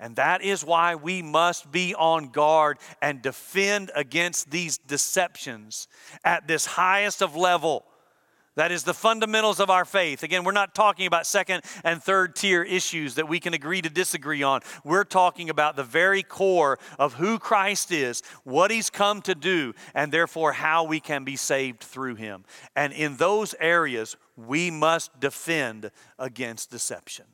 And 0.00 0.16
that 0.16 0.42
is 0.42 0.64
why 0.64 0.96
we 0.96 1.22
must 1.22 1.70
be 1.70 1.94
on 1.94 2.30
guard 2.30 2.78
and 3.00 3.22
defend 3.22 3.90
against 3.94 4.50
these 4.50 4.78
deceptions 4.78 5.88
at 6.24 6.48
this 6.48 6.66
highest 6.66 7.22
of 7.22 7.36
level 7.36 7.84
that 8.56 8.72
is 8.72 8.82
the 8.82 8.94
fundamentals 8.94 9.60
of 9.60 9.70
our 9.70 9.84
faith. 9.84 10.22
Again, 10.22 10.44
we're 10.44 10.52
not 10.52 10.74
talking 10.74 11.06
about 11.06 11.26
second 11.26 11.64
and 11.84 12.02
third 12.02 12.34
tier 12.34 12.62
issues 12.62 13.14
that 13.14 13.28
we 13.28 13.40
can 13.40 13.54
agree 13.54 13.80
to 13.80 13.90
disagree 13.90 14.42
on. 14.42 14.60
We're 14.84 15.04
talking 15.04 15.50
about 15.50 15.76
the 15.76 15.84
very 15.84 16.22
core 16.22 16.78
of 16.98 17.14
who 17.14 17.38
Christ 17.38 17.92
is, 17.92 18.22
what 18.44 18.70
he's 18.70 18.90
come 18.90 19.22
to 19.22 19.34
do, 19.34 19.74
and 19.94 20.12
therefore 20.12 20.52
how 20.52 20.84
we 20.84 21.00
can 21.00 21.24
be 21.24 21.36
saved 21.36 21.80
through 21.80 22.16
him. 22.16 22.44
And 22.74 22.92
in 22.92 23.16
those 23.16 23.54
areas, 23.60 24.16
we 24.36 24.70
must 24.70 25.20
defend 25.20 25.90
against 26.18 26.70
deception. 26.70 27.26